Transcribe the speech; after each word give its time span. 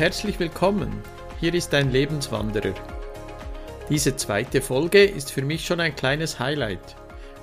Herzlich 0.00 0.40
willkommen. 0.40 0.90
Hier 1.40 1.52
ist 1.52 1.74
ein 1.74 1.92
Lebenswanderer. 1.92 2.72
Diese 3.90 4.16
zweite 4.16 4.62
Folge 4.62 5.04
ist 5.04 5.30
für 5.30 5.42
mich 5.42 5.66
schon 5.66 5.78
ein 5.78 5.94
kleines 5.94 6.38
Highlight. 6.38 6.96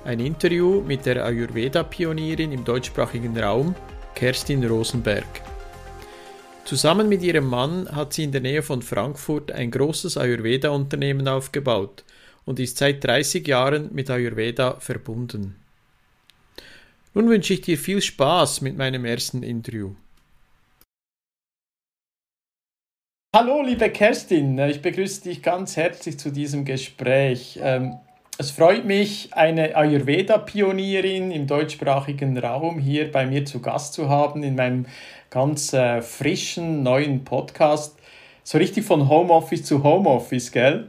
Ein 0.04 0.18
Interview 0.18 0.80
mit 0.80 1.06
der 1.06 1.24
Ayurveda-Pionierin 1.24 2.50
im 2.50 2.64
deutschsprachigen 2.64 3.38
Raum, 3.38 3.76
Kerstin 4.16 4.64
Rosenberg. 4.64 5.24
Zusammen 6.64 7.08
mit 7.08 7.22
ihrem 7.22 7.46
Mann 7.46 7.94
hat 7.94 8.12
sie 8.12 8.24
in 8.24 8.32
der 8.32 8.40
Nähe 8.40 8.64
von 8.64 8.82
Frankfurt 8.82 9.52
ein 9.52 9.70
großes 9.70 10.16
Ayurveda-Unternehmen 10.16 11.28
aufgebaut 11.28 12.02
und 12.44 12.58
ist 12.58 12.78
seit 12.78 13.04
30 13.04 13.46
Jahren 13.46 13.90
mit 13.92 14.10
Ayurveda 14.10 14.80
verbunden. 14.80 15.54
Nun 17.14 17.30
wünsche 17.30 17.54
ich 17.54 17.60
dir 17.60 17.78
viel 17.78 18.02
Spaß 18.02 18.62
mit 18.62 18.76
meinem 18.76 19.04
ersten 19.04 19.44
Interview. 19.44 19.94
Hallo, 23.36 23.60
liebe 23.60 23.90
Kerstin, 23.90 24.58
ich 24.58 24.80
begrüße 24.80 25.24
dich 25.24 25.42
ganz 25.42 25.76
herzlich 25.76 26.18
zu 26.18 26.32
diesem 26.32 26.64
Gespräch. 26.64 27.60
Ähm, 27.62 27.98
es 28.38 28.50
freut 28.50 28.86
mich, 28.86 29.34
eine 29.34 29.76
Ayurveda-Pionierin 29.76 31.30
im 31.30 31.46
deutschsprachigen 31.46 32.38
Raum 32.38 32.78
hier 32.78 33.12
bei 33.12 33.26
mir 33.26 33.44
zu 33.44 33.60
Gast 33.60 33.92
zu 33.92 34.08
haben 34.08 34.42
in 34.42 34.54
meinem 34.54 34.86
ganz 35.28 35.74
äh, 35.74 36.00
frischen 36.00 36.82
neuen 36.82 37.22
Podcast. 37.22 37.98
So 38.44 38.56
richtig 38.56 38.86
von 38.86 39.10
Homeoffice 39.10 39.62
zu 39.62 39.84
Homeoffice, 39.84 40.50
gell? 40.50 40.88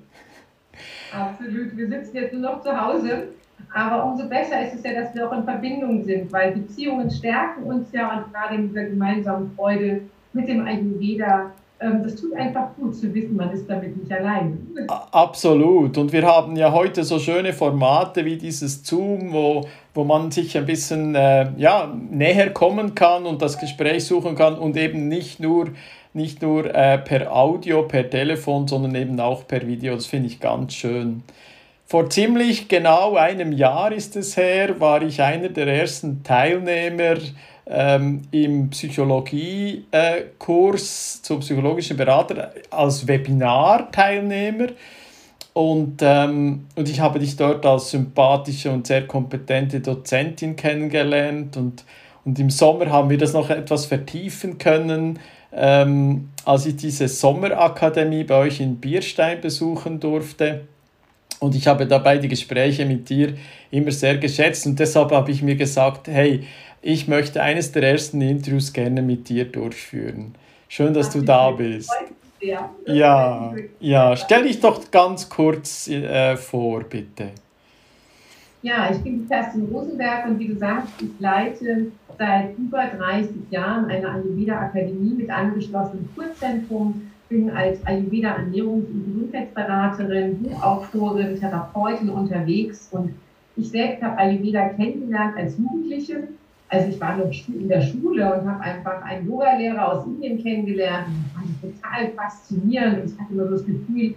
Absolut. 1.11 1.75
Wir 1.75 1.89
sitzen 1.89 2.15
jetzt 2.15 2.31
nur 2.31 2.43
noch 2.43 2.61
zu 2.61 2.71
Hause. 2.71 3.33
Aber 3.73 4.05
umso 4.05 4.29
besser 4.29 4.65
ist 4.65 4.75
es 4.75 4.83
ja, 4.83 4.93
dass 4.93 5.13
wir 5.13 5.29
auch 5.29 5.37
in 5.37 5.43
Verbindung 5.43 6.05
sind, 6.05 6.31
weil 6.31 6.53
Beziehungen 6.53 7.11
stärken 7.11 7.63
uns 7.63 7.91
ja 7.91 8.17
und 8.17 8.33
gerade 8.33 8.55
in 8.55 8.69
dieser 8.69 8.85
gemeinsamen 8.85 9.51
Freude 9.57 10.03
mit 10.31 10.47
dem 10.47 10.65
Ayurveda 10.65 11.51
das 11.79 12.15
tut 12.15 12.35
einfach 12.35 12.75
gut 12.75 12.93
zu 12.93 13.13
wissen, 13.13 13.37
man 13.37 13.51
ist 13.51 13.69
damit 13.69 13.95
nicht 13.95 14.11
allein. 14.11 14.67
Absolut. 15.11 15.97
Und 15.97 16.11
wir 16.11 16.25
haben 16.25 16.57
ja 16.57 16.73
heute 16.73 17.03
so 17.05 17.19
schöne 17.19 17.53
Formate 17.53 18.25
wie 18.25 18.37
dieses 18.37 18.83
Zoom, 18.83 19.31
wo, 19.31 19.65
wo 19.93 20.03
man 20.03 20.29
sich 20.29 20.57
ein 20.57 20.65
bisschen 20.65 21.15
äh, 21.15 21.51
ja, 21.57 21.87
näher 22.11 22.51
kommen 22.51 22.95
kann 22.95 23.25
und 23.25 23.41
das 23.41 23.57
Gespräch 23.57 24.05
suchen 24.05 24.35
kann 24.35 24.57
und 24.57 24.75
eben 24.75 25.07
nicht 25.07 25.39
nur, 25.39 25.69
nicht 26.13 26.41
nur 26.41 26.65
äh, 26.65 26.97
per 26.97 27.33
Audio, 27.33 27.83
per 27.83 28.09
Telefon, 28.09 28.67
sondern 28.67 28.95
eben 28.95 29.17
auch 29.19 29.47
per 29.47 29.65
Video. 29.65 29.95
Das 29.95 30.05
finde 30.05 30.27
ich 30.27 30.41
ganz 30.41 30.73
schön. 30.73 31.23
Vor 31.85 32.09
ziemlich 32.09 32.67
genau 32.67 33.15
einem 33.15 33.51
Jahr 33.51 33.91
ist 33.91 34.15
es 34.15 34.37
her, 34.37 34.79
war 34.79 35.01
ich 35.01 35.21
einer 35.21 35.49
der 35.49 35.67
ersten 35.67 36.23
Teilnehmer 36.23 37.15
ähm, 37.69 38.23
im 38.31 38.71
Psychologiekurs 38.71 41.21
zum 41.21 41.41
psychologischen 41.41 41.97
Berater 41.97 42.51
als 42.71 43.07
Webinarteilnehmer. 43.07 44.69
Und, 45.53 45.97
ähm, 46.01 46.65
und 46.75 46.89
ich 46.89 46.99
habe 46.99 47.19
dich 47.19 47.35
dort 47.35 47.65
als 47.65 47.91
sympathische 47.91 48.71
und 48.71 48.87
sehr 48.87 49.05
kompetente 49.05 49.81
Dozentin 49.81 50.55
kennengelernt. 50.55 51.57
Und, 51.57 51.83
und 52.25 52.39
im 52.39 52.49
Sommer 52.49 52.89
haben 52.89 53.09
wir 53.09 53.17
das 53.17 53.33
noch 53.33 53.49
etwas 53.49 53.85
vertiefen 53.85 54.57
können, 54.57 55.19
ähm, 55.51 56.29
als 56.45 56.65
ich 56.65 56.75
diese 56.75 57.07
Sommerakademie 57.07 58.23
bei 58.23 58.35
euch 58.35 58.61
in 58.61 58.77
Bierstein 58.77 59.41
besuchen 59.41 59.99
durfte. 59.99 60.61
Und 61.39 61.55
ich 61.55 61.67
habe 61.67 61.87
dabei 61.87 62.17
die 62.17 62.27
Gespräche 62.27 62.85
mit 62.85 63.09
dir 63.09 63.33
immer 63.71 63.91
sehr 63.91 64.17
geschätzt. 64.17 64.65
Und 64.65 64.79
deshalb 64.79 65.11
habe 65.11 65.31
ich 65.31 65.41
mir 65.41 65.55
gesagt, 65.55 66.07
hey, 66.07 66.43
ich 66.81 67.07
möchte 67.07 67.41
eines 67.41 67.71
der 67.71 67.83
ersten 67.83 68.21
Interviews 68.21 68.73
gerne 68.73 69.01
mit 69.01 69.29
dir 69.29 69.45
durchführen. 69.45 70.35
Schön, 70.67 70.93
dass 70.93 71.09
du 71.09 71.21
da 71.21 71.51
bist. 71.51 71.91
Ja, 72.41 73.53
ja, 73.79 74.15
stell 74.15 74.43
dich 74.43 74.61
doch 74.61 74.89
ganz 74.91 75.27
kurz 75.27 75.87
äh, 75.89 76.37
vor, 76.37 76.83
bitte. 76.83 77.31
Ja, 78.61 78.89
ich 78.91 78.99
bin 78.99 79.27
Kerstin 79.27 79.67
Rosenberg 79.71 80.25
und 80.27 80.39
wie 80.39 80.47
gesagt, 80.47 80.87
ich 81.01 81.19
leite 81.19 81.91
seit 82.17 82.57
über 82.57 82.85
30 82.85 83.31
Jahren 83.49 83.85
eine 83.85 84.09
Ayurveda-Akademie 84.09 85.15
mit 85.15 85.29
angeschlossenem 85.29 86.09
Kurzentrum, 86.15 87.09
bin 87.29 87.49
als 87.51 87.85
Ayurveda-Ernährungs- 87.85 88.89
und 88.91 89.05
Gesundheitsberaterin, 89.05 90.43
Buchautorin, 90.43 91.39
Therapeutin 91.39 92.09
unterwegs 92.09 92.89
und 92.91 93.13
ich 93.55 93.69
selbst 93.69 94.01
habe 94.01 94.17
Ayurveda 94.17 94.69
kennengelernt 94.69 95.37
als 95.37 95.57
Jugendliche 95.57 96.27
also 96.69 96.87
ich 96.87 97.01
war 97.01 97.17
noch 97.17 97.31
in 97.47 97.67
der 97.67 97.81
Schule 97.81 98.33
und 98.33 98.49
habe 98.49 98.61
einfach 98.61 99.01
einen 99.01 99.27
Yoga-Lehrer 99.27 99.91
aus 99.91 100.05
Indien 100.05 100.41
kennengelernt. 100.41 101.07
Das 101.07 101.33
fand 101.33 101.49
ich 101.49 101.81
total 101.81 102.09
faszinierend. 102.09 103.03
Und 103.03 103.11
ich 103.11 103.19
hatte 103.19 103.33
immer 103.33 103.45
so 103.45 103.51
das 103.51 103.65
Gefühl, 103.65 104.15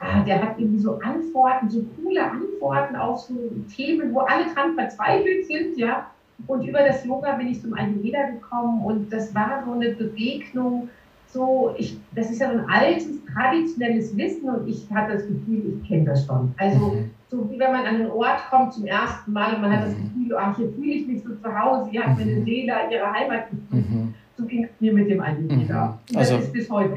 ah, 0.00 0.20
der 0.24 0.42
hat 0.42 0.58
irgendwie 0.58 0.80
so 0.80 0.98
Antworten, 0.98 1.70
so 1.70 1.84
coole 1.96 2.28
Antworten 2.28 2.96
auf 2.96 3.20
so 3.20 3.34
Themen, 3.74 4.12
wo 4.12 4.20
alle 4.20 4.52
dran 4.52 4.74
verzweifelt 4.74 5.46
sind, 5.46 5.78
ja. 5.78 6.06
Und 6.48 6.66
über 6.66 6.80
das 6.80 7.04
Yoga 7.04 7.36
bin 7.36 7.48
ich 7.48 7.62
zum 7.62 7.72
Ayurveda 7.74 8.30
gekommen 8.30 8.84
und 8.84 9.12
das 9.12 9.32
war 9.32 9.62
so 9.64 9.72
eine 9.72 9.90
Begegnung, 9.90 10.88
so, 11.28 11.72
ich, 11.78 11.96
das 12.14 12.30
ist 12.30 12.40
ja 12.40 12.52
so 12.52 12.58
ein 12.58 12.68
altes, 12.68 13.24
traditionelles 13.32 14.14
Wissen 14.16 14.50
und 14.50 14.68
ich 14.68 14.90
hatte 14.90 15.14
das 15.14 15.26
Gefühl, 15.26 15.78
ich 15.80 15.88
kenne 15.88 16.06
das 16.06 16.26
schon. 16.26 16.52
Also 16.58 16.78
mhm 16.78 17.10
so 17.32 17.50
wie 17.50 17.58
wenn 17.58 17.72
man 17.72 17.86
an 17.86 17.94
einen 17.94 18.10
Ort 18.10 18.40
kommt 18.50 18.74
zum 18.74 18.86
ersten 18.86 19.32
Mal 19.32 19.54
und 19.54 19.62
man 19.62 19.72
hat 19.72 19.86
das 19.86 19.94
mhm. 19.94 20.02
Gefühl, 20.02 20.36
ach, 20.38 20.56
hier 20.56 20.68
fühle 20.70 20.92
ich 20.92 21.06
mich 21.06 21.22
so 21.22 21.30
zu 21.34 21.58
Hause, 21.58 21.90
hier 21.90 22.04
hat 22.04 22.18
meine 22.18 22.32
mhm. 22.32 22.44
Seele 22.44 22.72
ihre 22.90 23.10
Heimat 23.10 23.50
gefunden. 23.50 23.96
Mhm. 24.04 24.14
So 24.36 24.44
ging 24.44 24.64
es 24.64 24.70
mir 24.80 24.92
mit 24.92 25.08
dem 25.08 25.20
Ayurveda. 25.20 25.98
Mhm. 26.10 26.16
Also, 26.16 26.36
das 26.36 26.44
ist 26.44 26.52
bis 26.52 26.70
heute. 26.70 26.94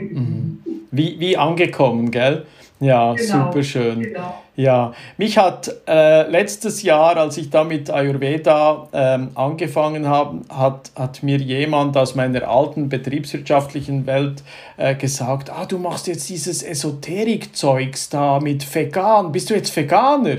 Wie, 0.91 1.19
wie 1.19 1.37
angekommen, 1.37 2.11
gell? 2.11 2.45
Ja, 2.79 3.13
genau, 3.13 3.45
super 3.45 3.63
schön. 3.63 4.01
Genau. 4.01 4.41
Ja, 4.57 4.93
mich 5.17 5.37
hat 5.37 5.69
äh, 5.87 6.29
letztes 6.29 6.81
Jahr, 6.81 7.17
als 7.17 7.37
ich 7.37 7.49
da 7.49 7.63
mit 7.63 7.89
Ayurveda 7.89 8.87
ähm, 8.93 9.29
angefangen 9.35 10.07
habe, 10.07 10.41
hat, 10.49 10.91
hat 10.95 11.23
mir 11.23 11.37
jemand 11.37 11.97
aus 11.97 12.15
meiner 12.15 12.47
alten 12.47 12.87
betriebswirtschaftlichen 12.87 14.05
Welt 14.05 14.43
äh, 14.77 14.95
gesagt, 14.95 15.49
ah, 15.49 15.65
du 15.65 15.77
machst 15.77 16.07
jetzt 16.07 16.29
dieses 16.29 16.63
Esoterik-Zeugs 16.63 18.09
da 18.09 18.39
mit 18.39 18.73
vegan, 18.73 19.31
bist 19.31 19.49
du 19.49 19.55
jetzt 19.55 19.75
Veganer? 19.75 20.37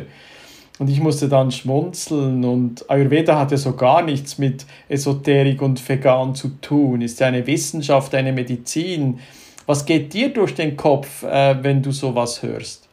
Und 0.79 0.91
ich 0.91 1.01
musste 1.01 1.29
dann 1.29 1.51
schmunzeln 1.51 2.45
und 2.45 2.89
Ayurveda 2.91 3.39
hat 3.39 3.51
ja 3.51 3.57
so 3.57 3.73
gar 3.73 4.03
nichts 4.03 4.37
mit 4.37 4.67
Esoterik 4.91 5.63
und 5.63 5.87
vegan 5.87 6.35
zu 6.35 6.49
tun, 6.61 7.01
ist 7.01 7.19
ja 7.21 7.29
eine 7.29 7.47
Wissenschaft, 7.47 8.15
eine 8.15 8.33
Medizin 8.33 9.21
was 9.67 9.85
geht 9.85 10.13
dir 10.13 10.33
durch 10.33 10.55
den 10.55 10.77
Kopf, 10.77 11.23
äh, 11.23 11.57
wenn 11.63 11.83
du 11.83 11.91
sowas 11.91 12.43
hörst? 12.43 12.89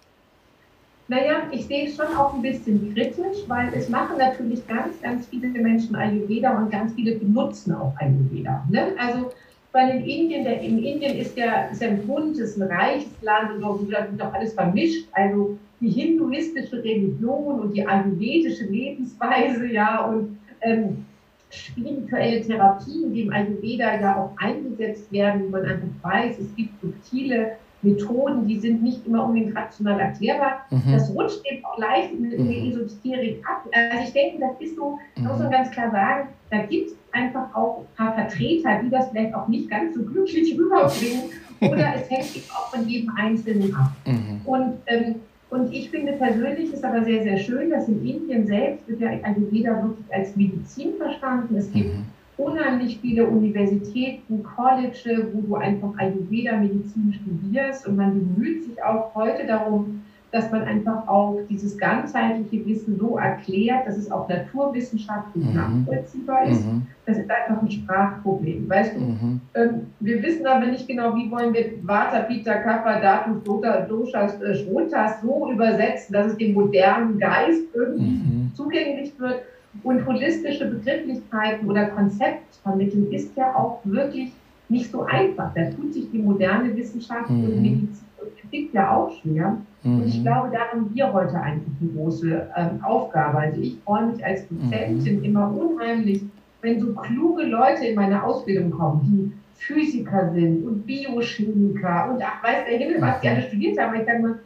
Naja, 1.08 1.44
ich 1.52 1.66
sehe 1.66 1.88
es 1.88 1.96
schon 1.96 2.08
auch 2.16 2.34
ein 2.34 2.42
bisschen 2.42 2.94
kritisch, 2.94 3.38
weil 3.48 3.72
es 3.76 3.90
machen 3.90 4.18
natürlich 4.18 4.66
ganz, 4.68 5.00
ganz 5.02 5.28
viele 5.28 5.50
Menschen 5.50 5.96
Ayurveda 5.96 6.58
und 6.58 6.72
ganz 6.72 6.94
viele 6.94 7.16
benutzen 7.16 7.76
auch 7.76 7.94
Ayurveda. 8.00 8.66
Ne? 8.70 8.94
Also 8.98 9.32
weil 9.74 9.98
in 9.98 10.06
Indien, 10.06 10.44
der, 10.44 10.62
in 10.62 10.84
Indien 10.84 11.18
ist 11.18 11.36
ja, 11.36 11.66
ist 11.66 11.82
ja 11.82 11.90
buntes, 12.06 12.58
ein 12.58 12.72
reiches 12.72 13.12
Land 13.22 13.56
und 13.56 13.92
dort 13.92 14.12
wird 14.12 14.22
doch 14.22 14.32
alles 14.32 14.54
vermischt. 14.54 15.08
Also 15.14 15.58
die 15.82 15.90
hinduistische 15.90 16.84
Religion 16.84 17.60
und 17.60 17.74
die 17.74 17.86
ayurvedische 17.86 18.66
Lebensweise, 18.66 19.66
ja, 19.68 20.06
und 20.06 20.38
ähm, 20.62 21.06
spirituelle 21.54 22.42
Therapien, 22.42 23.14
die 23.14 23.22
im 23.22 23.34
Ayurveda 23.34 24.00
ja 24.00 24.18
auch 24.18 24.32
eingesetzt 24.38 25.12
werden, 25.12 25.46
wo 25.46 25.50
man 25.50 25.66
einfach 25.66 25.88
weiß, 26.02 26.40
es 26.40 26.56
gibt 26.56 26.80
subtile 26.82 27.54
Methoden, 27.84 28.48
die 28.48 28.60
sind 28.60 28.82
nicht 28.82 29.06
immer 29.06 29.26
unbedingt 29.26 29.56
rational 29.56 30.00
erklärbar. 30.00 30.66
Mhm. 30.70 30.94
Das 30.94 31.14
rutscht 31.14 31.42
eben 31.46 31.64
auch 31.66 31.78
leicht 31.78 32.14
in, 32.14 32.32
in 32.32 32.50
die 32.50 32.62
mhm. 32.62 32.72
Esoterik 32.72 33.44
ab. 33.46 33.68
Also 33.72 34.08
ich 34.08 34.14
denke, 34.14 34.40
das 34.40 34.60
ist 34.60 34.76
so, 34.76 34.98
mhm. 35.16 35.28
muss 35.28 35.40
man 35.40 35.52
ganz 35.52 35.72
klar 35.72 35.92
sagen, 35.92 36.30
da 36.50 36.60
gibt 36.60 36.88
es 36.88 36.96
einfach 37.12 37.54
auch 37.54 37.80
ein 37.80 37.96
paar 37.98 38.14
Vertreter, 38.14 38.82
die 38.84 38.90
das 38.90 39.10
vielleicht 39.10 39.36
auch 39.36 39.48
nicht 39.48 39.70
ganz 39.70 39.96
so 39.96 40.04
glücklich 40.04 40.54
rüberbringen. 40.58 41.24
Oder 41.62 41.96
es 41.96 42.10
hängt 42.10 42.36
eben 42.36 42.46
auch 42.52 42.70
von 42.74 42.88
jedem 42.88 43.12
Einzelnen 43.16 43.76
ab. 43.76 43.92
Mhm. 44.06 44.42
Und 44.46 44.74
ähm, 44.88 45.16
und 45.54 45.72
ich 45.72 45.92
finde 45.92 46.14
persönlich 46.14 46.74
ist 46.74 46.84
aber 46.84 47.04
sehr, 47.04 47.22
sehr 47.22 47.38
schön, 47.38 47.70
dass 47.70 47.88
in 47.88 48.04
Indien 48.04 48.48
selbst 48.48 48.88
wird 48.88 49.02
ja 49.02 49.10
Ayurveda 49.10 49.84
wirklich 49.84 50.12
als 50.12 50.36
Medizin 50.36 50.94
verstanden. 50.98 51.56
Es 51.56 51.72
gibt 51.72 51.94
mhm. 51.94 52.06
unheimlich 52.38 52.98
viele 53.00 53.28
Universitäten, 53.28 54.42
College, 54.42 55.30
wo 55.32 55.42
du 55.42 55.56
einfach 55.56 55.96
Ayurveda-Medizin 55.96 57.14
studierst 57.14 57.88
und 57.88 57.98
man 57.98 58.14
bemüht 58.18 58.64
sich 58.64 58.84
auch 58.84 59.14
heute 59.14 59.46
darum, 59.46 60.02
dass 60.34 60.52
man 60.52 60.64
einfach 60.64 61.08
auch 61.08 61.38
dieses 61.48 61.78
ganzheitliche 61.78 62.66
Wissen 62.66 62.98
so 62.98 63.18
erklärt, 63.20 63.86
dass 63.86 63.98
es 63.98 64.12
auch 64.12 64.28
naturwissenschaftlich 64.28 65.46
mhm. 65.46 65.54
nachvollziehbar 65.54 66.48
ist. 66.48 66.66
Mhm. 66.66 66.88
Das 67.06 67.20
ist 67.20 67.30
einfach 67.30 67.62
ein 67.62 67.70
Sprachproblem. 67.70 68.68
Weißt 68.68 68.96
du, 68.96 69.00
mhm. 69.00 69.42
ähm, 69.54 69.70
wir 70.00 70.24
wissen 70.24 70.48
aber 70.48 70.66
nicht 70.66 70.88
genau, 70.88 71.16
wie 71.16 71.30
wollen 71.30 71.54
wir 71.54 71.74
Vata, 71.84 72.22
Pitta, 72.22 72.56
Kapha, 72.56 73.00
Datus, 73.00 73.44
Dota, 73.44 73.82
Doshas, 73.82 74.42
äh, 74.42 74.56
Shrotas 74.56 75.22
so 75.22 75.52
übersetzen, 75.52 76.14
dass 76.14 76.32
es 76.32 76.38
dem 76.38 76.56
modernen 76.56 77.20
Geist 77.20 77.62
irgendwie 77.76 78.02
mhm. 78.02 78.52
zugänglich 78.56 79.14
wird. 79.20 79.44
Und 79.84 80.04
holistische 80.08 80.66
Begrifflichkeiten 80.66 81.70
oder 81.70 81.86
Konzeptvermittlung 81.90 83.12
ist 83.12 83.36
ja 83.38 83.54
auch 83.56 83.82
wirklich 83.84 84.32
nicht 84.68 84.90
so 84.90 85.04
einfach. 85.04 85.54
Da 85.54 85.70
tut 85.70 85.94
sich 85.94 86.10
die 86.10 86.20
moderne 86.20 86.76
Wissenschaft 86.76 87.30
mhm. 87.30 87.44
und 87.44 87.62
Medizin 87.62 88.13
Physik 88.38 88.74
ja 88.74 88.96
auch 88.96 89.12
schwer. 89.22 89.58
Mhm. 89.84 90.02
Und 90.02 90.08
ich 90.08 90.20
mhm. 90.20 90.24
glaube, 90.24 90.50
da 90.52 90.60
haben 90.72 90.90
wir 90.94 91.14
heute 91.14 91.36
einfach 91.36 91.72
eine 91.82 91.90
große 91.96 92.48
ähm, 92.56 92.84
Aufgabe. 92.84 93.38
Also 93.40 93.62
ich 93.62 93.78
freue 93.86 94.08
mich 94.08 94.26
als 94.26 94.48
Dozentin 94.48 95.20
mhm. 95.20 95.24
immer 95.24 95.52
unheimlich, 95.52 96.22
wenn 96.62 96.80
so 96.80 96.94
kluge 96.94 97.44
Leute 97.44 97.86
in 97.86 97.96
meine 97.96 98.24
Ausbildung 98.24 98.72
kommen, 98.72 99.02
die 99.04 99.34
Physiker 99.62 100.32
sind 100.34 100.66
und 100.66 100.86
Biochemiker 100.86 102.10
und 102.12 102.22
ach, 102.24 102.44
weiß 102.44 102.66
der 102.70 102.78
Himmel, 102.78 103.02
was 103.02 103.20
die 103.22 103.30
alle 103.30 103.44
studiert 103.44 103.80
haben. 103.80 103.96
Ich 104.00 104.06
sage 104.06 104.22
mal, 104.22 104.40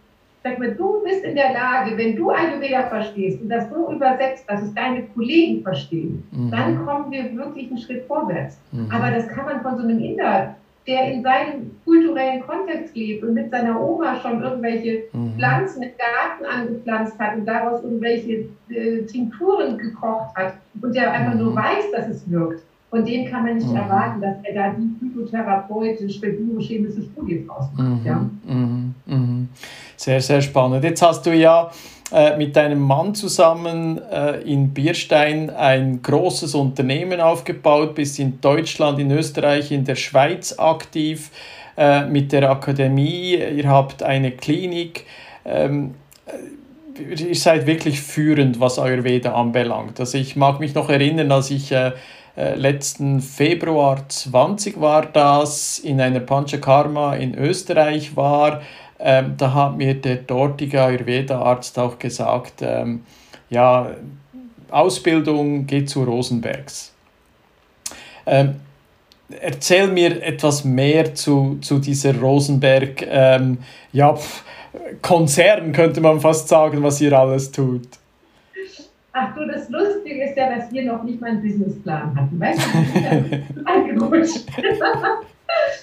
sag 0.44 0.60
mal, 0.60 0.74
du 0.74 1.04
bist 1.04 1.24
in 1.24 1.36
der 1.36 1.54
Lage, 1.54 1.98
wenn 1.98 2.16
du 2.16 2.30
Ayurveda 2.30 2.84
verstehst 2.88 3.42
und 3.42 3.50
das 3.50 3.70
so 3.70 3.92
übersetzt, 3.92 4.46
dass 4.48 4.62
es 4.62 4.74
deine 4.74 5.04
Kollegen 5.04 5.64
verstehen, 5.64 6.24
mhm. 6.32 6.52
dann 6.52 6.86
kommen 6.86 7.12
wir 7.12 7.36
wirklich 7.36 7.70
einen 7.70 7.80
Schritt 7.80 8.04
vorwärts. 8.06 8.60
Mhm. 8.72 8.90
Aber 8.92 9.12
das 9.12 9.28
kann 9.28 9.46
man 9.46 9.62
von 9.62 9.78
so 9.78 9.84
einem 9.84 10.00
Inder 10.00 10.56
der 10.88 11.12
in 11.12 11.22
seinem 11.22 11.72
kulturellen 11.84 12.42
Kontext 12.42 12.96
lebt 12.96 13.24
und 13.24 13.34
mit 13.34 13.52
seiner 13.52 13.80
Oma 13.80 14.20
schon 14.22 14.42
irgendwelche 14.42 15.04
mhm. 15.12 15.34
Pflanzen 15.36 15.84
im 15.84 15.92
Garten 15.98 16.46
angepflanzt 16.46 17.20
hat 17.20 17.36
und 17.36 17.46
daraus 17.46 17.84
irgendwelche 17.84 18.46
äh, 18.70 19.02
Tinkturen 19.06 19.78
gekocht 19.78 20.34
hat 20.36 20.54
und 20.82 20.96
der 20.96 21.12
einfach 21.12 21.34
mhm. 21.34 21.44
nur 21.44 21.56
weiß, 21.56 21.92
dass 21.94 22.08
es 22.08 22.30
wirkt, 22.32 22.64
von 22.90 23.04
dem 23.04 23.30
kann 23.30 23.44
man 23.44 23.56
nicht 23.56 23.68
mhm. 23.68 23.76
erwarten, 23.76 24.22
dass 24.22 24.38
er 24.44 24.54
da 24.54 24.76
die 24.78 24.96
phytotherapeutische, 25.00 26.32
biochemische 26.32 27.02
Studie 27.02 27.46
draus 27.46 27.66
macht. 27.76 28.06
Ja? 28.06 28.26
Mhm. 28.46 28.96
Mhm. 29.06 29.50
Sehr, 29.98 30.22
sehr 30.22 30.42
spannend. 30.42 30.86
Jetzt 30.86 31.02
hast 31.02 31.26
du 31.26 31.36
ja 31.36 31.70
äh, 32.12 32.38
mit 32.38 32.56
deinem 32.56 32.80
Mann 32.80 33.16
zusammen 33.16 34.02
äh, 34.10 34.40
in 34.42 34.74
Bierstein 34.74 35.50
ein 35.50 36.02
großes 36.02 36.56
Unternehmen 36.56 37.20
aufgebaut, 37.20 37.96
bist 37.96 38.18
in 38.20 38.40
Deutschland, 38.40 38.98
in 39.00 39.12
Österreich, 39.12 39.74
in 39.74 39.84
der 39.84 39.96
Schweiz 39.96 40.58
aktiv 40.58 41.32
äh, 41.76 42.06
mit 42.06 42.32
der 42.32 42.50
Akademie. 42.50 43.36
Ihr 43.36 43.68
habt 43.68 44.04
eine 44.04 44.32
Klinik. 44.32 45.06
Ähm, 45.44 45.96
ihr 46.98 47.36
seid 47.36 47.68
wirklich 47.68 48.00
führend, 48.00 48.62
was 48.62 48.80
Ayurveda 48.80 49.34
anbelangt. 49.34 50.00
Also 50.00 50.18
ich 50.18 50.38
mag 50.38 50.62
mich 50.62 50.76
noch 50.76 50.90
erinnern, 50.90 51.30
als 51.34 51.52
ich 51.52 51.74
äh, 51.74 51.92
letzten 52.36 53.20
Februar 53.20 54.08
20 54.08 54.80
war 54.80 55.06
das, 55.08 55.78
in 55.80 56.00
einer 56.00 56.22
Panchakarma 56.22 57.16
in 57.16 57.36
Österreich 57.36 58.16
war, 58.16 58.62
ähm, 59.00 59.36
da 59.38 59.54
hat 59.54 59.78
mir 59.78 59.94
der 59.94 60.18
dortige 60.18 60.82
Ayurveda-Arzt 60.82 61.78
auch 61.80 62.00
gesagt, 62.00 62.62
ähm, 62.62 63.04
ja, 63.50 63.92
Ausbildung 64.70 65.66
geht 65.66 65.90
zu 65.90 66.04
Rosenbergs. 66.04 66.94
Ähm, 68.26 68.56
erzähl 69.42 69.88
mir 69.88 70.22
etwas 70.24 70.64
mehr 70.64 71.14
zu, 71.16 71.58
zu 71.62 71.80
dieser 71.80 72.20
Rosenberg, 72.20 73.06
ähm, 73.08 73.60
ja, 73.94 74.16
pf, 74.16 74.44
Konzern 75.02 75.72
könnte 75.72 76.02
man 76.02 76.20
fast 76.20 76.48
sagen, 76.48 76.84
was 76.84 77.02
ihr 77.02 77.18
alles 77.18 77.52
tut. 77.52 77.88
Ach 79.14 79.34
du, 79.36 79.48
das 79.48 79.70
Lustige 79.70 80.26
ist 80.26 80.38
ja, 80.38 80.56
dass 80.56 80.72
wir 80.72 80.86
noch 80.86 81.04
nicht 81.04 81.20
mal 81.20 81.32
einen 81.32 81.42
Businessplan 81.42 82.16
hatten. 82.16 82.40
Weißt 82.40 82.60
du, 82.60 83.66
angerutscht. 83.66 84.46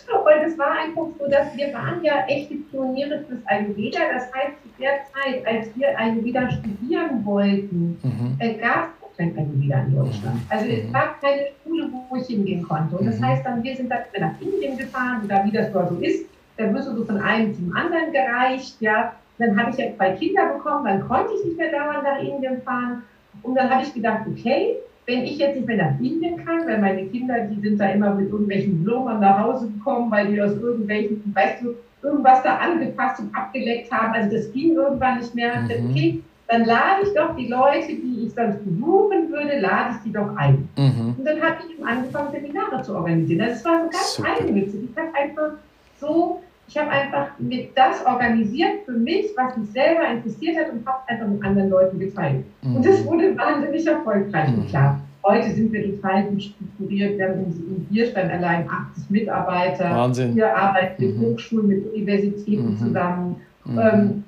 Und 0.08 0.46
es 0.46 0.58
war 0.58 0.72
einfach 0.72 1.06
so, 1.19 1.28
dass 1.28 1.56
wir 1.56 1.72
waren 1.75 2.02
ja 2.02 2.25
echte 2.28 2.54
Pioniere 2.54 3.25
fürs 3.28 3.46
Ayurveda. 3.46 4.00
Das 4.12 4.25
heißt, 4.32 4.54
zu 4.62 4.69
der 4.78 5.00
Zeit, 5.12 5.46
als 5.46 5.69
wir 5.76 5.98
Ayurveda 5.98 6.50
studieren 6.50 7.25
wollten, 7.25 7.98
mhm. 8.02 8.36
äh, 8.38 8.54
gab 8.54 8.90
es 9.10 9.16
kein 9.16 9.36
Ayurveda 9.36 9.81
in 9.82 9.96
Deutschland. 9.96 10.40
Also 10.48 10.66
es 10.66 10.84
mhm. 10.84 10.92
gab 10.92 11.20
keine 11.20 11.46
Schule, 11.62 11.88
wo 12.10 12.16
ich 12.16 12.26
hingehen 12.26 12.62
konnte. 12.62 12.96
Und 12.96 13.06
das 13.06 13.19
mhm. 13.19 13.26
heißt 13.26 13.44
dann, 13.44 13.62
wir 13.62 13.76
sind 13.76 13.90
dann 13.90 14.00
nach 14.19 14.40
Indien 14.40 14.76
gefahren, 14.76 15.22
oder 15.25 15.44
wie 15.44 15.52
das 15.52 15.72
dort 15.72 15.90
so 15.90 15.96
ist, 15.96 16.26
da 16.56 16.72
wirst 16.72 16.88
du 16.88 16.96
so 16.96 17.04
von 17.04 17.19
einem 17.19 17.54
zum 17.54 17.75
anderen 17.76 18.12
gereicht, 18.12 18.80
ja. 18.80 19.12
Dann 19.38 19.58
habe 19.60 19.70
ich 19.72 19.78
ja 19.78 19.87
zwei 19.96 20.12
Kinder 20.12 20.54
bekommen, 20.54 20.84
dann 20.84 21.08
konnte 21.08 21.32
ich 21.37 21.44
nicht 21.44 21.58
mehr 21.58 21.72
dauernd 21.72 22.04
nach 22.04 22.20
Indien 22.20 22.62
fahren. 22.62 23.02
Und 23.42 23.56
dann 23.56 23.69
habe 23.69 23.82
ich 23.82 23.92
gedacht, 23.92 24.20
okay, 24.30 24.76
wenn 25.06 25.24
ich 25.24 25.38
jetzt 25.38 25.56
nicht 25.56 25.66
mehr 25.66 25.76
nach 25.76 26.00
Indien 26.00 26.44
kann, 26.44 26.66
weil 26.66 26.80
meine 26.80 27.04
Kinder, 27.06 27.40
die 27.40 27.60
sind 27.60 27.78
da 27.78 27.90
immer 27.90 28.14
mit 28.14 28.30
irgendwelchen 28.30 28.82
Blumen 28.82 29.20
nach 29.20 29.38
Hause 29.38 29.68
gekommen, 29.68 30.10
weil 30.10 30.28
die 30.28 30.40
aus 30.40 30.52
irgendwelchen, 30.52 31.32
weißt 31.34 31.62
du, 31.62 31.74
irgendwas 32.02 32.42
da 32.42 32.56
angepasst 32.56 33.20
und 33.20 33.34
abgeleckt 33.34 33.90
haben. 33.90 34.14
Also 34.14 34.36
das 34.36 34.52
ging 34.52 34.74
irgendwann 34.74 35.18
nicht 35.18 35.34
mehr. 35.34 35.62
Mhm. 35.62 35.90
Okay, 35.90 36.22
dann 36.48 36.64
lade 36.64 37.02
ich 37.04 37.14
doch 37.14 37.34
die 37.36 37.48
Leute, 37.48 37.88
die 37.88 38.26
ich 38.26 38.34
sonst 38.34 38.64
besuchen 38.64 39.30
würde, 39.30 39.60
lade 39.60 39.96
ich 39.96 40.02
die 40.04 40.12
doch 40.12 40.36
ein. 40.36 40.68
Mhm. 40.76 41.14
Und 41.18 41.24
dann 41.24 41.40
habe 41.40 41.56
ich 41.66 41.84
angefangen, 41.84 42.32
Seminare 42.32 42.82
zu 42.82 42.94
organisieren. 42.94 43.40
Das 43.40 43.64
also 43.64 43.68
war 43.68 43.84
so 43.84 43.90
ganz 43.90 44.14
Super. 44.14 44.28
eigennützig. 44.38 44.80
Ich 44.90 44.96
habe 44.96 45.14
einfach 45.14 45.52
so, 46.00 46.42
ich 46.66 46.78
habe 46.78 46.90
einfach 46.90 47.28
mit 47.38 47.76
das 47.76 48.05
organisiert 48.06 48.84
für 48.84 48.93
mich, 48.93 49.26
was 49.37 49.56
mich 49.56 49.70
selber 49.70 50.08
interessiert 50.08 50.56
hat 50.56 50.72
und 50.72 50.87
habe 50.87 50.99
es 51.05 51.12
einfach 51.12 51.28
mit 51.28 51.44
anderen 51.44 51.70
Leuten 51.70 51.99
geteilt. 51.99 52.44
Mhm. 52.62 52.76
Und 52.76 52.87
das 52.87 53.05
wurde 53.05 53.37
wahnsinnig 53.37 53.87
erfolgreich. 53.87 54.50
Mhm. 54.50 54.58
Und 54.58 54.69
klar, 54.69 55.00
heute 55.25 55.50
sind 55.50 55.72
wir 55.72 55.96
total 55.96 56.25
gut 56.25 56.43
strukturiert. 56.43 57.19
Wir 57.19 57.28
haben 57.28 57.40
im 57.40 57.84
Bierstand 57.90 58.32
allein 58.32 58.69
80 58.69 59.11
Mitarbeiter. 59.11 59.90
Wahnsinn. 59.90 60.37
Wir 60.37 60.56
arbeiten 60.56 61.05
mit 61.05 61.16
mhm. 61.16 61.22
Hochschulen, 61.22 61.69
mit 61.69 61.93
Universitäten 61.93 62.70
mhm. 62.70 62.78
zusammen. 62.78 63.37
Mhm. 63.64 63.78
Ähm, 63.78 64.25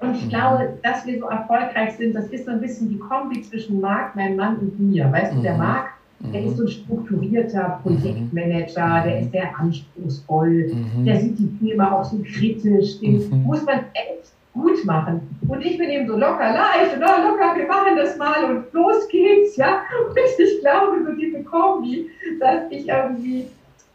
und 0.00 0.16
ich 0.16 0.28
glaube, 0.28 0.78
dass 0.82 1.06
wir 1.06 1.20
so 1.20 1.26
erfolgreich 1.26 1.92
sind, 1.96 2.14
das 2.14 2.26
ist 2.26 2.44
so 2.44 2.50
ein 2.50 2.60
bisschen 2.60 2.88
die 2.88 2.98
Kombi 2.98 3.40
zwischen 3.42 3.80
Marc, 3.80 4.16
mein 4.16 4.34
Mann 4.34 4.56
und 4.56 4.80
mir. 4.80 5.10
Weißt 5.12 5.32
du, 5.32 5.40
der 5.40 5.56
Marc, 5.56 5.90
der 6.32 6.44
ist 6.44 6.56
so 6.56 6.64
ein 6.64 6.68
strukturierter 6.68 7.80
Projektmanager, 7.82 9.02
der 9.04 9.20
ist 9.20 9.32
sehr 9.32 9.58
anspruchsvoll, 9.58 10.72
der 11.04 11.20
sieht 11.20 11.38
die 11.38 11.58
Firma 11.60 11.92
auch 11.92 12.04
so 12.04 12.18
kritisch, 12.18 13.00
den 13.00 13.42
muss 13.44 13.64
man 13.64 13.80
echt 13.94 14.32
gut 14.52 14.84
machen. 14.84 15.20
Und 15.48 15.64
ich 15.64 15.78
bin 15.78 15.88
eben 15.90 16.06
so 16.06 16.16
locker 16.16 16.52
leicht 16.52 16.96
und 16.96 17.02
oh, 17.02 17.30
locker, 17.30 17.56
wir 17.56 17.66
machen 17.66 17.96
das 17.96 18.16
mal 18.18 18.44
und 18.44 18.72
los 18.72 19.08
geht's, 19.08 19.56
ja. 19.56 19.82
Und 20.08 20.16
ich 20.38 20.60
glaube, 20.60 21.04
so 21.04 21.12
diese 21.12 21.42
Kombi, 21.42 22.10
dass 22.38 22.70
ich 22.70 22.86
irgendwie 22.86 23.46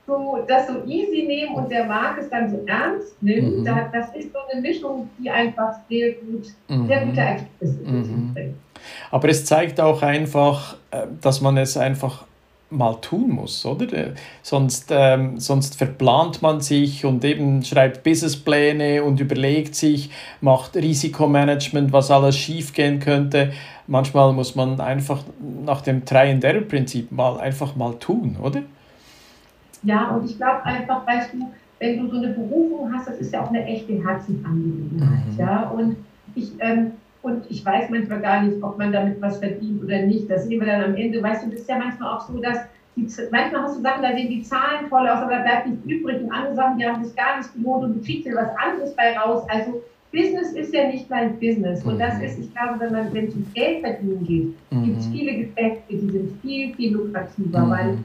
so 0.08 0.44
das 0.48 0.68
so 0.68 0.84
easy 0.86 1.24
nehme 1.28 1.54
und 1.56 1.70
der 1.70 1.86
Markt 1.86 2.22
es 2.22 2.30
dann 2.30 2.50
so 2.50 2.64
ernst 2.66 3.22
nimmt, 3.22 3.60
mhm. 3.60 3.66
da, 3.66 3.90
das 3.94 4.16
ist 4.16 4.32
so 4.32 4.40
eine 4.52 4.62
Mischung, 4.62 5.10
die 5.20 5.30
einfach 5.30 5.76
sehr 5.90 6.14
gut, 6.14 6.48
mhm. 6.70 6.88
sehr 6.88 7.06
gute 7.06 7.20
Ergebnisse 7.20 7.80
mhm. 7.84 8.34
bringt. 8.34 8.56
Aber 9.12 9.30
es 9.30 9.46
zeigt 9.46 9.80
auch 9.80 10.02
einfach, 10.02 10.76
äh, 10.92 11.08
dass 11.22 11.42
man 11.42 11.58
es 11.58 11.78
einfach 11.78 12.26
mal 12.70 12.96
tun 12.96 13.30
muss, 13.30 13.66
oder? 13.66 13.92
Äh, 13.94 14.14
sonst, 14.42 14.90
ähm, 14.92 15.40
sonst 15.40 15.78
verplant 15.78 16.42
man 16.42 16.60
sich 16.60 17.06
und 17.06 17.24
eben 17.24 17.64
schreibt 17.64 18.04
Businesspläne 18.04 19.04
und 19.04 19.20
überlegt 19.20 19.76
sich, 19.76 20.10
macht 20.42 20.76
Risikomanagement, 20.76 21.94
was 21.94 22.12
alles 22.12 22.38
schiefgehen 22.38 23.00
könnte. 23.00 23.54
Manchmal 23.88 24.34
muss 24.34 24.56
man 24.56 24.82
einfach 24.82 25.24
nach 25.66 25.82
dem 25.82 26.04
Try-and-Error-Prinzip 26.04 27.12
mal 27.12 27.40
einfach 27.40 27.76
mal 27.76 27.94
tun, 28.00 28.36
oder? 28.42 28.64
Ja, 29.84 30.10
und 30.10 30.30
ich 30.30 30.36
glaube 30.36 30.66
einfach, 30.66 31.08
weißt 31.08 31.34
du, 31.34 31.50
wenn 31.80 32.00
du 32.00 32.10
so 32.10 32.18
eine 32.18 32.30
Berufung 32.34 32.92
hast, 32.94 33.08
das 33.08 33.20
ist 33.20 33.32
ja 33.32 33.44
auch 33.44 33.50
eine 33.50 33.64
echte 33.66 33.94
Herzensangelegenheit, 33.94 35.28
mhm. 35.32 35.38
ja, 35.38 35.70
und 35.70 35.96
ich, 36.36 36.52
ähm, 36.60 36.92
und 37.28 37.44
ich 37.50 37.66
weiß 37.66 37.90
manchmal 37.90 38.22
gar 38.22 38.44
nicht, 38.44 38.62
ob 38.64 38.78
man 38.78 38.92
damit 38.92 39.22
was 39.22 39.38
verdient 39.40 39.84
oder 39.84 40.02
nicht. 40.02 40.30
Das 40.30 40.46
sehen 40.46 40.60
wir 40.60 40.68
dann 40.68 40.84
am 40.84 40.96
Ende. 40.96 41.22
Weißt 41.22 41.46
du, 41.46 41.50
das 41.50 41.62
ist 41.62 41.70
ja 41.70 41.78
manchmal 41.78 42.18
auch 42.18 42.28
so, 42.28 42.40
dass 42.40 42.60
die, 42.96 43.08
manchmal 43.32 43.64
hast 43.64 43.78
du 43.78 43.82
Sachen, 43.82 44.02
da 44.02 44.14
sehen 44.14 44.30
die 44.30 44.42
Zahlen 44.42 44.90
toll 44.90 45.08
aus, 45.08 45.20
aber 45.20 45.36
da 45.36 45.42
bleibt 45.42 45.68
nichts 45.68 45.86
übrig. 45.86 46.24
Und 46.24 46.32
andere 46.32 46.56
Sachen, 46.56 46.78
die 46.78 46.88
haben 46.88 47.04
sich 47.04 47.16
gar 47.16 47.38
nicht 47.38 47.54
gelohnt 47.54 47.84
und 47.84 47.94
du 47.96 48.02
kriegst 48.02 48.26
dir 48.26 48.36
was 48.36 48.50
anderes 48.58 48.96
bei 48.96 49.18
raus. 49.18 49.44
Also 49.50 49.84
Business 50.12 50.54
ist 50.54 50.74
ja 50.74 50.88
nicht 50.88 51.08
gleich 51.08 51.32
Business. 51.34 51.84
Und 51.84 52.00
das 52.00 52.18
mhm. 52.18 52.24
ist, 52.24 52.40
ich 52.40 52.54
glaube, 52.54 52.80
wenn 52.80 52.92
man, 52.92 53.14
wenn 53.14 53.28
es 53.28 53.36
um 53.36 53.46
Geld 53.54 53.82
verdienen 53.82 54.26
geht, 54.26 54.56
mhm. 54.72 54.86
gibt 54.86 55.00
es 55.00 55.08
viele 55.08 55.34
Geschäfte, 55.36 55.82
die 55.90 56.10
sind 56.10 56.42
viel, 56.42 56.74
viel 56.74 56.94
lukrativer, 56.94 57.60
mhm. 57.60 57.70
weil 57.70 57.98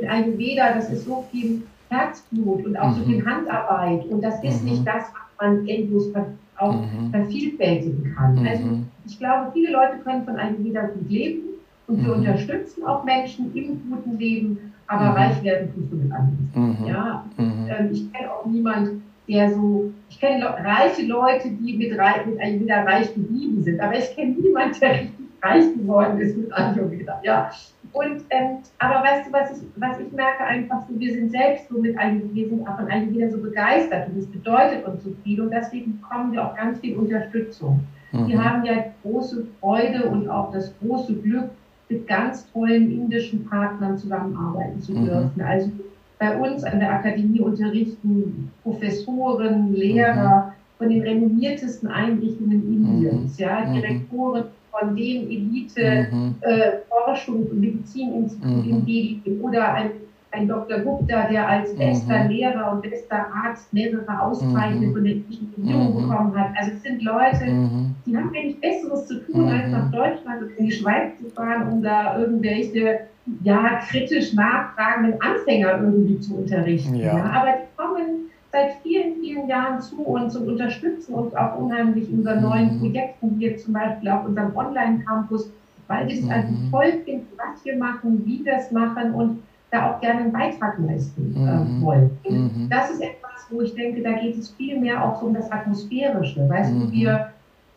in 0.00 0.08
Ayurveda, 0.08 0.74
das 0.74 0.90
ist 0.90 1.04
so 1.04 1.26
viel 1.30 1.62
Herzblut 1.90 2.64
und 2.64 2.76
auch 2.76 2.90
mhm. 2.90 2.94
so 2.94 3.04
viel 3.04 3.26
Handarbeit. 3.26 4.06
Und 4.06 4.22
das 4.22 4.42
ist 4.42 4.62
mhm. 4.62 4.70
nicht 4.70 4.86
das, 4.86 5.04
was 5.04 5.46
man 5.46 5.66
endlos 5.66 6.12
auch 6.58 6.74
mhm. 6.74 7.10
vervielfältigen 7.10 8.14
kann. 8.14 8.36
Mhm. 8.36 8.46
Also 8.46 8.64
ich 9.06 9.18
glaube, 9.18 9.50
viele 9.52 9.72
Leute 9.72 9.98
können 10.04 10.24
von 10.24 10.36
einem 10.36 10.64
wieder 10.64 10.88
gut 10.88 11.08
leben 11.08 11.40
und 11.86 12.04
wir 12.04 12.14
mhm. 12.14 12.20
unterstützen 12.20 12.84
auch 12.84 13.04
Menschen 13.04 13.54
im 13.54 13.80
guten 13.90 14.18
Leben, 14.18 14.72
aber 14.86 15.10
mhm. 15.10 15.16
reich 15.16 15.42
werden 15.42 15.74
tust 15.74 15.92
du 15.92 15.96
mit 15.96 16.12
anderen. 16.12 16.86
Ja? 16.86 17.24
Ähm, 17.38 17.90
ich 17.92 18.12
kenne 18.12 18.32
auch 18.32 18.46
niemanden, 18.46 19.02
der 19.28 19.50
so, 19.54 19.92
ich 20.08 20.20
kenne 20.20 20.46
reiche 20.46 21.06
Leute, 21.06 21.50
die 21.50 21.76
mit, 21.76 21.90
mit 21.90 22.40
Ayurveda 22.40 22.82
reich 22.82 23.14
geblieben 23.14 23.62
sind, 23.62 23.80
aber 23.80 23.98
ich 23.98 24.14
kenne 24.14 24.32
niemanden, 24.32 24.80
der 24.80 24.92
richtig 24.92 25.27
reich 25.42 25.74
geworden 25.74 26.20
ist 26.20 26.36
mit 26.36 26.52
Ayurveda. 26.52 27.20
Ja? 27.22 27.50
Und, 27.92 28.24
ähm, 28.30 28.58
aber 28.78 29.04
weißt 29.04 29.28
du, 29.28 29.32
was 29.32 29.50
ich, 29.52 29.68
was 29.76 29.98
ich 30.00 30.12
merke 30.12 30.44
einfach 30.44 30.82
so, 30.88 30.98
wir 30.98 31.12
sind 31.12 31.30
selbst 31.30 31.68
so 31.68 31.78
mit 31.78 31.98
Ayurveda, 31.98 32.34
wir 32.34 32.48
sind 32.48 32.66
von 32.66 32.90
Ayurveda 32.90 33.30
so 33.30 33.38
begeistert 33.38 34.08
und 34.08 34.18
es 34.18 34.26
bedeutet 34.26 34.86
uns 34.86 35.04
so 35.04 35.10
viel 35.24 35.40
und 35.40 35.50
deswegen 35.50 36.00
bekommen 36.00 36.32
wir 36.32 36.44
auch 36.44 36.56
ganz 36.56 36.80
viel 36.80 36.96
Unterstützung. 36.96 37.80
Mhm. 38.12 38.28
Wir 38.28 38.44
haben 38.44 38.64
ja 38.64 38.84
große 39.02 39.46
Freude 39.60 40.08
und 40.08 40.28
auch 40.28 40.52
das 40.52 40.72
große 40.80 41.14
Glück, 41.14 41.50
mit 41.88 42.06
ganz 42.06 42.50
tollen 42.52 42.90
indischen 42.90 43.46
Partnern 43.46 43.96
zusammenarbeiten 43.96 44.80
zu 44.80 44.92
mhm. 44.92 45.04
dürfen. 45.06 45.32
Mhm. 45.36 45.42
Also 45.42 45.70
bei 46.18 46.36
uns 46.36 46.64
an 46.64 46.80
der 46.80 46.92
Akademie 46.92 47.40
unterrichten 47.40 48.50
Professoren, 48.62 49.72
Lehrer 49.72 50.46
mhm. 50.46 50.52
von 50.78 50.88
den 50.90 51.02
renommiertesten 51.02 51.88
Einrichtungen 51.88 52.62
Indiens, 52.62 53.38
mhm. 53.38 53.44
ja, 53.44 53.64
mhm. 53.64 53.74
Direktoren 53.74 54.44
von 54.78 54.96
den 54.96 55.30
Elite 55.30 56.08
mhm. 56.10 56.34
äh, 56.40 56.70
Forschungs- 56.90 57.50
und 57.50 57.60
Medizininstitut 57.60 58.66
in 58.66 58.86
Delhi 58.86 59.22
oder 59.40 59.74
ein 59.74 59.90
ein 60.30 60.46
Dr. 60.46 60.80
Gupta, 60.80 61.26
der 61.28 61.48
als 61.48 61.74
bester 61.74 62.24
mhm. 62.24 62.30
Lehrer 62.30 62.72
und 62.72 62.82
bester 62.82 63.26
Arzt 63.44 63.72
mehrere 63.72 64.20
Auszeichnungen 64.20 64.90
mhm. 64.90 64.92
von 64.92 65.04
der 65.04 65.14
Regierung 65.14 65.94
mhm. 65.94 66.08
bekommen 66.08 66.38
hat. 66.38 66.50
Also 66.58 66.72
es 66.72 66.82
sind 66.82 67.02
Leute, 67.02 67.46
mhm. 67.46 67.94
die 68.04 68.16
haben 68.16 68.30
eigentlich 68.34 68.60
Besseres 68.60 69.06
zu 69.06 69.24
tun, 69.24 69.46
mhm. 69.46 69.48
als 69.48 69.70
nach 69.70 69.90
Deutschland 69.90 70.42
oder 70.42 70.56
in 70.58 70.66
die 70.66 70.72
Schweiz 70.72 71.18
zu 71.18 71.30
fahren, 71.30 71.72
um 71.72 71.82
da 71.82 72.18
irgendwelche 72.18 73.00
ja, 73.42 73.80
kritisch 73.88 74.34
nachfragenden 74.34 75.20
Anfänger 75.20 75.80
irgendwie 75.82 76.20
zu 76.20 76.36
unterrichten. 76.36 76.96
Ja. 76.96 77.16
ja. 77.16 77.24
Aber 77.24 77.52
die 77.52 77.76
kommen 77.76 78.30
seit 78.52 78.76
vielen, 78.82 79.20
vielen 79.20 79.48
Jahren 79.48 79.80
zu 79.80 80.02
uns 80.02 80.36
und 80.36 80.48
unterstützen 80.48 81.14
uns 81.14 81.34
auch 81.34 81.58
unheimlich 81.58 82.08
in 82.10 82.18
unseren 82.18 82.42
neuen 82.42 82.74
mhm. 82.74 82.80
Projekten, 82.80 83.40
jetzt 83.40 83.64
zum 83.64 83.74
Beispiel 83.74 84.08
auf 84.08 84.24
unserem 84.24 84.56
Online-Campus, 84.56 85.50
weil 85.86 86.06
die 86.06 86.18
es 86.18 86.30
also 86.30 86.48
toll 86.70 86.92
finden, 87.04 87.28
was 87.36 87.64
wir 87.64 87.76
machen, 87.76 88.22
wie 88.24 88.44
wir 88.44 88.54
es 88.54 88.70
machen 88.70 89.14
und 89.14 89.42
da 89.70 89.90
auch 89.90 90.00
gerne 90.00 90.20
einen 90.20 90.32
Beitrag 90.32 90.78
leisten 90.78 91.34
äh, 91.36 91.38
mhm. 91.38 91.82
wollen. 91.82 92.10
Mhm. 92.28 92.68
Das 92.70 92.90
ist 92.90 93.02
etwas, 93.02 93.46
wo 93.50 93.60
ich 93.60 93.74
denke, 93.74 94.02
da 94.02 94.12
geht 94.12 94.38
es 94.38 94.50
viel 94.50 94.78
mehr 94.78 95.04
auch 95.04 95.20
so 95.20 95.26
um 95.26 95.34
das 95.34 95.50
Atmosphärische. 95.50 96.48
Weißt 96.48 96.72
mhm. 96.72 96.80
du, 96.80 96.92
wir, 96.92 97.30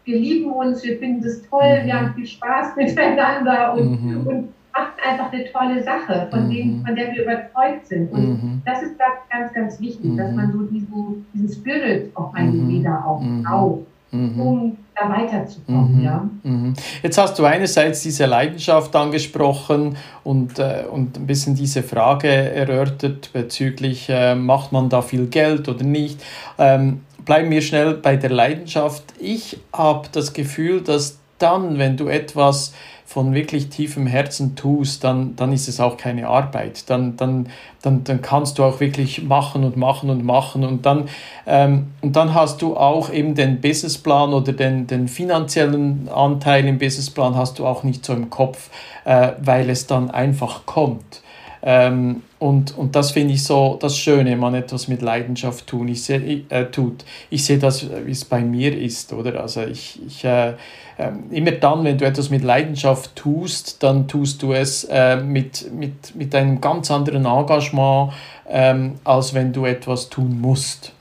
wir 0.05 0.19
lieben 0.19 0.51
uns, 0.51 0.83
wir 0.83 0.97
finden 0.99 1.25
es 1.25 1.41
toll, 1.49 1.81
wir 1.83 1.99
haben 1.99 2.13
viel 2.13 2.27
Spaß 2.27 2.75
miteinander 2.77 3.73
und, 3.73 4.01
mhm. 4.01 4.27
und 4.27 4.49
machen 4.73 4.91
einfach 5.03 5.31
eine 5.31 5.51
tolle 5.51 5.83
Sache, 5.83 6.27
von, 6.29 6.49
dem, 6.49 6.79
mhm. 6.79 6.85
von 6.85 6.95
der 6.95 7.11
wir 7.11 7.23
überzeugt 7.23 7.87
sind. 7.87 8.11
Und 8.11 8.43
mhm. 8.43 8.61
das 8.65 8.81
ist 8.83 8.97
ganz, 8.97 9.53
ganz 9.53 9.79
wichtig, 9.79 10.15
dass 10.17 10.31
man 10.33 10.51
so 10.51 10.63
diesen, 10.63 11.25
diesen 11.33 11.51
Spirit 11.51 12.11
auf 12.15 12.33
einen 12.33 12.67
wieder 12.67 13.05
auch 13.05 13.21
braucht, 13.43 13.81
um 14.11 14.77
da 14.95 15.09
weiterzukommen. 15.09 15.97
Mhm. 15.97 16.03
Ja. 16.03 16.29
Mhm. 16.43 16.73
Jetzt 17.01 17.17
hast 17.17 17.39
du 17.39 17.45
einerseits 17.45 18.01
diese 18.01 18.25
Leidenschaft 18.25 18.95
angesprochen 18.95 19.95
und, 20.23 20.59
äh, 20.59 20.83
und 20.91 21.17
ein 21.17 21.27
bisschen 21.27 21.55
diese 21.55 21.83
Frage 21.83 22.27
erörtert 22.27 23.31
bezüglich, 23.33 24.07
äh, 24.09 24.35
macht 24.35 24.71
man 24.71 24.89
da 24.89 25.01
viel 25.01 25.27
Geld 25.27 25.69
oder 25.69 25.83
nicht. 25.83 26.21
Ähm, 26.57 27.01
bleiben 27.25 27.49
wir 27.51 27.61
schnell 27.61 27.95
bei 27.95 28.15
der 28.15 28.31
Leidenschaft. 28.31 29.03
Ich 29.19 29.59
habe 29.73 30.07
das 30.11 30.33
Gefühl, 30.33 30.81
dass 30.81 31.19
dann, 31.39 31.77
wenn 31.77 31.97
du 31.97 32.07
etwas 32.07 32.73
von 33.11 33.33
wirklich 33.33 33.67
tiefem 33.67 34.07
Herzen 34.07 34.55
tust, 34.55 35.03
dann, 35.03 35.35
dann 35.35 35.51
ist 35.51 35.67
es 35.67 35.81
auch 35.81 35.97
keine 35.97 36.29
Arbeit. 36.29 36.89
Dann, 36.89 37.17
dann, 37.17 37.49
dann, 37.81 38.05
dann 38.05 38.21
kannst 38.21 38.57
du 38.57 38.63
auch 38.63 38.79
wirklich 38.79 39.23
machen 39.23 39.65
und 39.65 39.75
machen 39.75 40.09
und 40.09 40.23
machen. 40.23 40.63
Und 40.63 40.85
dann, 40.85 41.09
ähm, 41.45 41.87
und 41.99 42.15
dann 42.15 42.33
hast 42.33 42.61
du 42.61 42.77
auch 42.77 43.11
eben 43.11 43.35
den 43.35 43.59
Businessplan 43.59 44.33
oder 44.33 44.53
den, 44.53 44.87
den 44.87 45.09
finanziellen 45.09 46.07
Anteil 46.07 46.65
im 46.65 46.77
Businessplan 46.79 47.35
hast 47.35 47.59
du 47.59 47.67
auch 47.67 47.83
nicht 47.83 48.05
so 48.05 48.13
im 48.13 48.29
Kopf, 48.29 48.69
äh, 49.03 49.33
weil 49.41 49.69
es 49.69 49.87
dann 49.87 50.09
einfach 50.09 50.65
kommt. 50.65 51.20
Ähm, 51.63 52.23
und, 52.39 52.75
und 52.77 52.95
das 52.95 53.11
finde 53.11 53.35
ich 53.35 53.43
so 53.43 53.77
das 53.79 53.97
Schöne, 53.97 54.35
man 54.35 54.55
etwas 54.55 54.87
mit 54.87 55.01
Leidenschaft 55.01 55.67
tun. 55.67 55.87
Ich 55.87 56.03
seh, 56.03 56.43
äh, 56.49 56.65
tut. 56.65 57.05
Ich 57.29 57.45
sehe 57.45 57.59
das, 57.59 57.87
wie 58.05 58.11
es 58.11 58.25
bei 58.25 58.41
mir 58.41 58.75
ist, 58.75 59.13
oder? 59.13 59.41
Also 59.41 59.61
ich, 59.61 59.99
ich 60.05 60.25
äh, 60.25 60.53
äh, 60.97 61.11
immer 61.29 61.51
dann, 61.51 61.83
wenn 61.83 61.97
du 61.97 62.05
etwas 62.05 62.29
mit 62.29 62.43
Leidenschaft 62.43 63.15
tust, 63.15 63.81
dann 63.83 64.07
tust 64.07 64.41
du 64.41 64.53
es 64.53 64.85
äh, 64.85 65.17
mit, 65.17 65.71
mit, 65.73 66.15
mit 66.15 66.33
einem 66.33 66.61
ganz 66.61 66.89
anderen 66.89 67.25
Engagement, 67.25 68.13
ähm, 68.49 68.95
als 69.03 69.33
wenn 69.33 69.53
du 69.53 69.65
etwas 69.65 70.09
tun 70.09 70.41
musst. 70.41 70.93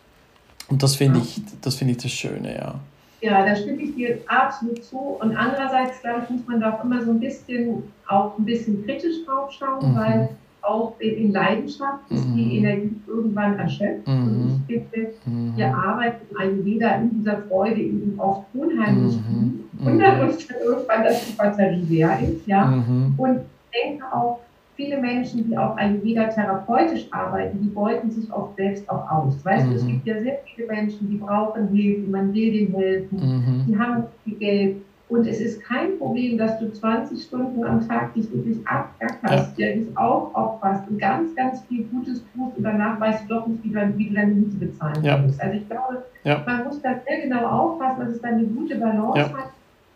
Und 0.68 0.82
das 0.82 0.96
finde 0.96 1.20
ich, 1.20 1.40
das 1.62 1.74
finde 1.76 1.92
ich 1.92 2.02
das 2.02 2.12
Schöne, 2.12 2.54
ja. 2.54 2.74
Ja, 3.22 3.44
da 3.44 3.54
stimme 3.54 3.82
ich 3.82 3.94
dir 3.94 4.18
absolut 4.26 4.82
zu. 4.82 4.96
Und 5.20 5.36
andererseits, 5.36 6.00
glaube 6.00 6.22
ich, 6.24 6.30
muss 6.30 6.46
man 6.46 6.60
da 6.60 6.72
auch 6.72 6.84
immer 6.84 7.04
so 7.04 7.10
ein 7.10 7.20
bisschen, 7.20 7.82
auch 8.08 8.38
ein 8.38 8.44
bisschen 8.46 8.84
kritisch 8.86 9.26
drauf 9.26 9.52
schauen, 9.52 9.92
mhm. 9.92 9.96
weil 9.96 10.28
auch 10.62 10.94
in 10.98 11.32
Leidenschaft 11.32 12.10
ist 12.10 12.28
mhm. 12.28 12.36
die 12.36 12.58
Energie 12.58 12.96
irgendwann 13.06 13.58
erschöpft. 13.58 14.06
Mhm. 14.06 14.22
Und 14.22 14.64
ich 14.68 14.82
finde, 14.90 15.12
mhm. 15.26 15.56
wir 15.56 15.74
arbeiten 15.74 16.36
Ayurveda 16.36 16.96
in 16.96 17.10
dieser 17.18 17.38
Freude 17.42 17.80
eben 17.80 18.18
oft 18.18 18.46
unheimlich 18.54 19.16
mhm. 19.16 19.64
Wundert 19.78 20.22
uns 20.22 20.46
dann 20.46 20.58
irgendwann, 20.62 21.04
dass 21.04 21.26
die 21.26 21.32
Batterie 21.32 21.86
leer 21.88 22.18
ist. 22.22 22.46
Ja? 22.46 22.66
Mhm. 22.66 23.14
Und 23.16 23.40
ich 23.72 23.80
denke 23.82 24.04
auch, 24.12 24.40
viele 24.76 24.98
Menschen, 24.98 25.48
die 25.48 25.56
auch 25.56 25.76
Ayurveda 25.76 26.28
therapeutisch 26.28 27.06
arbeiten, 27.10 27.60
die 27.60 27.68
beuten 27.68 28.10
sich 28.10 28.32
oft 28.32 28.56
selbst 28.56 28.88
auch 28.88 29.10
aus. 29.10 29.44
Weißt 29.44 29.66
du, 29.66 29.74
es 29.74 29.84
mhm. 29.84 29.88
gibt 29.88 30.06
ja 30.06 30.20
sehr 30.20 30.38
viele 30.44 30.68
Menschen, 30.68 31.10
die 31.10 31.16
brauchen 31.16 31.68
Hilfe, 31.68 32.10
man 32.10 32.32
will 32.32 32.52
denen 32.52 32.74
helfen, 32.74 33.64
die 33.68 33.78
haben 33.78 34.04
viel 34.24 34.36
Geld 34.36 34.76
und 35.10 35.26
es 35.26 35.40
ist 35.40 35.60
kein 35.64 35.98
Problem, 35.98 36.38
dass 36.38 36.58
du 36.60 36.72
20 36.72 37.20
Stunden 37.20 37.64
am 37.64 37.86
Tag 37.86 38.14
dich 38.14 38.32
wirklich 38.32 38.58
abgackerst, 38.64 39.58
ja. 39.58 39.72
dich 39.72 39.88
auch 39.96 40.32
aufpasst 40.34 40.88
und 40.88 41.00
ganz, 41.00 41.34
ganz 41.34 41.62
viel 41.62 41.84
Gutes 41.84 42.22
tust 42.32 42.56
und 42.56 42.62
danach 42.62 43.00
weißt 43.00 43.24
du 43.24 43.34
doch 43.34 43.46
nicht, 43.48 43.64
wie 43.64 43.70
du, 43.70 43.98
wie 43.98 44.08
du 44.08 44.14
deine 44.14 44.32
Miete 44.32 44.56
bezahlen 44.56 45.02
ja. 45.02 45.18
musst. 45.18 45.42
Also 45.42 45.56
ich 45.56 45.68
glaube, 45.68 46.04
ja. 46.22 46.40
man 46.46 46.64
muss 46.64 46.80
da 46.80 46.94
sehr 47.06 47.22
genau 47.22 47.44
aufpassen, 47.44 48.00
dass 48.00 48.10
es 48.10 48.22
dann 48.22 48.34
eine 48.34 48.44
gute 48.44 48.76
Balance 48.76 49.18
ja. 49.18 49.32
hat. 49.36 49.50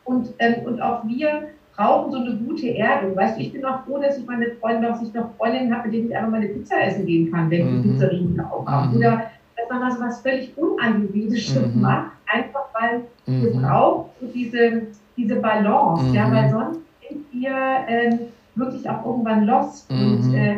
Und, 0.04 0.34
ähm, 0.40 0.54
und 0.64 0.82
auch 0.82 1.06
wir 1.06 1.48
brauchen 1.76 2.10
so 2.10 2.18
eine 2.18 2.34
gute 2.34 2.76
Erdung. 2.76 3.14
Weißt 3.14 3.38
du, 3.38 3.42
ich 3.42 3.52
bin 3.52 3.64
auch 3.64 3.84
froh, 3.84 3.98
dass 3.98 4.18
ich 4.18 4.26
meine 4.26 4.50
Freunde, 4.60 4.88
dass 4.88 5.00
ich 5.00 5.14
noch 5.14 5.34
Freundinnen 5.36 5.72
habe, 5.72 5.88
mit 5.88 5.96
denen 5.96 6.08
ich 6.08 6.16
einfach 6.16 6.30
mal 6.30 6.38
eine 6.38 6.48
Pizza 6.48 6.82
essen 6.82 7.06
gehen 7.06 7.30
kann, 7.30 7.48
wenn 7.50 7.78
mhm. 7.78 7.82
die 7.82 7.88
Pizzerien 7.90 8.32
wieder 8.32 8.52
aufhaben. 8.52 8.90
Mhm. 8.90 8.96
Oder 8.96 9.22
dass 9.56 9.68
man 9.70 9.80
mal 9.80 9.92
so 9.92 10.00
was 10.00 10.20
völlig 10.22 10.58
Unangewiedisches 10.58 11.72
mhm. 11.72 11.80
macht, 11.80 12.10
einfach 12.26 12.64
weil 12.78 13.02
mhm. 13.26 13.42
wir 13.44 13.52
brauchen 13.52 14.10
so 14.20 14.26
diese 14.26 14.88
diese 15.16 15.36
Balance, 15.36 16.04
mhm. 16.04 16.14
ja, 16.14 16.32
weil 16.32 16.50
sonst 16.50 16.80
sind 17.08 17.24
wir 17.32 17.56
ähm, 17.88 18.18
wirklich 18.54 18.88
auch 18.88 19.04
irgendwann 19.04 19.44
lost 19.44 19.90
mhm. 19.90 20.12
und 20.12 20.34
äh, 20.34 20.56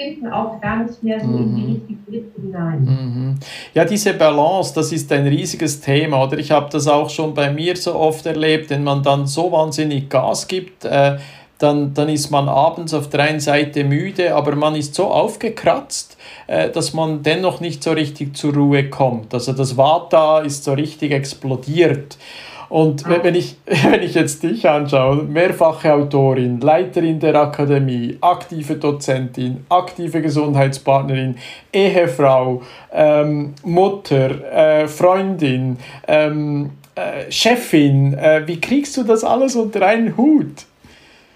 finden 0.00 0.28
auch 0.28 0.60
gar 0.60 0.84
nicht 0.84 1.02
mehr 1.02 1.20
so 1.20 1.26
mhm. 1.26 1.38
in 1.38 1.54
die 1.54 1.62
mhm. 1.62 1.72
richtige 1.72 2.12
Richtung 2.12 2.44
hinein. 2.44 2.80
Mhm. 2.82 3.38
Ja, 3.74 3.84
diese 3.84 4.14
Balance, 4.14 4.72
das 4.74 4.92
ist 4.92 5.12
ein 5.12 5.26
riesiges 5.26 5.80
Thema, 5.80 6.24
oder? 6.24 6.38
Ich 6.38 6.50
habe 6.50 6.68
das 6.70 6.88
auch 6.88 7.10
schon 7.10 7.34
bei 7.34 7.50
mir 7.50 7.76
so 7.76 7.94
oft 7.94 8.24
erlebt, 8.26 8.70
wenn 8.70 8.84
man 8.84 9.02
dann 9.02 9.26
so 9.26 9.52
wahnsinnig 9.52 10.08
Gas 10.08 10.48
gibt, 10.48 10.84
äh, 10.84 11.18
dann, 11.58 11.92
dann 11.92 12.08
ist 12.08 12.30
man 12.30 12.48
abends 12.48 12.94
auf 12.94 13.10
der 13.10 13.20
einen 13.20 13.40
Seite 13.40 13.84
müde, 13.84 14.34
aber 14.34 14.56
man 14.56 14.74
ist 14.74 14.94
so 14.94 15.08
aufgekratzt, 15.08 16.16
äh, 16.46 16.70
dass 16.70 16.94
man 16.94 17.22
dennoch 17.22 17.60
nicht 17.60 17.82
so 17.82 17.92
richtig 17.92 18.34
zur 18.34 18.54
Ruhe 18.54 18.88
kommt. 18.88 19.34
Also 19.34 19.52
das 19.52 19.76
Vata 19.76 20.40
ist 20.40 20.64
so 20.64 20.72
richtig 20.72 21.12
explodiert. 21.12 22.16
Und 22.70 23.04
ah. 23.04 23.18
wenn 23.22 23.34
ich, 23.34 23.58
wenn 23.66 24.02
ich 24.02 24.14
jetzt 24.14 24.42
dich 24.42 24.66
anschaue, 24.66 25.24
mehrfache 25.24 25.92
Autorin, 25.92 26.60
Leiterin 26.60 27.20
der 27.20 27.34
Akademie, 27.34 28.16
aktive 28.22 28.76
Dozentin, 28.76 29.66
aktive 29.68 30.22
Gesundheitspartnerin, 30.22 31.36
Ehefrau, 31.72 32.62
ähm, 32.92 33.54
Mutter, 33.64 34.52
äh, 34.52 34.88
Freundin, 34.88 35.76
ähm, 36.08 36.70
äh, 36.94 37.30
Chefin, 37.30 38.14
äh, 38.14 38.42
wie 38.46 38.60
kriegst 38.60 38.96
du 38.96 39.02
das 39.02 39.24
alles 39.24 39.56
unter 39.56 39.84
einen 39.84 40.16
Hut? 40.16 40.64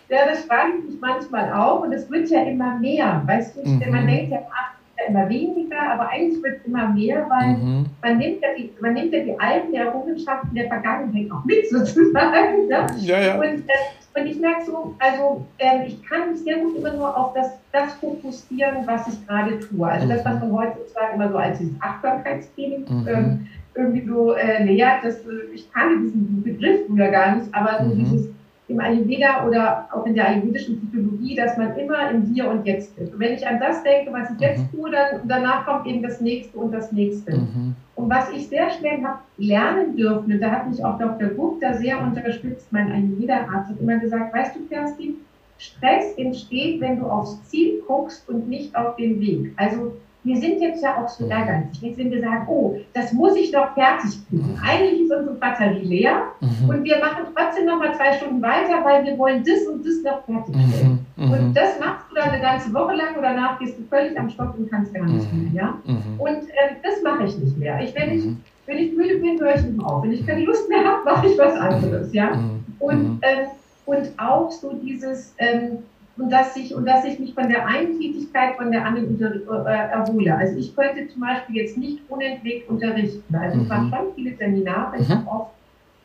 Ja, 0.09 0.27
das 0.27 0.45
frage 0.45 0.73
ich 0.79 0.91
mich 0.91 1.01
manchmal 1.01 1.53
auch 1.53 1.83
und 1.83 1.93
es 1.93 2.09
wird 2.11 2.31
ja 2.31 2.43
immer 2.45 2.79
mehr. 2.79 3.23
Weißt 3.27 3.57
du, 3.57 3.69
mhm. 3.69 3.83
man 3.91 4.07
denkt 4.07 4.31
ja, 4.31 4.39
ach, 4.53 4.75
immer 5.09 5.29
weniger, 5.29 5.93
aber 5.93 6.09
eigentlich 6.09 6.43
wird 6.43 6.59
es 6.59 6.67
immer 6.67 6.89
mehr, 6.89 7.27
weil 7.29 7.57
mhm. 7.57 7.87
man, 8.03 8.19
nimmt 8.19 8.43
ja 8.43 8.49
die, 8.57 8.71
man 8.81 8.95
nimmt 8.95 9.13
ja 9.13 9.21
die 9.21 9.39
alten 9.39 9.75
Errungenschaften 9.75 10.55
der 10.55 10.67
Vergangenheit 10.69 11.31
auch 11.31 11.45
mit 11.45 11.69
sozusagen. 11.71 12.69
Ne? 12.69 12.87
Ja, 13.01 13.21
ja. 13.21 13.35
Und, 13.35 13.69
äh, 13.69 14.21
und 14.21 14.27
ich 14.27 14.39
merke 14.39 14.65
so, 14.65 14.95
also 14.99 15.45
äh, 15.59 15.87
ich 15.87 16.03
kann 16.05 16.31
mich 16.31 16.41
sehr 16.41 16.59
gut 16.59 16.77
immer 16.79 16.93
nur 16.93 17.17
auf 17.17 17.35
das, 17.35 17.59
das 17.73 17.95
fokussieren, 17.95 18.87
was 18.87 19.09
ich 19.09 19.27
gerade 19.27 19.59
tue. 19.61 19.87
Also 19.87 20.07
mhm. 20.07 20.11
das, 20.11 20.25
was 20.25 20.41
man 20.41 20.53
heute 20.53 20.79
sozusagen 20.79 21.15
immer 21.15 21.31
so 21.31 21.37
als 21.37 21.59
dieses 21.59 21.81
Achtsamkeitstraining 21.81 22.85
mhm. 22.89 23.09
ähm, 23.09 23.47
irgendwie 23.75 24.07
so 24.07 24.35
äh, 24.35 24.65
nähert, 24.65 25.05
das, 25.05 25.17
äh, 25.21 25.53
ich 25.53 25.71
kann 25.73 26.03
diesen 26.03 26.43
Begriff 26.43 26.87
früher 26.87 27.09
gar 27.09 27.37
nicht, 27.37 27.53
aber 27.53 27.85
so 27.85 27.95
mhm. 27.95 27.99
dieses 27.99 28.29
im 28.69 28.81
Ayurveda 28.81 29.47
oder 29.47 29.89
auch 29.93 30.07
in 30.07 30.15
der 30.15 30.29
ayurvedischen 30.29 30.81
Psychologie, 30.81 31.35
dass 31.35 31.57
man 31.59 31.77
immer 31.77 32.11
im 32.11 32.23
Hier 32.33 32.49
und 32.49 32.65
Jetzt 32.65 32.97
ist. 32.99 33.13
Und 33.13 33.21
wenn 33.21 33.35
ich 33.35 33.47
an 33.47 33.61
das 33.61 33.83
denke, 33.83 34.13
was 34.13 34.31
ich 34.31 34.41
jetzt 34.41 34.73
mhm. 34.73 34.77
tue, 34.77 34.91
dann 34.91 35.21
danach 35.25 35.67
kommt 35.67 35.87
eben 35.87 36.03
das 36.03 36.21
Nächste 36.21 36.57
und 36.59 36.73
das 36.73 36.91
Nächste. 36.91 37.37
Mhm. 37.37 37.75
Und 37.95 38.11
was 38.11 38.31
ich 38.31 38.49
sehr 38.49 38.71
schnell 38.71 39.05
habe 39.05 39.19
lernen 39.37 39.97
dürfen, 39.97 40.33
und 40.33 40.41
da 40.41 40.51
hat 40.51 40.69
mich 40.69 40.83
auch 40.83 40.99
Dr. 40.99 41.29
Gupta 41.29 41.75
sehr 41.75 42.01
unterstützt, 42.01 42.69
mein 42.71 42.91
Ayurveda-Arzt, 42.91 43.71
hat 43.71 43.81
immer 43.81 43.99
gesagt, 43.99 44.35
weißt 44.35 44.57
du, 44.57 44.67
Kerstin, 44.67 45.17
Stress 45.59 46.15
entsteht, 46.17 46.81
wenn 46.81 46.99
du 46.99 47.07
aufs 47.07 47.43
Ziel 47.49 47.83
guckst 47.87 48.29
und 48.29 48.49
nicht 48.49 48.75
auf 48.75 48.97
den 48.97 49.21
Weg. 49.21 49.53
Also 49.57 49.93
wir 50.25 50.37
sind 50.39 50.61
jetzt 50.61 50.83
ja 50.83 50.97
auch 50.97 51.09
so 51.09 51.29
ehrgeizig. 51.29 51.83
Jetzt 51.83 51.97
sind 51.97 52.11
wir 52.11 52.21
sagen, 52.21 52.47
oh, 52.49 52.79
das 52.95 53.13
muss 53.13 53.37
ich 53.37 53.53
doch 53.53 53.75
fertig 53.75 54.11
kriegen. 54.29 54.59
Eigentlich 54.65 55.03
ist 55.03 55.13
unsere 55.13 55.37
Batterie 55.37 55.85
leer 55.85 56.23
mhm. 56.41 56.69
und 56.69 56.85
wir 56.85 56.99
machen 56.99 57.27
trotzdem 57.35 57.67
noch 57.67 57.79
mal 57.79 57.95
zwei 57.95 58.17
Stunden 58.17 58.41
weiter, 58.41 58.83
weil 58.83 59.05
wir 59.05 59.19
wollen 59.19 59.45
das 59.45 59.67
und 59.67 59.85
das 59.85 60.03
noch 60.03 60.25
fertig 60.25 60.55
kriegen. 60.55 61.07
Mhm. 61.17 61.27
Mhm. 61.27 61.33
Und 61.33 61.55
das 61.55 61.79
machst 61.79 62.07
du 62.11 62.17
einmal 62.17 62.35
eine 62.35 62.43
ganze 62.43 62.73
Woche 62.73 62.95
lang 62.95 63.15
und 63.17 63.23
danach 63.23 63.59
gehst 63.59 63.79
du 63.79 63.83
völlig 63.85 64.19
am 64.19 64.31
Stock 64.31 64.57
und 64.57 64.71
kannst 64.71 64.95
gar 64.95 65.05
nicht 65.05 65.31
mhm. 65.31 65.53
mehr. 65.53 65.63
Ja? 65.63 65.79
Mhm. 65.85 66.19
Und 66.19 66.49
äh, 66.49 66.75
das 66.83 67.03
mache 67.03 67.25
ich 67.25 67.37
nicht 67.37 67.59
mehr. 67.59 67.81
Ich, 67.83 67.95
wenn, 67.95 68.19
ich, 68.19 68.25
mhm. 68.25 68.41
wenn 68.65 68.79
ich 68.79 68.97
müde 68.97 69.19
bin, 69.19 69.39
höre 69.39 69.57
ich 69.57 69.63
nicht 69.63 69.85
auf. 69.85 70.03
Wenn 70.03 70.13
ich 70.13 70.27
keine 70.27 70.45
Lust 70.45 70.69
mehr 70.71 70.85
habe, 70.85 71.05
mache 71.05 71.27
ich 71.27 71.39
was 71.39 71.55
anderes. 71.55 72.15
Ja? 72.15 72.35
Mhm. 72.35 72.65
Und, 72.79 73.19
äh, 73.21 73.47
und 73.85 74.09
auch 74.19 74.51
so 74.51 74.73
dieses, 74.73 75.35
ähm, 75.37 75.81
und 76.17 76.31
dass 76.31 76.57
ich 76.57 76.75
und 76.75 76.87
dass 76.87 77.05
ich 77.05 77.19
mich 77.19 77.35
von 77.35 77.49
der 77.49 77.67
einen 77.67 77.99
Tätigkeit 77.99 78.57
von 78.57 78.71
der 78.71 78.87
anderen 78.87 79.09
unter, 79.09 79.67
äh, 79.67 79.91
erhole. 79.91 80.37
Also 80.37 80.57
ich 80.57 80.75
könnte 80.75 81.09
zum 81.09 81.23
Beispiel 81.23 81.57
jetzt 81.57 81.77
nicht 81.77 82.01
unentwegt 82.09 82.69
unterrichten. 82.69 83.35
Also 83.35 83.61
ich 83.61 83.69
mache 83.69 83.89
schon 83.89 84.15
viele 84.15 84.37
Seminare. 84.37 84.97
Ich 84.99 85.09
habe 85.09 85.27
oft 85.29 85.51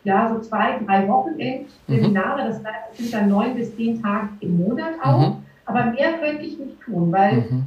ja, 0.03 0.29
so 0.33 0.39
zwei, 0.39 0.79
drei 0.85 1.07
Wochenend-Seminare, 1.07 2.47
das 2.47 2.61
sind 2.97 3.13
dann 3.13 3.29
neun 3.29 3.55
bis 3.55 3.75
zehn 3.75 4.01
Tage 4.01 4.29
im 4.39 4.57
Monat 4.57 4.93
auch. 5.03 5.29
Mhm. 5.29 5.35
Aber 5.65 5.85
mehr 5.85 6.13
könnte 6.13 6.43
ich 6.45 6.57
nicht 6.57 6.79
tun, 6.81 7.11
weil 7.11 7.33
mhm. 7.33 7.63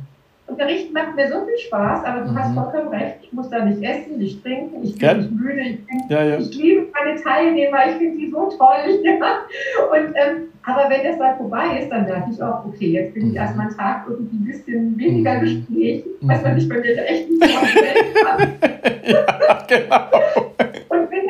Unterrichten 0.46 0.92
macht 0.92 1.14
mir 1.14 1.28
so 1.28 1.46
viel 1.46 1.58
Spaß, 1.66 2.04
aber 2.04 2.22
du 2.22 2.32
mhm. 2.32 2.38
hast 2.38 2.54
vollkommen 2.54 2.88
recht, 2.88 3.18
ich 3.22 3.32
muss 3.32 3.49
da 3.50 3.64
nicht 3.64 3.82
essen, 3.82 4.18
nicht 4.18 4.42
trinken, 4.42 4.82
ich 4.82 4.99
bin 4.99 5.18
nicht 5.18 5.30
müde, 5.30 5.61
ich, 5.61 5.87
bin, 5.87 6.02
ja, 6.08 6.25
ja. 6.25 6.38
ich 6.38 6.54
liebe 6.56 6.87
meine 6.92 7.20
Teilnehmer, 7.20 7.78
ich 7.90 7.96
finde 7.96 8.18
die 8.18 8.30
so 8.30 8.50
toll. 8.50 9.02
Ja. 9.02 9.42
Und, 9.90 10.14
ähm, 10.14 10.49
aber 10.64 10.88
wenn 10.88 11.04
das 11.04 11.19
dann 11.19 11.37
vorbei 11.37 11.78
ist, 11.81 11.90
dann 11.90 12.04
merke 12.04 12.31
ich 12.33 12.42
auch, 12.42 12.64
okay, 12.64 12.92
jetzt 12.92 13.14
bin 13.14 13.26
ich 13.26 13.33
mhm. 13.33 13.37
erstmal 13.37 13.66
einen 13.66 13.76
Tag 13.76 14.04
irgendwie 14.09 14.37
ein 14.37 14.45
bisschen 14.45 14.99
weniger 14.99 15.35
mhm. 15.35 15.40
Gespräch, 15.40 16.04
was 16.21 16.42
man 16.42 16.59
sich 16.59 16.69
bei 16.69 16.76
mir 16.76 17.04
echt 17.04 17.31
nicht 17.31 17.45
vorstellen 17.45 18.14
kann. 18.25 18.52
ja, 19.88 20.09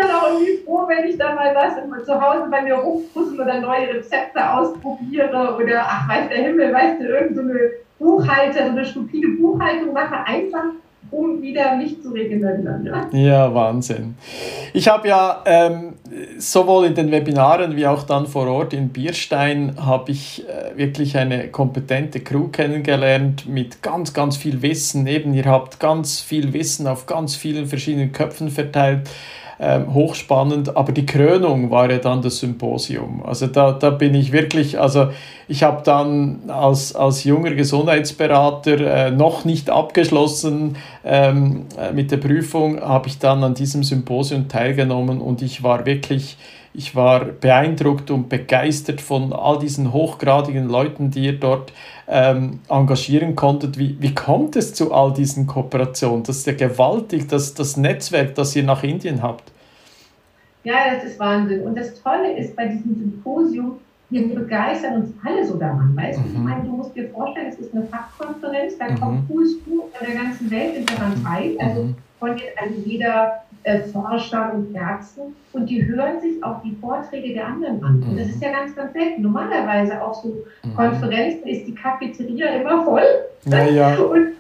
genau 0.03 0.33
irgendwie 0.33 0.57
froh, 0.65 0.87
wenn 0.89 1.09
ich 1.09 1.19
dann 1.19 1.35
mal 1.35 1.55
was 1.55 2.05
zu 2.05 2.21
Hause 2.21 2.49
bei 2.51 2.63
mir 2.63 2.75
rumpuzzle 2.75 3.43
oder 3.43 3.61
neue 3.61 3.95
Rezepte 3.95 4.53
ausprobiere 4.53 5.57
oder, 5.57 5.83
ach, 5.85 6.09
weiß 6.09 6.29
der 6.29 6.39
Himmel, 6.39 6.73
weißt 6.73 7.01
du, 7.01 7.05
irgendeine 7.05 7.59
so 7.99 8.05
Buchhalter, 8.05 8.65
so 8.67 8.71
eine 8.71 8.85
stupide 8.85 9.29
Buchhaltung 9.29 9.93
mache, 9.93 10.27
einfach 10.27 10.65
um 11.11 11.43
wieder 11.43 11.77
mich 11.77 12.01
zu 12.03 12.11
regenerieren. 12.11 12.85
Ja, 12.85 13.09
ja 13.13 13.55
Wahnsinn. 13.55 14.15
Ich 14.73 14.89
habe 14.89 15.09
ja 15.09 15.43
ähm, 15.45 15.95
sowohl 16.39 16.87
in 16.87 16.95
den 16.95 17.11
Webinaren 17.11 17.77
wie 17.77 17.87
auch 17.87 18.05
dann 18.05 18.27
vor 18.27 18.47
Ort 18.49 18.73
in 18.73 18.89
Bierstein 18.89 19.77
habe 19.85 20.13
ich 20.13 20.45
äh, 20.49 20.77
wirklich 20.77 21.17
eine 21.17 21.49
kompetente 21.49 22.21
Crew 22.21 22.49
kennengelernt 22.49 23.47
mit 23.49 23.83
ganz, 23.83 24.15
ganz 24.15 24.37
viel 24.37 24.63
Wissen. 24.63 25.07
Eben, 25.07 25.35
ihr 25.35 25.45
habt 25.45 25.81
ganz 25.81 26.21
viel 26.21 26.53
Wissen 26.53 26.87
auf 26.87 27.07
ganz 27.07 27.37
vielen 27.37 27.67
verschiedenen 27.67 28.13
Köpfen 28.13 28.49
verteilt 28.49 29.09
ähm, 29.65 29.95
hochspannend, 29.95 30.77
aber 30.77 30.91
die 30.91 31.07
Krönung 31.07 31.71
war 31.71 31.89
ja 31.89 31.99
dann 31.99 32.21
das 32.21 32.39
Symposium. 32.39 33.23
Also 33.25 33.47
da, 33.47 33.71
da 33.71 33.91
bin 33.91 34.13
ich 34.13 34.33
wirklich, 34.33 34.81
also 34.81 35.11
ich 35.47 35.63
habe 35.63 35.83
dann 35.85 36.41
als, 36.49 36.97
als 36.97 37.23
junger 37.23 37.53
Gesundheitsberater 37.53 38.81
äh, 38.81 39.11
noch 39.13 39.45
nicht 39.45 39.71
abgeschlossen 39.71 40.77
ähm, 41.05 41.67
äh, 41.79 41.93
mit 41.93 42.11
der 42.11 42.17
Prüfung, 42.17 42.81
habe 42.81 43.07
ich 43.07 43.21
dann 43.21 43.45
an 43.45 43.55
diesem 43.55 43.85
Symposium 43.85 44.49
teilgenommen 44.49 45.21
und 45.21 45.43
ich 45.43 45.63
war 45.63 45.87
wirklich, 45.87 46.39
ich 46.75 46.97
war 46.97 47.25
beeindruckt 47.25 48.11
und 48.11 48.29
begeistert 48.29 49.01
von 49.01 49.33
all 49.33 49.61
diesen 49.61 49.93
hochgradigen 49.93 50.69
Leuten, 50.69 51.13
die 51.13 51.27
ihr 51.27 51.39
dort 51.39 51.73
ähm, 52.09 52.59
engagieren 52.69 53.37
konntet. 53.37 53.79
Wie, 53.79 53.97
wie 54.01 54.13
kommt 54.13 54.57
es 54.57 54.75
zu 54.75 54.93
all 54.93 55.13
diesen 55.13 55.47
Kooperationen? 55.47 56.25
Das 56.25 56.39
ist 56.39 56.47
ja 56.49 56.55
gewaltig, 56.55 57.29
das, 57.29 57.55
das 57.55 57.77
Netzwerk, 57.77 58.35
das 58.35 58.57
ihr 58.57 58.65
nach 58.65 58.83
Indien 58.83 59.23
habt. 59.23 59.52
Ja, 60.65 60.95
das 60.95 61.05
ist 61.05 61.19
Wahnsinn. 61.19 61.63
Und 61.63 61.77
das 61.77 62.01
Tolle 62.03 62.37
ist 62.37 62.55
bei 62.55 62.67
diesem 62.67 62.95
Symposium, 62.95 63.79
wir 64.11 64.35
begeistern 64.35 65.03
uns 65.03 65.15
alle 65.25 65.45
so 65.45 65.57
daran. 65.57 65.97
Weißt 65.97 66.19
du, 66.19 66.23
mhm. 66.23 66.35
ich 66.35 66.39
meine, 66.39 66.65
du 66.65 66.71
musst 66.71 66.95
dir 66.95 67.09
vorstellen, 67.09 67.49
es 67.49 67.59
ist 67.59 67.75
eine 67.75 67.85
Fachkonferenz, 67.85 68.77
da 68.79 68.91
mhm. 68.91 69.01
kommt 69.01 69.29
cooles 69.29 69.59
Buch 69.61 69.89
von 69.93 70.07
der 70.07 70.17
ganzen 70.17 70.51
Welt 70.51 70.77
in 70.77 70.87
daran 70.87 71.23
teil. 71.25 71.57
Also 71.59 71.85
mhm. 71.85 71.95
von 72.19 72.31
also 72.31 72.75
jeder 72.85 73.43
äh, 73.65 73.81
Forscher 73.81 74.53
und 74.55 74.75
Ärzten 74.75 75.37
und 75.53 75.71
die 75.71 75.85
hören 75.87 76.21
sich 76.21 76.43
auch 76.43 76.63
die 76.63 76.75
Vorträge 76.81 77.35
der 77.35 77.47
anderen 77.47 77.83
an. 77.85 78.03
Und 78.03 78.19
das 78.19 78.29
ist 78.29 78.43
ja 78.43 78.51
ganz, 78.51 78.75
ganz 78.75 78.93
selten. 78.93 79.23
Normalerweise 79.23 80.03
auf 80.03 80.17
so 80.17 80.45
mhm. 80.65 80.75
Konferenzen 80.75 81.47
ist 81.47 81.67
die 81.67 81.75
Cafeteria 81.75 82.61
immer 82.61 82.85
voll. 82.85 83.05
Ja, 83.45 83.65
ja. 83.67 83.97
Und, 84.03 84.33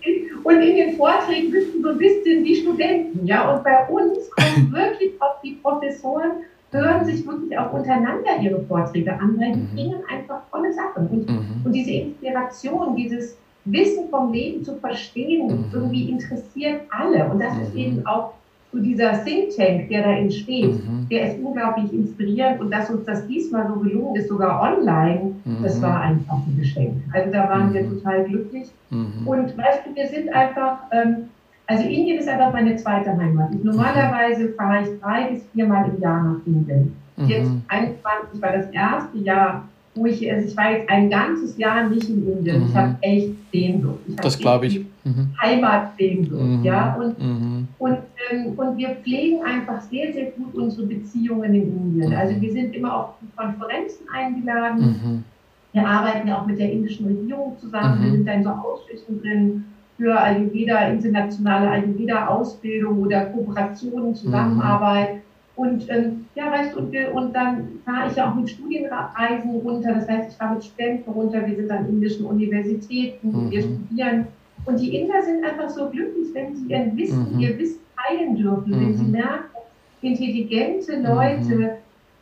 und 0.44 0.60
in 0.60 0.76
den 0.76 0.96
Vorträgen 0.96 1.52
wissen 1.52 1.82
so 1.82 1.90
ein 1.90 1.98
bisschen 1.98 2.44
die 2.44 2.56
Studenten. 2.56 3.24
Ja? 3.24 3.54
Und 3.54 3.62
bei 3.62 3.86
uns 3.86 4.28
kommen 4.30 4.72
wirklich 4.72 5.12
auch 5.20 5.40
die 5.40 5.52
Professoren, 5.62 6.32
hören 6.72 7.04
sich 7.04 7.24
wirklich 7.24 7.56
auch 7.56 7.72
untereinander 7.72 8.40
ihre 8.40 8.60
Vorträge 8.62 9.12
an, 9.12 9.38
weil 9.38 9.52
die 9.52 9.60
mhm. 9.60 9.74
bringen 9.74 10.00
einfach 10.10 10.40
tolle 10.50 10.72
Sachen. 10.72 11.06
Und, 11.06 11.30
mhm. 11.30 11.62
und 11.64 11.72
diese 11.72 11.92
Inspiration, 11.92 12.96
dieses 12.96 13.38
Wissen 13.64 14.08
vom 14.10 14.32
Leben 14.32 14.64
zu 14.64 14.74
verstehen, 14.76 15.46
mhm. 15.46 15.64
irgendwie 15.72 16.10
interessiert 16.10 16.80
alle. 16.90 17.24
Und 17.30 17.38
das 17.38 17.56
ist 17.58 17.74
mhm. 17.74 17.78
eben 17.78 18.06
auch 18.06 18.32
so 18.72 18.78
dieser 18.78 19.22
Think 19.24 19.54
Tank, 19.54 19.88
der 19.88 20.02
da 20.02 20.12
entsteht, 20.12 20.72
mhm. 20.72 21.06
der 21.10 21.28
ist 21.28 21.38
unglaublich 21.42 21.92
inspirierend 21.92 22.60
und 22.60 22.70
dass 22.70 22.88
uns 22.88 23.04
das 23.04 23.26
diesmal 23.26 23.68
so 23.68 23.74
gelungen 23.74 24.16
ist, 24.16 24.28
sogar 24.28 24.62
online, 24.62 25.34
mhm. 25.44 25.62
das 25.62 25.80
war 25.82 26.00
einfach 26.00 26.36
ein 26.36 26.56
Geschenk. 26.58 26.94
Also 27.12 27.30
da 27.30 27.48
waren 27.48 27.68
mhm. 27.68 27.74
wir 27.74 27.88
total 27.90 28.24
glücklich. 28.24 28.68
Mhm. 28.90 29.26
Und 29.26 29.58
weißt 29.58 29.82
du, 29.86 29.94
wir 29.94 30.08
sind 30.08 30.30
einfach, 30.34 30.78
ähm, 30.90 31.28
also 31.66 31.84
Indien 31.84 32.18
ist 32.18 32.28
einfach 32.28 32.52
meine 32.52 32.76
zweite 32.76 33.10
Heimat. 33.16 33.50
Ich, 33.54 33.62
normalerweise 33.62 34.48
fahre 34.54 34.82
ich 34.82 35.00
drei 35.00 35.24
bis 35.30 35.44
viermal 35.52 35.90
im 35.94 36.00
Jahr 36.00 36.22
nach 36.22 36.46
Indien. 36.46 36.96
Jetzt 37.26 37.50
21 37.68 38.40
war 38.40 38.52
das 38.52 38.70
erste 38.70 39.18
Jahr 39.18 39.64
wo 39.94 40.06
ich, 40.06 40.30
also 40.30 40.48
ich 40.48 40.56
war 40.56 40.72
jetzt 40.72 40.88
ein 40.88 41.10
ganzes 41.10 41.56
Jahr 41.58 41.88
nicht 41.88 42.08
in 42.08 42.26
Indien. 42.26 42.60
Mhm. 42.60 42.68
Ich 42.68 42.74
habe 42.74 42.96
echt 43.02 43.28
Sehnsucht. 43.52 43.98
Ich 44.08 44.16
das 44.16 44.38
glaube 44.38 44.66
ich. 44.66 44.86
Mhm. 45.04 45.34
Heimatsehnsucht, 45.40 46.40
mhm. 46.40 46.64
ja. 46.64 46.94
Und, 46.94 47.18
mhm. 47.18 47.68
und, 47.78 47.98
ähm, 48.30 48.52
und 48.56 48.76
wir 48.76 48.90
pflegen 49.02 49.42
einfach 49.44 49.80
sehr, 49.82 50.12
sehr 50.12 50.26
gut 50.32 50.54
unsere 50.54 50.86
Beziehungen 50.86 51.54
in 51.54 51.76
Indien. 51.76 52.10
Mhm. 52.10 52.16
Also 52.16 52.40
wir 52.40 52.52
sind 52.52 52.74
immer 52.74 52.96
auf 52.96 53.08
Konferenzen 53.36 54.06
eingeladen. 54.14 54.80
Mhm. 54.80 55.24
Wir 55.72 55.86
arbeiten 55.86 56.28
ja 56.28 56.38
auch 56.38 56.46
mit 56.46 56.58
der 56.58 56.70
indischen 56.70 57.06
Regierung 57.06 57.56
zusammen. 57.58 58.04
Wir 58.04 58.12
sind 58.12 58.28
da 58.28 58.32
in 58.32 58.44
so 58.44 58.50
Ausschüssen 58.50 59.22
drin 59.22 59.64
für 59.96 60.18
Ayurveda, 60.18 60.88
internationale 60.88 61.70
Ayurveda-Ausbildung 61.70 63.02
oder 63.02 63.26
Kooperationen, 63.26 64.14
Zusammenarbeit. 64.14 65.22
Und 65.54 65.88
ähm, 65.90 66.26
ja, 66.34 66.50
weißt 66.50 66.74
du, 66.74 66.80
und, 66.80 66.92
wir, 66.92 67.14
und 67.14 67.34
dann 67.34 67.68
fahre 67.84 68.10
ich 68.10 68.16
ja 68.16 68.30
auch 68.30 68.34
mit 68.34 68.50
Studienreisen 68.50 69.50
runter. 69.62 69.94
Das 69.94 70.08
heißt, 70.08 70.30
ich 70.30 70.36
fahre 70.36 70.54
mit 70.54 70.64
Studenten 70.64 71.10
runter. 71.10 71.46
Wir 71.46 71.56
sind 71.56 71.70
an 71.70 71.88
indischen 71.88 72.26
Universitäten, 72.26 73.28
mhm. 73.28 73.50
wir 73.50 73.62
studieren. 73.62 74.26
Und 74.64 74.80
die 74.80 74.96
Inder 74.96 75.22
sind 75.22 75.44
einfach 75.44 75.68
so 75.68 75.88
glücklich, 75.90 76.28
wenn 76.32 76.54
sie 76.54 76.66
ihren 76.66 76.96
Wissen, 76.96 77.34
mhm. 77.34 77.40
ihr 77.40 77.58
Wissen 77.58 77.80
teilen 77.96 78.36
dürfen, 78.36 78.70
mhm. 78.70 78.80
wenn 78.80 78.96
sie 78.96 79.04
mhm. 79.04 79.10
merken, 79.10 79.56
intelligente 80.02 80.96
Leute 81.00 81.54
mhm. 81.54 81.68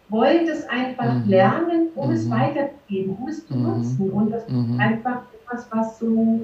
wollen 0.08 0.46
das 0.46 0.68
einfach 0.68 1.14
mhm. 1.14 1.28
lernen, 1.28 1.88
um 1.94 2.10
es 2.10 2.28
weiterzugeben, 2.30 3.16
um 3.20 3.28
es 3.28 3.46
zu 3.46 3.54
nutzen. 3.54 4.10
Und 4.10 4.30
das 4.30 4.44
ist 4.44 4.78
einfach 4.78 5.22
etwas, 5.32 5.68
was 5.70 5.98
so 5.98 6.40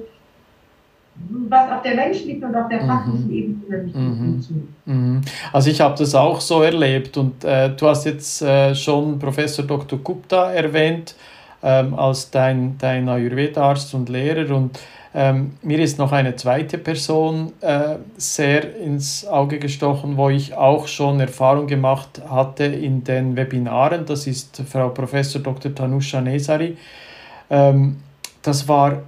was 1.49 1.71
auf 1.71 1.81
der 1.81 1.95
menschlichen 1.95 2.43
und 2.43 2.55
auf 2.55 2.69
der 2.69 2.83
mhm. 2.83 2.87
fachlichen 2.87 3.31
Ebene 3.31 3.83
nicht 3.83 3.95
mhm. 3.95 4.17
funktioniert. 4.17 4.67
Mhm. 4.85 5.21
Also 5.51 5.69
ich 5.69 5.81
habe 5.81 5.95
das 5.97 6.15
auch 6.15 6.39
so 6.39 6.61
erlebt 6.61 7.17
und 7.17 7.43
äh, 7.43 7.69
du 7.75 7.87
hast 7.87 8.05
jetzt 8.05 8.41
äh, 8.41 8.75
schon 8.75 9.17
Professor 9.19 9.65
Dr. 9.65 9.99
Gupta 9.99 10.51
erwähnt 10.51 11.15
ähm, 11.63 11.93
als 11.95 12.29
dein, 12.29 12.77
dein 12.77 13.09
Ayurveda-Arzt 13.09 13.93
und 13.93 14.09
Lehrer 14.09 14.55
und 14.55 14.79
ähm, 15.13 15.53
mir 15.61 15.79
ist 15.79 15.97
noch 15.97 16.11
eine 16.11 16.35
zweite 16.35 16.77
Person 16.77 17.53
äh, 17.61 17.95
sehr 18.17 18.77
ins 18.77 19.25
Auge 19.25 19.59
gestochen, 19.59 20.17
wo 20.17 20.29
ich 20.29 20.53
auch 20.53 20.87
schon 20.87 21.19
Erfahrung 21.19 21.67
gemacht 21.67 22.21
hatte 22.29 22.65
in 22.65 23.03
den 23.03 23.35
Webinaren. 23.35 24.05
Das 24.05 24.27
ist 24.27 24.61
Frau 24.69 24.89
Professor 24.89 25.41
Dr. 25.41 25.73
Tanusha 25.73 26.21
Nesari. 26.21 26.77
Ähm, 27.49 27.97
das 28.41 28.67
war 28.67 29.01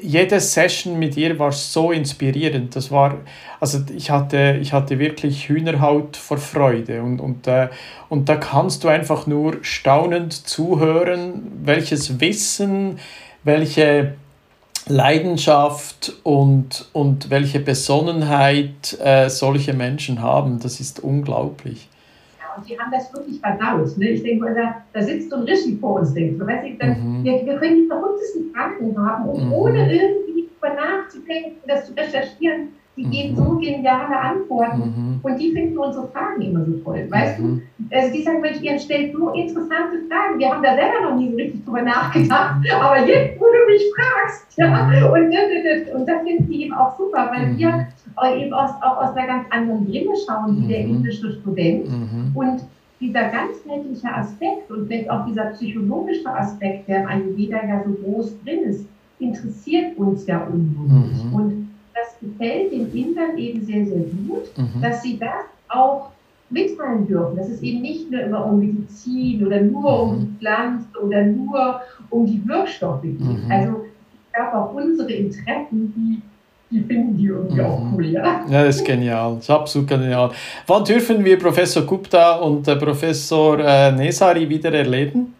jede 0.00 0.38
Session 0.38 0.98
mit 0.98 1.16
ihr 1.16 1.38
war 1.38 1.50
so 1.50 1.90
inspirierend. 1.90 2.76
Das 2.76 2.90
war, 2.90 3.16
also 3.58 3.80
ich 3.94 4.10
hatte, 4.10 4.58
ich 4.60 4.72
hatte 4.72 4.98
wirklich 4.98 5.48
Hühnerhaut 5.48 6.16
vor 6.16 6.38
Freude 6.38 7.02
und, 7.02 7.20
und, 7.20 7.46
äh, 7.48 7.68
und 8.08 8.28
da 8.28 8.36
kannst 8.36 8.84
du 8.84 8.88
einfach 8.88 9.26
nur 9.26 9.56
staunend 9.62 10.32
zuhören, 10.32 11.42
welches 11.64 12.20
Wissen, 12.20 12.98
welche 13.42 14.14
Leidenschaft 14.88 16.14
und, 16.22 16.88
und 16.92 17.30
welche 17.30 17.60
Besonnenheit 17.60 18.98
äh, 19.02 19.28
solche 19.28 19.74
Menschen 19.74 20.22
haben. 20.22 20.58
Das 20.60 20.80
ist 20.80 21.00
unglaublich 21.00 21.88
und 22.58 22.68
die 22.68 22.78
haben 22.78 22.90
das 22.90 23.12
wirklich 23.12 23.40
verdaut. 23.40 23.96
Ne? 23.96 24.10
Ich 24.10 24.22
denke, 24.22 24.54
da, 24.54 24.82
da 24.92 25.02
sitzt 25.04 25.30
so 25.30 25.36
ein 25.36 25.42
Rishi 25.42 25.76
vor 25.80 26.00
uns, 26.00 26.12
denkt, 26.12 26.40
weißt 26.40 26.64
du, 26.80 26.86
mhm. 26.86 27.24
wir, 27.24 27.46
wir, 27.46 27.58
können 27.58 27.82
die 27.82 27.86
verrücktesten 27.86 28.52
Fragen 28.52 28.96
haben 28.98 29.28
und 29.28 29.46
mhm. 29.46 29.52
ohne 29.52 29.92
irgendwie 29.92 30.48
darüber 30.60 30.80
nachzudenken, 30.80 31.56
das 31.66 31.86
zu 31.86 31.92
recherchieren, 31.92 32.68
die 32.98 33.06
mhm. 33.06 33.10
geben 33.10 33.36
so 33.36 33.56
geniale 33.56 34.18
Antworten 34.18 34.78
mhm. 34.78 35.20
und 35.22 35.40
die 35.40 35.52
finden 35.52 35.78
unsere 35.78 36.08
Fragen 36.08 36.42
immer 36.42 36.64
so 36.64 36.72
toll, 36.84 37.06
weißt 37.08 37.38
mhm. 37.38 37.62
du? 37.80 37.96
Also 37.96 38.12
die 38.12 38.22
sagen, 38.22 38.40
Mensch, 38.40 38.60
ihr 38.60 38.78
stellt 38.78 39.12
so 39.12 39.30
interessante 39.30 39.98
Fragen. 40.08 40.38
Wir 40.38 40.50
haben 40.50 40.62
da 40.62 40.74
selber 40.74 41.10
noch 41.10 41.16
nie 41.16 41.30
so 41.30 41.36
richtig 41.36 41.64
drüber 41.64 41.82
nachgedacht, 41.82 42.56
aber 42.74 43.06
jetzt, 43.06 43.40
wo 43.40 43.44
du 43.44 43.72
mich 43.72 43.82
fragst. 43.94 44.58
Ja? 44.58 44.68
Mhm. 44.68 45.04
Und, 45.06 45.94
und 45.94 46.08
das 46.08 46.22
finden 46.22 46.48
die 46.50 46.64
eben 46.64 46.74
auch 46.74 46.98
super, 46.98 47.30
weil 47.32 47.46
mhm. 47.46 47.58
wir 47.58 47.86
eben 48.36 48.52
aus, 48.52 48.70
auch 48.82 48.96
aus 48.96 49.16
einer 49.16 49.26
ganz 49.26 49.46
anderen 49.50 49.86
Brille 49.86 50.12
schauen, 50.26 50.56
wie 50.56 50.64
mhm. 50.64 50.68
der 50.68 50.80
indische 50.80 51.32
Student. 51.32 51.88
Mhm. 51.88 52.32
Und 52.34 52.60
dieser 53.00 53.28
ganzheitliche 53.28 54.12
Aspekt 54.12 54.70
und 54.70 54.88
vielleicht 54.88 55.08
auch 55.08 55.24
dieser 55.24 55.46
psychologische 55.46 56.28
Aspekt, 56.28 56.88
der 56.88 57.02
im 57.02 57.06
Ayurveda 57.06 57.64
ja 57.64 57.84
so 57.84 57.92
groß 57.92 58.42
drin 58.44 58.64
ist, 58.64 58.86
interessiert 59.20 59.96
uns 59.96 60.26
ja 60.26 60.40
unbewusst. 60.44 61.24
Mhm. 61.24 61.32
Und 61.32 61.67
das 62.20 62.30
gefällt 62.30 62.72
den 62.72 62.92
Indern 62.92 63.36
eben 63.38 63.64
sehr, 63.64 63.86
sehr 63.86 63.98
gut, 63.98 64.56
mhm. 64.56 64.80
dass 64.80 65.02
sie 65.02 65.18
das 65.18 65.46
auch 65.68 66.10
mitteilen 66.50 67.06
dürfen, 67.06 67.36
dass 67.36 67.48
es 67.48 67.62
eben 67.62 67.82
nicht 67.82 68.10
nur 68.10 68.20
immer 68.22 68.46
um 68.46 68.58
Medizin 68.58 69.46
oder 69.46 69.60
nur 69.60 70.06
mhm. 70.06 70.10
um 70.10 70.20
die 70.20 70.38
Pflanzen 70.38 70.96
oder 71.02 71.24
nur 71.24 71.80
um 72.10 72.26
die 72.26 72.42
Wirkstoffe 72.46 73.02
geht. 73.02 73.20
Mhm. 73.20 73.50
Also 73.50 73.84
ich 73.84 74.32
glaube 74.32 74.56
auch 74.56 74.74
unsere 74.74 75.12
Interessen, 75.12 75.92
die 75.94 76.22
die 76.70 76.82
finden 76.82 77.16
die 77.16 77.26
irgendwie 77.26 77.62
auch 77.62 77.80
mhm. 77.80 77.94
cool, 77.94 78.06
ja. 78.06 78.44
Ja, 78.48 78.64
das 78.64 78.76
ist 78.76 78.84
genial, 78.84 79.36
das 79.36 79.44
ist 79.44 79.50
absolut 79.50 79.88
genial. 79.88 80.30
Wann 80.66 80.84
dürfen 80.84 81.24
wir 81.24 81.38
Professor 81.38 81.82
Gupta 81.82 82.36
und 82.36 82.68
äh, 82.68 82.76
Professor 82.76 83.58
äh, 83.58 83.92
Nesari 83.92 84.46
wieder 84.48 84.72
erleben? 84.72 85.34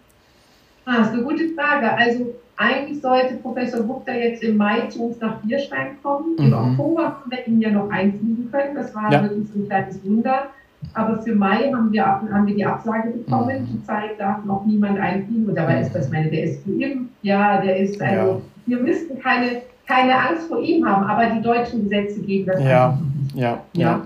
Ah, 0.86 1.00
das 1.00 1.08
ist 1.08 1.12
eine 1.14 1.22
gute 1.24 1.48
Frage. 1.50 1.92
Also 1.92 2.34
eigentlich 2.58 3.00
sollte 3.00 3.36
Professor 3.36 3.80
Gupta 3.82 4.12
jetzt 4.12 4.42
im 4.42 4.56
Mai 4.56 4.86
zu 4.88 5.06
uns 5.06 5.20
nach 5.20 5.40
Bierstein 5.40 5.96
kommen. 6.02 6.36
Mhm. 6.38 6.44
Im 6.44 6.52
Oktober 6.52 7.04
haben 7.04 7.30
wir 7.30 7.46
ihn 7.46 7.60
ja 7.60 7.70
noch 7.70 7.88
einfliegen 7.90 8.50
können. 8.50 8.74
Das 8.74 8.94
war 8.94 9.10
ja. 9.10 9.22
wirklich 9.22 9.48
ein 9.54 9.66
kleines 9.66 10.04
Wunder. 10.04 10.48
Aber 10.94 11.22
für 11.22 11.34
Mai 11.34 11.72
haben 11.72 11.92
wir, 11.92 12.04
haben 12.04 12.46
wir 12.46 12.54
die 12.54 12.66
Absage 12.66 13.10
bekommen. 13.10 13.62
Mhm. 13.62 13.68
Zurzeit 13.68 14.18
darf 14.18 14.44
noch 14.44 14.64
niemand 14.66 14.98
einfliegen. 14.98 15.48
Und 15.48 15.54
dabei 15.54 15.80
ist 15.80 15.92
das, 15.94 16.10
meine, 16.10 16.30
der 16.30 16.44
ist 16.44 16.64
geimpft. 16.66 17.12
Ja, 17.22 17.60
der 17.60 17.78
ist, 17.78 18.00
also, 18.02 18.14
ja. 18.14 18.40
wir 18.66 18.78
müssten 18.78 19.18
keine 19.18 19.62
keine 19.88 20.14
Angst 20.14 20.48
vor 20.48 20.60
ihm 20.60 20.86
haben, 20.86 21.04
aber 21.06 21.34
die 21.34 21.40
deutschen 21.40 21.84
Gesetze 21.84 22.20
geben 22.20 22.46
das 22.46 22.62
ja, 22.62 22.68
ja, 22.68 22.98
ja, 23.34 23.60
ja. 23.72 24.02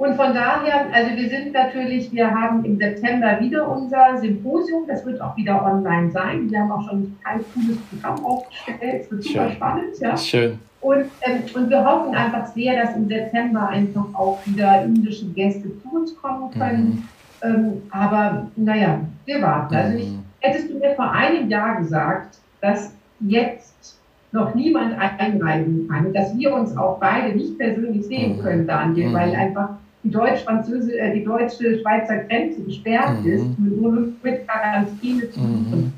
Und 0.00 0.16
von 0.16 0.32
daher, 0.32 0.86
also 0.94 1.14
wir 1.14 1.28
sind 1.28 1.52
natürlich, 1.52 2.10
wir 2.10 2.30
haben 2.30 2.64
im 2.64 2.78
September 2.78 3.38
wieder 3.38 3.70
unser 3.70 4.16
Symposium, 4.16 4.86
das 4.88 5.04
wird 5.04 5.20
auch 5.20 5.36
wieder 5.36 5.62
online 5.62 6.10
sein. 6.10 6.50
Wir 6.50 6.60
haben 6.60 6.72
auch 6.72 6.88
schon 6.88 7.14
ein 7.22 7.44
cooles 7.52 7.76
Programm 7.90 8.24
aufgestellt, 8.24 9.02
es 9.02 9.10
wird 9.10 9.24
Schön. 9.24 9.32
super 9.34 9.50
spannend. 9.50 9.98
Ja. 10.00 10.16
Schön. 10.16 10.58
Und, 10.80 11.04
ähm, 11.20 11.42
und 11.54 11.68
wir 11.68 11.84
hoffen 11.84 12.14
einfach 12.14 12.46
sehr, 12.46 12.82
dass 12.82 12.96
im 12.96 13.08
September 13.08 13.68
einfach 13.68 14.06
auch 14.14 14.38
wieder 14.46 14.84
indische 14.84 15.26
Gäste 15.26 15.68
zu 15.82 15.94
uns 15.94 16.16
kommen 16.16 16.50
können. 16.52 17.06
Mhm. 17.42 17.54
Ähm, 17.54 17.82
aber 17.90 18.46
naja, 18.56 19.00
wir 19.26 19.42
warten. 19.42 19.74
Also 19.74 19.98
ich, 19.98 20.08
mhm. 20.08 20.22
hättest 20.38 20.70
du 20.70 20.78
mir 20.78 20.94
vor 20.94 21.12
einem 21.12 21.50
Jahr 21.50 21.76
gesagt, 21.76 22.38
dass 22.62 22.94
jetzt 23.20 24.00
noch 24.32 24.54
niemand 24.54 24.96
einreisen 24.98 25.88
kann. 25.90 26.10
dass 26.14 26.34
wir 26.38 26.54
uns 26.54 26.74
auch 26.74 26.98
beide 26.98 27.36
nicht 27.36 27.58
persönlich 27.58 28.06
sehen 28.06 28.38
mhm. 28.38 28.40
können, 28.40 28.66
Daniel, 28.66 29.10
mhm. 29.10 29.12
weil 29.12 29.34
einfach 29.34 29.68
die 30.02 30.10
deutsch-französische, 30.10 30.98
äh, 30.98 31.14
die 31.14 31.24
deutsche-schweizer 31.24 32.18
Grenze 32.24 32.62
gesperrt 32.62 33.22
mhm. 33.22 33.32
ist, 33.32 33.58
nur 33.58 33.92
mit 34.22 34.48
Quarantäne 34.48 35.30
zu 35.30 35.40
mhm. 35.40 35.92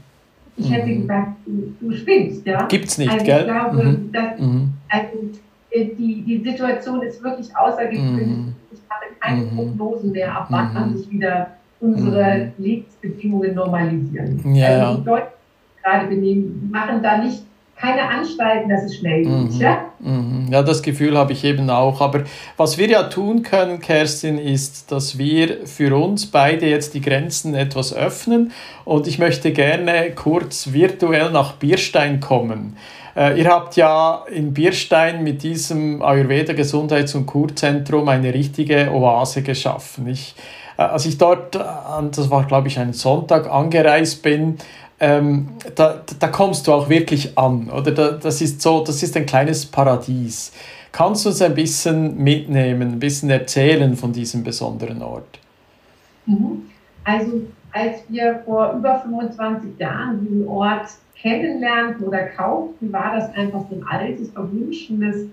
Ich 0.57 0.71
hätte 0.71 0.89
mhm. 0.89 1.01
gesagt, 1.03 1.33
du, 1.47 1.75
du 1.81 1.97
spinnst, 1.97 2.47
ja. 2.47 2.67
Gibt's 2.67 2.99
nicht, 2.99 3.11
also 3.11 3.25
gell? 3.25 3.41
Ich 3.41 3.47
glaube, 3.47 3.85
mhm. 3.85 4.13
dass, 4.13 4.33
also, 4.89 5.19
äh, 5.71 5.87
die, 5.97 6.23
die 6.23 6.43
Situation 6.45 7.03
ist 7.03 7.23
wirklich 7.23 7.57
außergewöhnlich. 7.57 8.55
Ich 8.73 8.81
habe 8.89 9.15
keine 9.21 9.47
Prognosen 9.47 10.13
mehr, 10.13 10.37
ab 10.37 10.47
wann 10.51 10.97
sich 10.97 11.11
wieder 11.11 11.49
unsere 11.81 12.53
Lebensbedingungen 12.59 13.55
normalisieren. 13.55 14.55
Ja, 14.55 14.89
also 14.89 14.99
die 15.01 15.05
Deutschen 15.05 15.33
gerade 15.83 16.07
benehmen, 16.07 16.71
machen 16.71 17.03
da 17.03 17.19
nicht 17.19 17.43
keine 17.83 18.09
Anstalten, 18.09 18.69
dass 18.69 18.85
es 18.85 18.97
schnell 18.97 19.23
geht. 19.23 19.55
Mhm. 19.55 19.61
Ja? 19.61 19.85
Mhm. 19.99 20.47
ja, 20.51 20.63
das 20.63 20.83
Gefühl 20.83 21.19
habe 21.19 21.33
ich 21.33 21.43
eben 21.43 21.69
auch. 21.69 22.01
Aber 22.01 22.23
was 22.57 22.79
wir 22.79 22.89
ja 22.89 23.05
tun 23.05 23.43
können, 23.43 23.81
Kerstin, 23.81 24.39
ist, 24.39 24.93
dass 24.93 25.19
wir 25.19 25.67
für 25.67 25.97
uns 25.97 26.27
beide 26.27 26.67
jetzt 26.67 26.95
die 26.95 27.01
Grenzen 27.01 27.55
etwas 27.55 27.93
öffnen. 27.93 28.53
Und 28.85 29.09
ich 29.09 29.19
möchte 29.19 29.53
gerne 29.53 30.13
kurz 30.15 30.73
virtuell 30.73 31.33
nach 31.33 31.55
Bierstein 31.55 32.21
kommen. 32.21 32.77
Äh, 33.17 33.41
ihr 33.41 33.51
habt 33.51 33.75
ja 33.77 34.25
in 34.31 34.55
Bierstein 34.55 35.25
mit 35.25 35.43
diesem 35.43 36.03
Ayurveda 36.03 36.53
Gesundheits- 36.53 37.17
und 37.17 37.27
Kurzentrum 37.27 38.09
eine 38.09 38.33
richtige 38.33 38.93
Oase 38.93 39.43
geschaffen. 39.43 40.07
Ich, 40.07 40.37
äh, 40.79 40.83
als 40.83 41.05
ich 41.05 41.19
dort, 41.19 41.57
das 41.57 42.31
war 42.31 42.47
glaube 42.47 42.69
ich 42.69 42.79
ein 42.79 42.93
Sonntag, 42.93 43.51
angereist 43.51 44.23
bin, 44.23 44.57
ähm, 45.03 45.49
da, 45.75 46.01
da 46.21 46.29
kommst 46.29 46.69
du 46.69 46.73
auch 46.73 46.89
wirklich 46.89 47.37
an, 47.37 47.69
oder? 47.71 47.91
Da, 47.91 48.13
das 48.13 48.41
ist 48.41 48.63
so, 48.63 48.85
das 48.85 49.03
ist 49.03 49.17
ein 49.17 49.27
kleines 49.27 49.67
Paradies. 49.67 50.53
Kannst 50.93 51.25
du 51.25 51.31
uns 51.31 51.43
ein 51.43 51.55
bisschen 51.55 52.17
mitnehmen, 52.23 52.93
ein 52.93 52.99
bisschen 53.01 53.29
erzählen 53.29 53.97
von 53.97 54.13
diesem 54.13 54.45
besonderen 54.45 55.03
Ort? 55.03 55.41
Mhm. 56.27 56.71
Also 57.03 57.43
als 57.73 58.05
wir 58.09 58.43
vor 58.45 58.75
über 58.75 59.01
25 59.01 59.77
Jahren 59.81 60.21
diesen 60.21 60.47
Ort 60.47 60.87
kennenlernten 61.21 62.07
oder 62.07 62.27
kauften, 62.27 62.93
war 62.93 63.17
das 63.17 63.35
einfach 63.35 63.65
so 63.69 63.75
ein 63.75 63.85
altes, 63.85 64.31
verwunschenes 64.31 65.27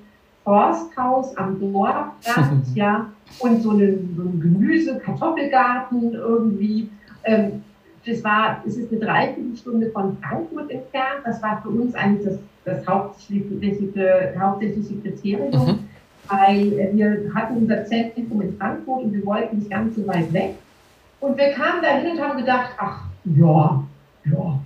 Forsthaus 0.43 1.37
am 1.37 1.59
Dorfrand, 1.59 2.65
ja, 2.73 3.05
und 3.37 3.61
so 3.61 3.69
ein, 3.69 4.15
so 4.17 4.23
ein 4.23 4.39
Gemüse-, 4.41 4.97
Kartoffelgarten 4.97 6.15
irgendwie. 6.15 6.89
Ähm, 7.23 7.61
das 8.09 8.23
war, 8.23 8.61
es 8.65 8.77
ist 8.77 8.91
eine 8.91 9.01
Dreiviertelstunde 9.01 9.89
von 9.91 10.17
Frankfurt 10.17 10.71
entfernt. 10.71 11.21
Das 11.25 11.41
war 11.41 11.61
für 11.61 11.69
uns 11.69 11.93
eigentlich 11.95 12.25
das, 12.25 12.39
das 12.65 12.87
hauptsächliche, 12.87 14.33
hauptsächliche 14.39 14.95
Kriterium, 14.95 15.49
mhm. 15.51 15.79
weil 16.27 16.91
wir 16.93 17.31
hatten 17.33 17.57
unser 17.57 17.85
Zentrum 17.85 18.41
in 18.41 18.57
Frankfurt 18.57 19.03
und 19.03 19.13
wir 19.13 19.25
wollten 19.25 19.57
nicht 19.57 19.69
ganz 19.69 19.95
so 19.95 20.07
weit 20.07 20.31
weg. 20.33 20.55
Und 21.19 21.37
wir 21.37 21.51
kamen 21.51 21.81
dahin 21.81 22.11
und 22.11 22.21
haben 22.21 22.37
gedacht, 22.37 22.71
ach, 22.77 23.03
ja, 23.25 23.83
ja. 24.25 24.59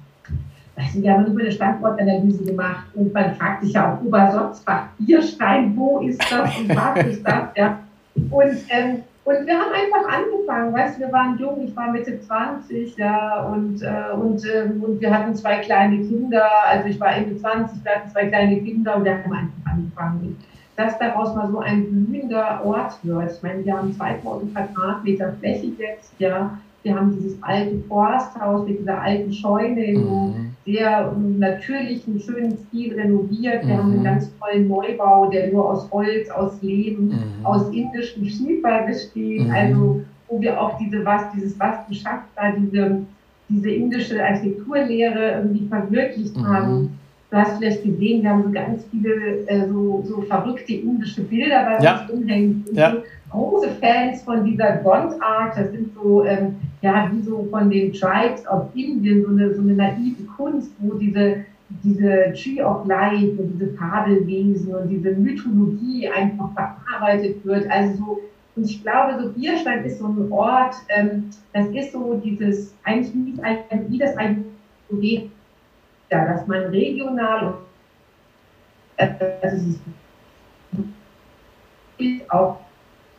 Also 0.76 1.04
wir 1.04 1.14
haben 1.14 1.26
über 1.28 1.42
eine 1.42 1.52
Standortanalyse 1.52 2.44
gemacht 2.46 2.88
und 2.96 3.14
man 3.14 3.36
fragt 3.36 3.64
sich 3.64 3.74
ja 3.74 3.94
auch 3.94 4.04
Obersotzbach, 4.04 4.88
Bierstein, 4.98 5.76
wo 5.76 6.00
ist 6.00 6.20
das 6.32 6.58
und 6.58 6.70
was 6.70 7.06
ist 7.06 7.24
das? 7.28 7.44
Ja. 7.56 7.80
Und 8.16 8.58
ähm, 8.70 9.04
und 9.26 9.48
wir 9.48 9.58
haben 9.58 9.72
einfach 9.72 10.06
angefangen, 10.12 10.74
weißt 10.74 10.98
du, 10.98 11.02
wir 11.02 11.12
waren 11.14 11.38
jung, 11.38 11.62
ich 11.66 11.76
war 11.76 11.92
Mitte 11.92 12.20
20, 12.20 12.98
ja, 12.98 13.44
und, 13.46 13.82
äh, 13.82 14.14
und, 14.14 14.46
äh, 14.46 14.70
und 14.82 15.00
wir 15.00 15.18
hatten 15.18 15.34
zwei 15.34 15.60
kleine 15.60 15.98
Kinder, 15.98 16.44
also 16.68 16.90
ich 16.90 17.00
war 17.00 17.16
Ende 17.16 17.38
20, 17.38 17.86
wir 17.86 17.96
hatten 17.96 18.10
zwei 18.10 18.28
kleine 18.28 18.62
Kinder 18.62 18.98
und 18.98 19.06
wir 19.06 19.14
haben 19.14 19.32
einfach 19.32 19.72
angefangen. 19.72 20.38
Dass 20.76 20.98
daraus 21.00 21.36
mal 21.36 21.50
so 21.52 21.60
ein 21.60 22.06
blühender 22.06 22.66
Ort 22.66 22.98
wird. 23.04 23.32
Ich 23.32 23.44
meine, 23.44 23.64
wir 23.64 23.78
haben 23.78 23.94
2000 23.94 24.54
Quadratmeter 24.54 25.34
Fläche 25.40 25.68
jetzt, 25.78 26.14
ja, 26.20 26.58
wir 26.82 26.96
haben 26.96 27.12
dieses 27.16 27.42
alte 27.44 27.80
Forsthaus 27.88 28.68
mit 28.68 28.80
dieser 28.80 29.00
alten 29.00 29.32
Scheune 29.32 30.00
mhm. 30.00 30.53
Sehr 30.66 31.14
natürlichen, 31.38 32.20
schönen 32.20 32.58
Stil 32.68 32.94
renoviert. 32.94 33.66
Wir 33.66 33.74
mhm. 33.74 33.78
haben 33.78 33.92
einen 33.92 34.00
mhm. 34.00 34.04
ganz 34.04 34.32
tollen 34.40 34.68
Neubau, 34.68 35.30
der 35.30 35.52
nur 35.52 35.70
aus 35.70 35.90
Holz, 35.92 36.30
aus 36.30 36.62
Leben, 36.62 37.08
mhm. 37.08 37.46
aus 37.46 37.70
indischem 37.74 38.26
Schiefer 38.26 38.84
besteht. 38.84 39.48
Mhm. 39.48 39.52
Also 39.52 40.02
wo 40.28 40.42
wir 40.42 40.60
auch 40.60 40.78
diese 40.78 41.04
was, 41.06 41.32
dieses 41.34 41.60
Vastu 41.60 41.94
Shakta, 41.94 42.52
diese, 42.58 43.02
diese 43.50 43.70
indische 43.70 44.24
Architekturlehre 44.24 45.32
irgendwie 45.38 45.68
verwirklicht 45.68 46.38
mhm. 46.38 46.48
haben. 46.48 47.00
Du 47.34 47.40
hast 47.40 47.58
vielleicht 47.58 47.82
gesehen, 47.84 48.22
wir 48.22 48.30
haben 48.30 48.44
so 48.44 48.52
ganz 48.52 48.86
viele 48.92 49.48
äh, 49.48 49.68
so, 49.68 50.04
so 50.06 50.22
verrückte 50.22 50.74
indische 50.74 51.24
Bilder 51.24 51.66
bei 51.66 51.84
ja. 51.84 52.02
uns 52.02 52.12
umhängen. 52.12 52.64
Ja 52.74 53.02
große 53.34 53.70
Fans 53.82 54.22
von 54.24 54.46
dieser 54.46 54.78
Gond 54.78 55.22
Art. 55.22 55.58
Das 55.58 55.72
sind 55.72 55.94
so, 55.96 56.24
ähm, 56.24 56.56
ja, 56.82 57.10
wie 57.12 57.22
so 57.22 57.48
von 57.50 57.70
den 57.70 57.92
Tribes 57.92 58.48
of 58.48 58.68
Indien, 58.76 59.24
so 59.24 59.30
eine, 59.30 59.54
so 59.54 59.62
eine 59.62 59.74
naive 59.74 60.24
Kunst, 60.38 60.72
wo 60.80 60.94
diese, 60.94 61.38
diese 61.84 62.34
Tree 62.34 62.62
of 62.62 62.86
Life 62.86 63.42
und 63.42 63.54
diese 63.54 63.74
Fabelwesen 63.74 64.74
und 64.74 64.90
diese 64.90 65.12
Mythologie 65.12 66.08
einfach 66.10 66.52
verarbeitet 66.54 67.44
wird. 67.44 67.70
Also 67.70 67.98
so, 67.98 68.20
und 68.56 68.66
ich 68.66 68.84
glaube, 68.84 69.22
so 69.22 69.30
Bierstein 69.32 69.84
ist 69.84 69.98
so 69.98 70.08
ein 70.08 70.32
Ort, 70.32 70.76
ähm, 70.90 71.32
das 71.54 71.68
ist 71.70 71.92
so 71.92 72.22
dieses, 72.24 72.76
eigentlich 72.84 73.14
wie, 73.16 73.38
wie 73.90 73.98
das 73.98 74.16
eigentlich 74.16 74.46
so 74.90 74.98
geht, 74.98 75.32
ja, 76.14 76.26
dass 76.26 76.46
man 76.48 76.66
regional 76.66 77.48
und 77.48 77.56
äh, 78.98 79.10
also 79.42 79.80
auch 82.30 82.60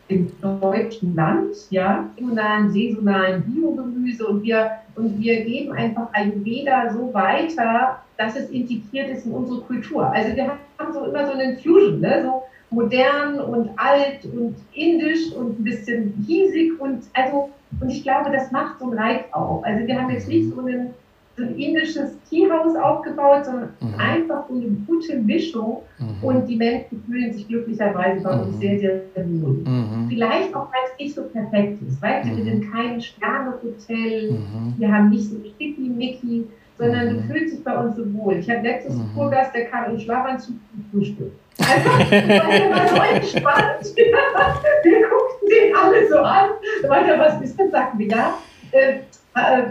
im 0.09 0.30
deutschen 0.40 1.14
Land, 1.16 1.57
ja, 1.70 2.09
saisonalen, 2.16 2.70
saisonalen 2.70 3.42
Biogemüse 3.42 4.26
und 4.26 4.42
wir, 4.44 4.70
und 4.94 5.18
wir 5.18 5.44
geben 5.44 5.72
einfach 5.72 6.09
Ayurveda 6.12 6.92
so 6.92 7.12
weiter, 7.12 7.98
dass 8.16 8.37
es 8.37 8.50
integriert 8.50 9.09
ist 9.09 9.26
in 9.26 9.33
unsere 9.33 9.62
Kultur. 9.62 10.07
Also 10.12 10.37
wir 10.37 10.46
haben 10.78 10.92
so 10.92 11.07
immer 11.07 11.26
so 11.26 11.33
eine 11.33 11.57
Fusion, 11.57 12.00
ne? 12.00 12.22
so 12.22 12.42
modern 12.70 13.40
und 13.40 13.70
alt 13.76 14.24
und 14.26 14.57
indisch 14.72 15.33
und 15.33 15.59
ein 15.59 15.64
bisschen 15.64 16.24
hiesig 16.26 16.78
und 16.80 17.04
also 17.14 17.50
und 17.80 17.90
ich 17.90 18.04
glaube, 18.04 18.30
das 18.30 18.52
macht 18.52 18.78
so 18.78 18.90
einen 18.90 18.98
Reiz 18.98 19.24
auch. 19.33 19.64
Also 19.64 19.85
wir 19.85 20.00
haben 20.00 20.11
jetzt 20.11 20.28
nicht 20.28 20.48
so 20.48 20.61
einen 20.61 20.94
so 21.37 21.42
ein 21.42 21.57
indisches 21.57 22.16
Teehaus 22.29 22.77
aufgebaut, 22.77 23.44
sondern 23.44 23.70
mhm. 23.81 23.94
einfach 23.99 24.47
so 24.49 24.55
eine 24.55 24.68
gute 24.87 25.18
Mischung. 25.18 25.83
Mhm. 25.99 26.23
Und 26.23 26.47
die 26.47 26.57
Menschen 26.57 27.03
fühlen 27.05 27.33
sich 27.33 27.49
glücklicherweise 27.49 28.23
bei 28.23 28.40
uns 28.40 28.57
mhm. 28.57 28.61
sehr, 28.61 28.79
sehr 28.79 29.01
wohl. 29.16 29.64
Mhm. 29.64 30.07
Vielleicht 30.09 30.55
auch, 30.55 30.68
weil 30.73 30.81
es 30.92 30.99
nicht 30.99 31.14
so 31.14 31.23
perfekt 31.25 31.79
ist. 31.88 32.01
Weißt 32.01 32.29
du, 32.29 32.37
wir 32.37 32.44
sind 32.44 32.73
kein 32.73 33.01
Sternehotel, 33.01 34.38
wir 34.79 34.92
haben 34.92 35.11
nicht 35.11 35.31
so 35.31 35.37
Sticky-Mickey, 35.38 36.47
sondern 36.79 37.14
du 37.14 37.23
fühlst 37.23 37.55
dich 37.55 37.64
bei 37.64 37.77
uns 37.77 37.97
so 37.97 38.14
wohl. 38.14 38.35
Ich 38.35 38.51
hatte 38.51 38.62
letztes 38.62 38.97
mhm. 38.97 39.11
Kurgast, 39.14 39.55
der 39.55 39.66
kam 39.66 39.92
in 39.92 40.01
Schlafanzug 40.01 40.57
zum 40.70 40.85
Frühstück. 40.90 41.33
Einfach, 41.59 42.11
weil 42.11 42.29
der 42.29 42.70
war 42.70 42.88
so 42.88 42.97
entspannt. 43.14 43.97
wir 43.97 45.09
guckten 45.09 45.49
den 45.49 45.77
alle 45.77 46.09
so 46.09 46.18
an. 46.18 46.51
Weiter, 46.88 47.18
was 47.18 47.38
bist 47.38 47.59
du? 47.59 47.70
Sagten 47.70 47.99
wir, 47.99 48.09
ja. 48.09 48.38
Äh, 48.73 48.94
äh, 49.37 49.62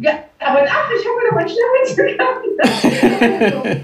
ja, 0.00 0.12
aber 0.40 0.60
ach, 0.68 0.90
ich 0.90 1.06
habe 1.06 1.18
noch 1.30 1.48
Schlafanzug 1.48 2.06
gehabt. 2.16 2.44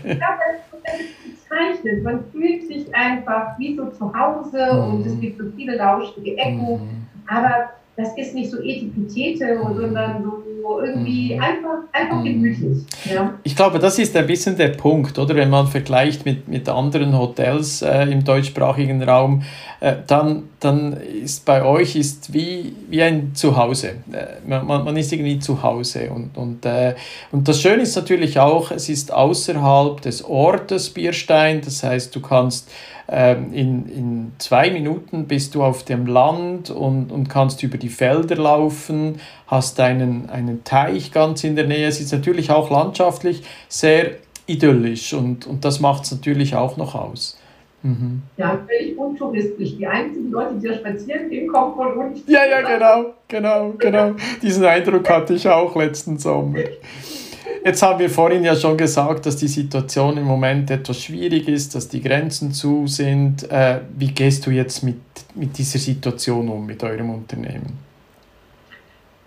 ich 0.05 0.19
glaube, 0.19 0.41
das 0.83 1.01
ist 1.01 1.23
gezeichnet. 1.53 2.03
Man 2.03 2.25
fühlt 2.33 2.67
sich 2.67 2.95
einfach 2.95 3.59
wie 3.59 3.77
so 3.77 3.87
zu 3.87 4.13
Hause 4.15 4.73
mhm. 4.73 4.95
und 4.95 5.07
es 5.07 5.21
gibt 5.21 5.39
so 5.39 5.45
viele 5.57 5.77
lauschige 5.77 6.37
Ecken. 6.37 6.73
Mhm. 6.73 7.07
Aber 7.27 7.71
das 7.97 8.17
ist 8.17 8.35
nicht 8.35 8.51
so 8.51 8.59
Etipetete, 8.59 9.59
sondern 9.63 10.23
so 10.23 10.81
irgendwie 10.81 11.35
mhm. 11.35 11.43
einfach, 11.43 11.79
einfach 11.93 12.21
mhm. 12.21 12.25
gemütlich. 12.25 12.79
Ja. 13.13 13.35
Ich 13.43 13.55
glaube, 13.55 13.79
das 13.79 13.99
ist 13.99 14.17
ein 14.17 14.27
bisschen 14.27 14.57
der 14.57 14.69
Punkt, 14.69 15.19
oder? 15.19 15.35
Wenn 15.35 15.51
man 15.51 15.67
vergleicht 15.67 16.25
mit, 16.25 16.49
mit 16.49 16.69
anderen 16.69 17.17
Hotels 17.19 17.83
äh, 17.83 18.05
im 18.05 18.25
deutschsprachigen 18.25 19.03
Raum, 19.03 19.43
äh, 19.83 19.97
dann, 20.07 20.45
dann 20.61 20.93
ist 20.93 21.45
bei 21.45 21.65
euch 21.65 21.97
ist 21.97 22.33
wie, 22.33 22.73
wie 22.89 23.03
ein 23.03 23.35
Zuhause. 23.35 23.97
Äh, 24.13 24.27
man, 24.47 24.65
man 24.85 24.97
ist 24.97 25.13
irgendwie 25.13 25.41
zu 25.41 25.61
Hause. 25.61 26.11
Und, 26.11 26.37
und, 26.37 26.65
äh, 26.65 26.95
und 27.33 27.49
das 27.49 27.61
Schöne 27.61 27.83
ist 27.83 27.97
natürlich 27.97 28.39
auch, 28.39 28.71
es 28.71 28.89
ist 28.89 29.13
außerhalb 29.13 30.01
des 30.01 30.25
Ortes 30.25 30.91
Bierstein, 30.91 31.63
das 31.63 31.83
heißt, 31.83 32.15
du 32.15 32.21
kannst 32.21 32.71
ähm, 33.09 33.53
in, 33.53 33.87
in 33.89 34.33
zwei 34.39 34.71
Minuten 34.71 35.27
bist 35.27 35.57
du 35.57 35.65
auf 35.65 35.83
dem 35.83 36.07
Land 36.07 36.71
und, 36.71 37.11
und 37.11 37.29
kannst 37.29 37.65
über 37.65 37.77
die 37.77 37.89
Felder 37.89 38.37
laufen, 38.37 39.21
hast 39.49 39.81
einen, 39.81 40.31
einen 40.31 40.63
Teich 40.63 41.11
ganz 41.11 41.43
in 41.43 41.57
der 41.57 41.67
Nähe. 41.67 41.89
Es 41.89 42.01
ist 42.01 42.13
natürlich 42.13 42.53
auch 42.53 42.71
landschaftlich 42.71 43.43
sehr 43.69 44.13
idyllisch 44.47 45.13
und, 45.13 45.45
und 45.45 45.65
das 45.65 45.81
macht 45.81 46.05
es 46.05 46.13
natürlich 46.13 46.55
auch 46.55 46.77
noch 46.77 46.95
aus. 46.95 47.37
Mhm. 47.83 48.23
Ja, 48.37 48.59
völlig 48.67 48.97
untouristisch. 48.97 49.77
Die 49.77 49.87
einzigen 49.87 50.31
Leute, 50.31 50.55
die 50.55 50.69
da 50.69 50.75
spazieren 50.75 51.29
gehen, 51.29 51.49
kommen 51.49 51.75
von 51.75 51.93
uns. 51.97 52.21
Ja, 52.27 52.45
ja, 52.45 52.61
genau, 52.61 53.15
genau, 53.29 53.75
genau. 53.79 54.15
Diesen 54.41 54.65
Eindruck 54.65 55.09
hatte 55.11 55.35
ich 55.35 55.49
auch 55.49 55.75
letzten 55.75 56.19
Sommer. 56.19 56.59
Jetzt 57.65 57.83
haben 57.83 58.01
wir 58.01 58.11
vorhin 58.11 58.43
ja 58.43 58.57
schon 58.57 58.77
gesagt, 58.77 59.27
dass 59.27 59.37
die 59.37 59.47
Situation 59.47 60.17
im 60.17 60.25
Moment 60.25 60.71
etwas 60.71 61.01
schwierig 61.01 61.49
ist, 61.49 61.75
dass 61.75 61.89
die 61.89 62.01
Grenzen 62.01 62.53
zu 62.53 62.87
sind. 62.89 63.49
Äh, 63.51 63.81
wie 63.97 64.09
gehst 64.09 64.47
du 64.47 64.51
jetzt 64.51 64.83
mit, 64.83 64.97
mit 65.35 65.57
dieser 65.57 65.79
Situation 65.79 66.49
um, 66.49 66.67
mit 66.67 66.83
eurem 66.83 67.11
Unternehmen? 67.11 67.79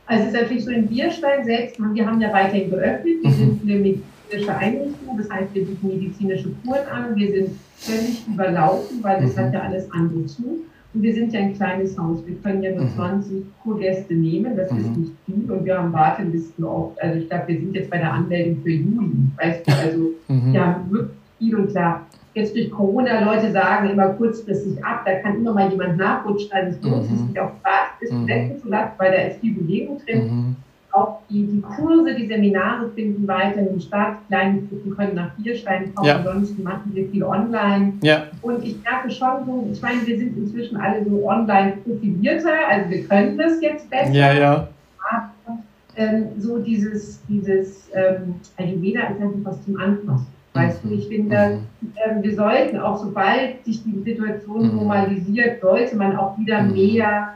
Also 0.05 0.23
es 0.23 0.33
ist 0.33 0.41
natürlich 0.41 0.65
so 0.65 0.71
in 0.71 0.87
Bierstein 0.87 1.45
selbst, 1.45 1.79
wir 1.79 2.05
haben 2.05 2.21
ja 2.21 2.31
weiterhin 2.31 2.69
geöffnet, 2.69 3.15
wir 3.23 3.29
mhm. 3.29 3.33
sind 3.33 3.61
eine 3.63 3.79
medizinische 4.25 4.57
Einrichtung, 4.57 5.17
das 5.17 5.29
heißt, 5.29 5.53
wir 5.53 5.65
bieten 5.65 5.87
medizinische 5.87 6.49
Kuren 6.63 6.87
an, 6.91 7.15
wir 7.15 7.31
sind 7.31 7.49
völlig 7.77 8.27
überlaufen, 8.27 9.03
weil 9.03 9.21
das 9.21 9.35
mhm. 9.35 9.39
hat 9.39 9.53
ja 9.53 9.61
alles 9.61 9.91
andere 9.91 10.25
zu. 10.25 10.65
Und 10.93 11.01
wir 11.01 11.13
sind 11.13 11.33
ja 11.33 11.41
ein 11.41 11.53
kleines 11.53 11.97
Haus. 11.97 12.19
Wir 12.25 12.35
können 12.35 12.63
ja 12.63 12.71
nur 12.71 12.85
mhm. 12.85 12.95
20 12.95 13.43
Kurgäste 13.61 14.13
nehmen. 14.13 14.55
Das 14.55 14.71
mhm. 14.71 14.79
ist 14.79 14.97
nicht 14.97 15.11
viel. 15.25 15.51
Und 15.51 15.65
wir 15.65 15.77
haben 15.77 15.91
Wartelisten 15.91 16.63
oft. 16.63 17.01
Also 17.01 17.19
ich 17.19 17.27
glaube, 17.27 17.47
wir 17.47 17.59
sind 17.59 17.75
jetzt 17.75 17.89
bei 17.89 17.97
der 17.97 18.13
Anmeldung 18.13 18.63
für 18.63 18.69
Juli. 18.69 19.11
Weißt 19.35 19.67
du, 19.67 19.71
also 19.73 19.99
mhm. 20.29 20.53
wir 20.53 20.65
haben 20.65 20.89
wirklich 20.89 21.17
viel 21.37 21.55
und 21.55 21.69
klar. 21.71 22.05
Jetzt 22.33 22.55
durch 22.55 22.71
Corona, 22.71 23.23
Leute 23.25 23.51
sagen 23.51 23.89
immer 23.89 24.09
kurzfristig 24.09 24.83
ab, 24.83 25.03
da 25.05 25.15
kann 25.15 25.37
immer 25.37 25.53
mal 25.53 25.69
jemand 25.69 25.97
nachrutschen. 25.97 26.51
Also 26.51 26.77
es 26.77 26.83
lohnt 26.83 27.03
sich 27.03 27.19
mhm. 27.19 27.27
nicht 27.27 27.39
auf 27.39 27.51
Wartelisten 27.63 28.25
setzen 28.25 28.61
zu 28.61 28.69
lassen, 28.69 28.91
weil 28.97 29.11
da 29.11 29.17
ist 29.17 29.39
viel 29.41 29.53
Bewegung 29.53 29.99
drin. 30.05 30.55
Auch 30.95 31.19
die, 31.29 31.45
die 31.45 31.61
Kurse, 31.61 32.15
die 32.15 32.25
Seminare 32.27 32.89
finden 32.95 33.27
weiterhin 33.27 33.81
statt. 33.81 34.15
Kleine 34.29 34.61
Gruppen 34.61 34.95
können 34.95 35.15
nach 35.15 35.31
Bierstein 35.35 35.93
kommen, 35.93 36.07
ja. 36.07 36.17
ansonsten 36.17 36.63
machen 36.63 36.91
wir 36.93 37.09
viel 37.09 37.21
online. 37.21 37.93
Ja. 38.01 38.27
Und 38.41 38.63
ich 38.63 38.81
merke 38.81 39.11
schon 39.11 39.45
so, 39.45 39.67
ich 39.69 39.81
meine, 39.81 40.07
wir 40.07 40.17
sind 40.17 40.37
inzwischen 40.37 40.77
alle 40.77 41.03
so 41.03 41.27
online 41.27 41.73
profilierter, 41.83 42.53
also 42.69 42.89
wir 42.89 43.03
können 43.03 43.37
das 43.37 43.61
jetzt 43.61 43.89
besser. 43.89 44.13
Ja, 44.13 44.33
ja. 44.33 44.67
Aber 45.11 45.59
ähm, 45.97 46.27
so 46.37 46.59
dieses, 46.59 47.21
dieses 47.27 47.89
ähm, 47.93 48.35
Ayurveda 48.55 49.01
ist 49.01 49.21
einfach 49.21 49.39
was 49.43 49.65
zum 49.65 49.77
Anfassen. 49.77 50.27
Weißt 50.53 50.81
du, 50.85 50.93
ich 50.93 51.09
finde, 51.09 51.59
ähm, 51.81 52.23
wir 52.23 52.33
sollten 52.33 52.79
auch, 52.79 52.97
sobald 52.97 53.65
sich 53.65 53.83
die 53.83 54.01
Situation 54.01 54.69
mhm. 54.69 54.75
normalisiert, 54.77 55.59
sollte 55.59 55.97
man 55.97 56.15
auch 56.15 56.37
wieder 56.37 56.63
mhm. 56.63 56.71
mehr 56.71 57.33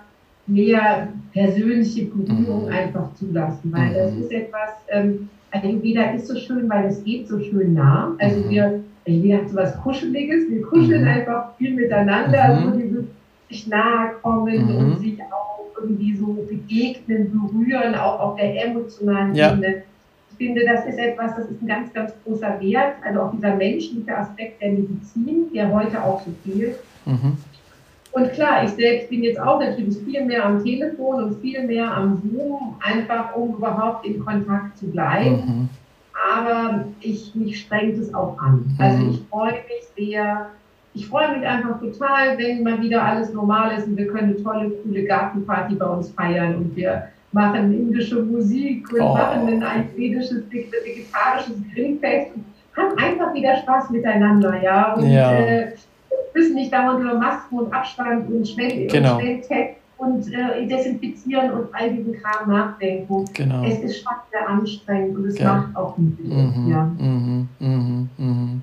mehr 0.49 1.09
persönliche 1.33 2.05
Berührung 2.05 2.65
mhm. 2.65 2.71
einfach 2.71 3.13
zulassen, 3.15 3.71
weil 3.71 3.93
das 3.93 4.13
mhm. 4.13 4.21
ist 4.21 4.31
etwas, 4.31 4.69
ähm, 4.89 5.29
Ayurveda 5.51 6.11
ist 6.11 6.27
so 6.27 6.35
schön, 6.35 6.69
weil 6.69 6.85
es 6.85 7.03
geht 7.03 7.27
so 7.27 7.39
schön 7.39 7.73
nah. 7.73 8.15
Also 8.19 8.39
mhm. 8.41 8.49
wir, 8.49 8.83
Ayurveda 9.07 9.37
hat 9.37 9.49
so 9.49 9.55
was 9.55 9.81
Kuscheliges, 9.81 10.49
wir 10.49 10.61
kuscheln 10.63 11.07
einfach 11.07 11.55
viel 11.57 11.73
miteinander, 11.73 12.43
also 12.43 12.71
dieses 12.71 13.05
sich 13.49 13.67
nahe 13.67 14.11
kommen 14.21 14.75
und 14.75 14.99
sich 14.99 15.19
auch 15.23 15.65
irgendwie 15.79 16.15
so 16.15 16.45
begegnen, 16.47 17.31
berühren, 17.31 17.95
auch 17.95 18.19
auf 18.19 18.35
der 18.35 18.65
emotionalen 18.65 19.33
ja. 19.33 19.51
Ebene. 19.51 19.83
Ich 20.31 20.37
finde, 20.37 20.63
das 20.65 20.85
ist 20.85 20.99
etwas, 20.99 21.35
das 21.35 21.49
ist 21.49 21.61
ein 21.61 21.67
ganz, 21.67 21.91
ganz 21.93 22.13
großer 22.23 22.59
Wert, 22.61 22.95
also 23.03 23.21
auch 23.21 23.31
dieser 23.31 23.55
menschliche 23.55 24.15
Aspekt 24.15 24.61
der 24.61 24.71
Medizin, 24.71 25.51
der 25.53 25.73
heute 25.73 26.01
auch 26.03 26.21
so 26.21 26.31
fehlt. 26.43 26.77
Mhm. 27.05 27.37
Und 28.11 28.31
klar, 28.33 28.63
ich 28.63 28.71
selbst 28.71 29.09
bin 29.09 29.23
jetzt 29.23 29.39
auch 29.39 29.59
natürlich 29.59 29.97
viel 29.99 30.25
mehr 30.25 30.45
am 30.45 30.63
Telefon 30.63 31.23
und 31.23 31.41
viel 31.41 31.63
mehr 31.65 31.95
am 31.95 32.17
Zoom, 32.17 32.75
einfach 32.81 33.35
um 33.35 33.55
überhaupt 33.55 34.05
in 34.05 34.23
Kontakt 34.23 34.77
zu 34.77 34.89
bleiben. 34.89 35.35
Mhm. 35.35 35.69
Aber 36.33 36.85
ich, 37.01 37.33
mich 37.35 37.61
strengt 37.61 37.97
es 37.97 38.13
auch 38.13 38.37
an. 38.39 38.65
Mhm. 38.77 38.83
Also 38.83 39.09
ich 39.11 39.21
freue 39.29 39.53
mich 39.53 39.87
sehr. 39.95 40.47
Ich 40.95 41.07
freue 41.07 41.37
mich 41.37 41.47
einfach 41.47 41.79
total, 41.79 42.37
wenn 42.39 42.63
mal 42.63 42.81
wieder 42.81 43.03
alles 43.03 43.31
normal 43.31 43.77
ist 43.77 43.87
und 43.87 43.95
wir 43.95 44.07
können 44.07 44.33
eine 44.33 44.43
tolle, 44.43 44.71
coole 44.71 45.03
Gartenparty 45.05 45.75
bei 45.75 45.85
uns 45.85 46.09
feiern 46.09 46.55
und 46.55 46.75
wir 46.75 47.09
machen 47.31 47.71
indische 47.71 48.23
Musik 48.23 48.91
und 48.91 49.01
oh. 49.01 49.13
machen 49.13 49.47
ein 49.47 49.63
ayurvedisches, 49.63 50.43
vegetarisches 50.49 51.57
Grillfest 51.73 52.31
und 52.35 52.43
haben 52.75 52.97
einfach 52.97 53.33
wieder 53.35 53.55
Spaß 53.57 53.91
miteinander, 53.91 54.61
ja. 54.63 54.93
Und, 54.95 55.11
ja. 55.11 55.31
Äh, 55.31 55.73
müssen 56.33 56.55
nicht 56.55 56.73
dauernd 56.73 57.01
über 57.01 57.15
Masken 57.15 57.59
und 57.59 57.73
Abstand 57.73 58.29
und 58.29 58.47
schnell 58.47 58.87
genau. 58.87 59.19
und 59.97 60.33
äh, 60.33 60.65
desinfizieren 60.65 61.51
und 61.51 61.67
all 61.73 61.91
diesen 61.93 62.13
Kram 62.21 62.49
nachdenken. 62.49 63.25
Genau. 63.33 63.63
Es 63.63 63.79
ist 63.79 64.01
schon 64.01 64.13
sehr 64.31 64.47
anstrengend 64.47 65.17
und 65.17 65.25
es 65.25 65.39
ja. 65.39 65.53
macht 65.55 65.75
auch 65.75 65.97
nicht 65.97 66.23
mhm. 66.23 66.67
ja. 66.69 66.83
Mhm. 66.83 67.49
Mhm. 67.59 68.09
Mhm. 68.17 68.61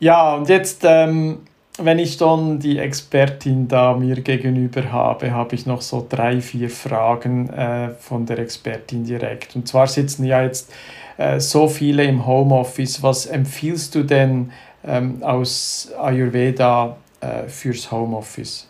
ja, 0.00 0.34
und 0.34 0.48
jetzt, 0.48 0.82
ähm, 0.84 1.38
wenn 1.78 1.98
ich 1.98 2.16
dann 2.16 2.58
die 2.58 2.78
Expertin 2.78 3.68
da 3.68 3.94
mir 3.94 4.20
gegenüber 4.20 4.90
habe, 4.90 5.32
habe 5.32 5.54
ich 5.54 5.66
noch 5.66 5.82
so 5.82 6.06
drei, 6.08 6.40
vier 6.40 6.70
Fragen 6.70 7.50
äh, 7.50 7.90
von 7.90 8.24
der 8.26 8.38
Expertin 8.38 9.04
direkt. 9.04 9.54
Und 9.56 9.68
zwar 9.68 9.86
sitzen 9.86 10.24
ja 10.24 10.42
jetzt 10.42 10.72
äh, 11.18 11.38
so 11.38 11.68
viele 11.68 12.04
im 12.04 12.26
Homeoffice. 12.26 13.02
Was 13.02 13.26
empfiehlst 13.26 13.94
du 13.94 14.02
denn? 14.02 14.52
Ähm, 14.86 15.22
aus 15.22 15.90
Ayurveda 15.98 16.96
äh, 17.20 17.48
fürs 17.48 17.90
Homeoffice? 17.90 18.66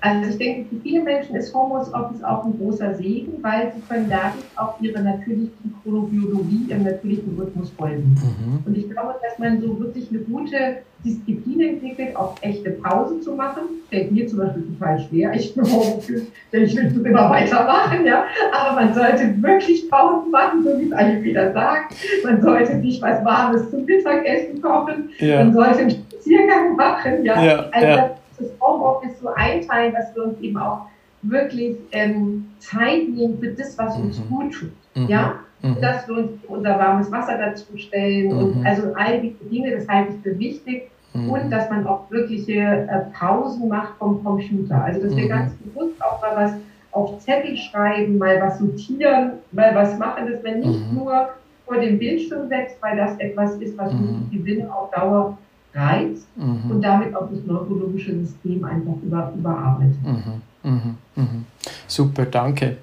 Also 0.00 0.30
ich 0.30 0.38
denke, 0.38 0.68
für 0.68 0.80
viele 0.82 1.02
Menschen 1.02 1.36
ist 1.36 1.54
Homeoffice 1.54 2.22
auch 2.24 2.44
ein 2.44 2.58
großer 2.58 2.94
Segen, 2.94 3.34
weil 3.42 3.72
sie 3.72 3.80
können 3.88 4.08
dadurch 4.10 4.44
auch 4.56 4.80
ihre 4.80 5.00
natürlichen 5.00 5.74
Chronobiologie 5.82 6.66
im 6.70 6.82
natürlichen 6.82 7.38
Rhythmus 7.38 7.70
folgen. 7.70 8.16
Mhm. 8.20 8.58
Und 8.66 8.76
ich 8.76 8.90
glaube, 8.90 9.14
dass 9.22 9.38
man 9.38 9.60
so 9.60 9.78
wirklich 9.78 10.08
eine 10.10 10.20
gute 10.20 10.78
Disziplin 11.04 11.60
entwickelt, 11.60 12.16
auch 12.16 12.36
echte 12.40 12.70
Pause 12.70 13.20
zu 13.20 13.34
machen. 13.34 13.62
Fällt 13.90 14.12
mir 14.12 14.26
zum 14.26 14.38
Beispiel 14.38 14.64
total 14.78 14.98
schwer. 15.00 15.32
Ich 15.34 15.54
bin 15.54 15.64
Homeoffice, 15.64 16.26
denn 16.52 16.62
ich 16.64 16.76
will 16.76 16.86
es 16.86 16.96
immer 16.96 17.30
weitermachen, 17.30 18.04
ja. 18.04 18.24
Aber 18.52 18.80
man 18.80 18.94
sollte 18.94 19.34
wirklich 19.42 19.88
Pausen 19.90 20.30
machen, 20.30 20.62
so 20.64 20.78
wie 20.78 20.86
es 20.86 20.92
alle 20.92 21.22
wieder 21.22 21.52
sagt. 21.52 21.94
Man 22.24 22.40
sollte 22.40 22.80
sich 22.80 23.00
was 23.02 23.24
Warmes 23.24 23.70
zum 23.70 23.84
Mittagessen 23.84 24.60
kochen. 24.60 25.10
Ja. 25.18 25.44
Man 25.44 25.52
sollte 25.52 25.78
einen 25.78 25.90
Spaziergang 25.90 26.76
machen, 26.76 27.24
ja. 27.24 27.42
ja 27.42 27.68
also 27.72 27.86
ja 27.86 28.11
das 28.38 28.48
Homeoffice 28.60 29.18
so 29.20 29.28
einteilen, 29.28 29.94
dass 29.94 30.14
wir 30.14 30.24
uns 30.24 30.40
eben 30.40 30.56
auch 30.56 30.86
wirklich 31.22 31.76
ähm, 31.92 32.50
Zeit 32.58 33.08
nehmen 33.08 33.38
für 33.38 33.48
das, 33.48 33.78
was 33.78 33.96
uns 33.96 34.18
mhm. 34.18 34.28
gut 34.28 34.52
tut. 34.54 34.72
Mhm. 34.94 35.08
Ja? 35.08 35.34
Mhm. 35.62 35.80
Dass 35.80 36.08
wir 36.08 36.16
uns 36.16 36.30
unser 36.48 36.78
warmes 36.78 37.10
Wasser 37.12 37.38
dazu 37.38 37.76
stellen 37.76 38.32
und 38.32 38.58
mhm. 38.58 38.66
also 38.66 38.92
all 38.94 39.20
diese 39.20 39.44
Dinge, 39.44 39.70
das 39.70 39.88
halte 39.88 40.14
ich 40.14 40.20
für 40.22 40.38
wichtig. 40.38 40.90
Mhm. 41.14 41.30
Und 41.30 41.50
dass 41.50 41.68
man 41.70 41.86
auch 41.86 42.10
wirkliche 42.10 42.52
äh, 42.52 43.00
Pausen 43.18 43.68
macht 43.68 43.96
vom 43.98 44.24
Computer. 44.24 44.82
Also 44.82 45.02
dass 45.02 45.14
wir 45.14 45.24
mhm. 45.24 45.28
ganz 45.28 45.52
bewusst 45.54 46.02
auch 46.02 46.20
mal 46.22 46.36
was 46.36 46.52
auf 46.92 47.18
Zettel 47.20 47.56
schreiben, 47.56 48.18
mal 48.18 48.40
was 48.40 48.58
sortieren, 48.58 49.32
mal 49.52 49.74
was 49.74 49.98
machen, 49.98 50.30
dass 50.30 50.42
man 50.42 50.60
nicht 50.60 50.92
nur 50.92 51.28
vor 51.66 51.78
dem 51.78 51.98
Bildschirm 51.98 52.48
setzt, 52.48 52.76
weil 52.82 52.96
das 52.96 53.18
etwas 53.18 53.56
ist, 53.56 53.76
was 53.78 53.92
mhm. 53.92 54.28
die 54.30 54.42
Sinne 54.42 54.74
auf 54.74 54.90
Dauer 54.90 55.38
reizt 55.74 56.26
mhm. 56.36 56.70
und 56.70 56.82
damit 56.82 57.14
auch 57.14 57.28
das 57.30 57.44
neurologische 57.46 58.14
System 58.18 58.64
einfach 58.64 58.94
über, 59.02 59.32
überarbeitet. 59.36 59.96
Mhm. 60.02 60.42
Mhm. 60.64 60.96
Mhm. 61.16 61.44
Super, 61.88 62.26
danke. 62.26 62.76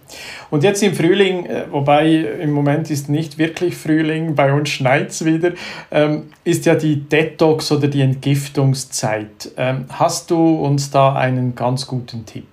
Und 0.49 0.63
jetzt 0.63 0.83
im 0.83 0.93
Frühling, 0.93 1.45
äh, 1.45 1.65
wobei 1.71 2.09
im 2.41 2.51
Moment 2.51 2.91
ist 2.91 3.09
nicht 3.09 3.37
wirklich 3.37 3.77
Frühling, 3.77 4.35
bei 4.35 4.53
uns 4.53 4.69
schneit 4.69 5.09
es 5.09 5.23
wieder, 5.23 5.53
ähm, 5.91 6.23
ist 6.43 6.65
ja 6.65 6.75
die 6.75 7.01
Detox 7.01 7.71
oder 7.71 7.87
die 7.87 8.01
Entgiftungszeit. 8.01 9.51
Ähm, 9.55 9.85
hast 9.89 10.29
du 10.29 10.55
uns 10.55 10.91
da 10.91 11.13
einen 11.13 11.55
ganz 11.55 11.87
guten 11.87 12.25
Tipp? 12.25 12.47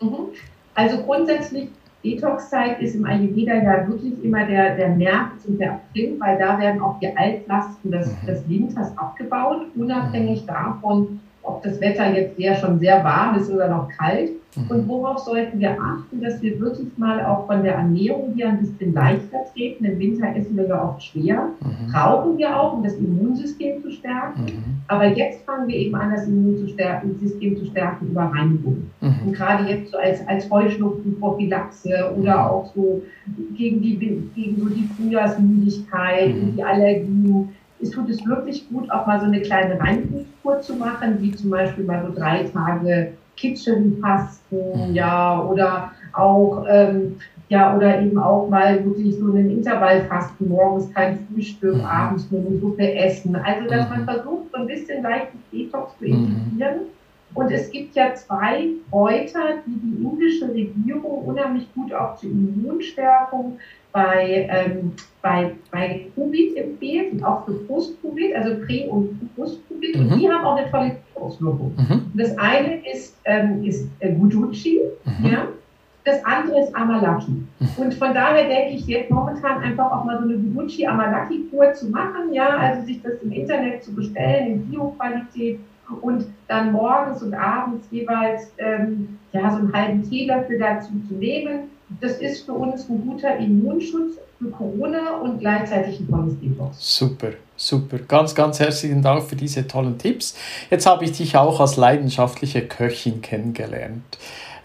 Mhm. 0.00 0.28
Also 0.74 0.98
grundsätzlich 0.98 1.68
Detox-Zeit 2.04 2.80
ist 2.80 2.94
im 2.94 3.06
Ayurveda 3.06 3.54
ja 3.54 3.88
wirklich 3.88 4.22
immer 4.22 4.46
der, 4.46 4.76
der 4.76 4.90
März 4.90 5.46
und 5.46 5.58
der 5.58 5.72
April, 5.72 6.16
weil 6.18 6.38
da 6.38 6.58
werden 6.58 6.80
auch 6.80 6.98
die 7.00 7.16
Altlasten 7.16 7.90
des, 7.90 8.08
mhm. 8.08 8.26
des 8.26 8.48
Winters 8.48 8.96
abgebaut, 8.98 9.66
unabhängig 9.74 10.44
davon, 10.46 11.20
ob 11.44 11.62
das 11.62 11.80
Wetter 11.80 12.12
jetzt 12.12 12.36
sehr 12.36 12.56
schon 12.56 12.78
sehr 12.78 13.04
warm 13.04 13.36
ist 13.36 13.50
oder 13.50 13.68
noch 13.68 13.88
kalt. 13.88 14.30
Mhm. 14.56 14.70
Und 14.70 14.88
worauf 14.88 15.18
sollten 15.18 15.58
wir 15.58 15.72
achten, 15.72 16.20
dass 16.20 16.40
wir 16.40 16.58
wirklich 16.60 16.88
mal 16.96 17.24
auch 17.24 17.46
von 17.46 17.62
der 17.62 17.74
Ernährung 17.74 18.32
hier 18.34 18.48
ein 18.48 18.58
bisschen 18.58 18.94
leichter 18.94 19.44
treten. 19.52 19.84
Im 19.84 19.98
Winter 19.98 20.34
essen 20.34 20.56
wir 20.56 20.68
ja 20.68 20.82
oft 20.82 21.02
schwer. 21.02 21.50
Mhm. 21.60 21.94
Rauchen 21.94 22.38
wir 22.38 22.58
auch, 22.58 22.74
um 22.74 22.82
das 22.82 22.94
Immunsystem 22.94 23.82
zu 23.82 23.90
stärken. 23.90 24.44
Mhm. 24.44 24.64
Aber 24.88 25.06
jetzt 25.06 25.44
fangen 25.44 25.68
wir 25.68 25.76
eben 25.76 25.94
an, 25.96 26.12
das 26.12 26.26
Immunsystem 26.26 27.56
zu 27.56 27.66
stärken 27.66 28.08
über 28.08 28.22
Reinigung. 28.22 28.90
Mhm. 29.00 29.14
Und 29.26 29.32
gerade 29.32 29.68
jetzt 29.68 29.90
so 29.90 29.98
als, 29.98 30.26
als 30.28 30.50
Heuschnupfenprophylaxe 30.50 32.14
oder 32.16 32.34
mhm. 32.34 32.40
auch 32.40 32.72
so 32.74 33.02
gegen 33.56 33.82
die, 33.82 33.96
gegen 33.96 34.56
so 34.60 34.68
die 34.68 34.88
Frühjahrsmüdigkeit 34.96 36.34
und 36.34 36.56
die 36.56 36.62
Allergien 36.62 37.48
es 37.84 37.90
tut 37.90 38.08
es 38.08 38.24
wirklich 38.26 38.68
gut, 38.68 38.90
auch 38.90 39.06
mal 39.06 39.20
so 39.20 39.26
eine 39.26 39.40
kleine 39.42 39.78
Reinigungskur 39.78 40.60
zu 40.60 40.74
machen, 40.76 41.20
wie 41.20 41.32
zum 41.32 41.50
Beispiel 41.50 41.84
mal 41.84 42.04
so 42.06 42.14
drei 42.14 42.44
Tage 42.44 43.12
Kitchenfasten, 43.36 44.88
mhm. 44.88 44.94
ja, 44.94 45.40
oder 45.42 45.90
auch, 46.12 46.64
ähm, 46.68 47.16
ja, 47.48 47.76
oder 47.76 48.00
eben 48.00 48.18
auch 48.18 48.48
mal 48.48 48.84
wirklich 48.84 49.16
so 49.16 49.26
einen 49.26 49.50
Intervallfasten, 49.50 50.48
morgens 50.48 50.92
kein 50.94 51.18
Frühstück, 51.26 51.76
mhm. 51.76 51.84
abends 51.84 52.30
nur 52.30 52.40
eine 52.40 52.58
Suppe 52.58 52.94
essen. 52.94 53.36
Also, 53.36 53.68
dass 53.68 53.88
man 53.88 54.02
mhm. 54.02 54.04
versucht, 54.04 54.50
so 54.52 54.58
ein 54.58 54.66
bisschen 54.66 55.02
leichtes 55.02 55.40
Detox 55.52 55.98
zu 55.98 56.04
integrieren. 56.06 56.80
Und 57.34 57.50
es 57.50 57.70
gibt 57.70 57.96
ja 57.96 58.14
zwei 58.14 58.68
Kräuter, 58.90 59.58
die 59.66 59.78
die 59.82 60.04
indische 60.04 60.48
Regierung 60.48 61.24
unheimlich 61.24 61.66
gut 61.74 61.92
auch 61.92 62.16
zur 62.16 62.30
Immunstärkung 62.30 63.58
bei, 63.92 64.48
ähm, 64.50 64.92
bei, 65.20 65.52
bei 65.70 66.06
Covid 66.14 66.56
empfiehlt 66.56 67.12
und 67.12 67.24
auch 67.24 67.44
für 67.44 67.54
Post-Covid, 67.54 68.36
also 68.36 68.56
Prä- 68.64 68.88
und 68.88 69.34
Post-Covid. 69.36 69.96
Mhm. 69.96 70.12
Und 70.12 70.20
die 70.20 70.28
haben 70.28 70.44
auch 70.44 70.56
eine 70.56 70.70
tolle 70.70 70.96
Auswirkung. 71.14 71.72
Mhm. 71.76 72.12
Das 72.14 72.36
eine 72.38 72.86
ist, 72.88 73.16
ähm, 73.24 73.64
ist 73.64 73.88
äh, 74.00 74.12
Guduchi, 74.12 74.80
mhm. 75.04 75.26
ja. 75.26 75.48
Das 76.04 76.22
andere 76.24 76.60
ist 76.60 76.74
Amalaki. 76.76 77.30
Mhm. 77.30 77.68
Und 77.78 77.94
von 77.94 78.12
daher 78.12 78.46
denke 78.46 78.74
ich 78.74 78.86
jetzt 78.86 79.10
momentan 79.10 79.62
einfach 79.62 79.90
auch 79.90 80.04
mal 80.04 80.18
so 80.18 80.24
eine 80.24 80.36
Guduchi 80.38 80.86
Amalaki 80.86 81.48
Kur 81.50 81.72
zu 81.72 81.88
machen, 81.88 82.32
ja, 82.32 82.48
also 82.48 82.84
sich 82.84 83.00
das 83.00 83.14
im 83.22 83.32
Internet 83.32 83.82
zu 83.82 83.94
bestellen 83.94 84.46
in 84.46 84.70
Bio-Qualität 84.70 85.60
und 86.00 86.26
dann 86.48 86.72
morgens 86.72 87.22
und 87.22 87.34
abends 87.34 87.86
jeweils 87.90 88.52
ähm, 88.58 89.18
ja, 89.32 89.50
so 89.50 89.58
einen 89.58 89.72
halben 89.72 90.08
Teelöffel 90.08 90.58
dazu 90.58 90.92
zu 91.08 91.14
nehmen. 91.14 91.70
Das 92.00 92.18
ist 92.18 92.46
für 92.46 92.52
uns 92.52 92.88
ein 92.88 93.06
guter 93.06 93.36
Immunschutz 93.36 94.14
für 94.38 94.50
Corona 94.50 95.18
und 95.22 95.38
gleichzeitig 95.38 96.00
ein 96.00 96.08
tolles 96.08 96.40
Detox. 96.40 96.76
Super, 96.98 97.30
super. 97.56 97.98
Ganz, 97.98 98.34
ganz 98.34 98.60
herzlichen 98.60 99.02
Dank 99.02 99.24
für 99.24 99.36
diese 99.36 99.66
tollen 99.66 99.98
Tipps. 99.98 100.36
Jetzt 100.70 100.86
habe 100.86 101.04
ich 101.04 101.12
dich 101.12 101.36
auch 101.36 101.60
als 101.60 101.76
leidenschaftliche 101.76 102.62
Köchin 102.62 103.22
kennengelernt. 103.22 104.18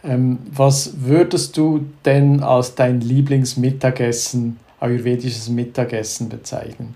Ähm, 0.04 0.40
was 0.52 1.02
würdest 1.02 1.58
du 1.58 1.86
denn 2.06 2.42
als 2.42 2.76
dein 2.76 3.02
Lieblingsmittagessen, 3.02 4.58
ayurvedisches 4.80 5.50
Mittagessen 5.50 6.30
bezeichnen? 6.30 6.96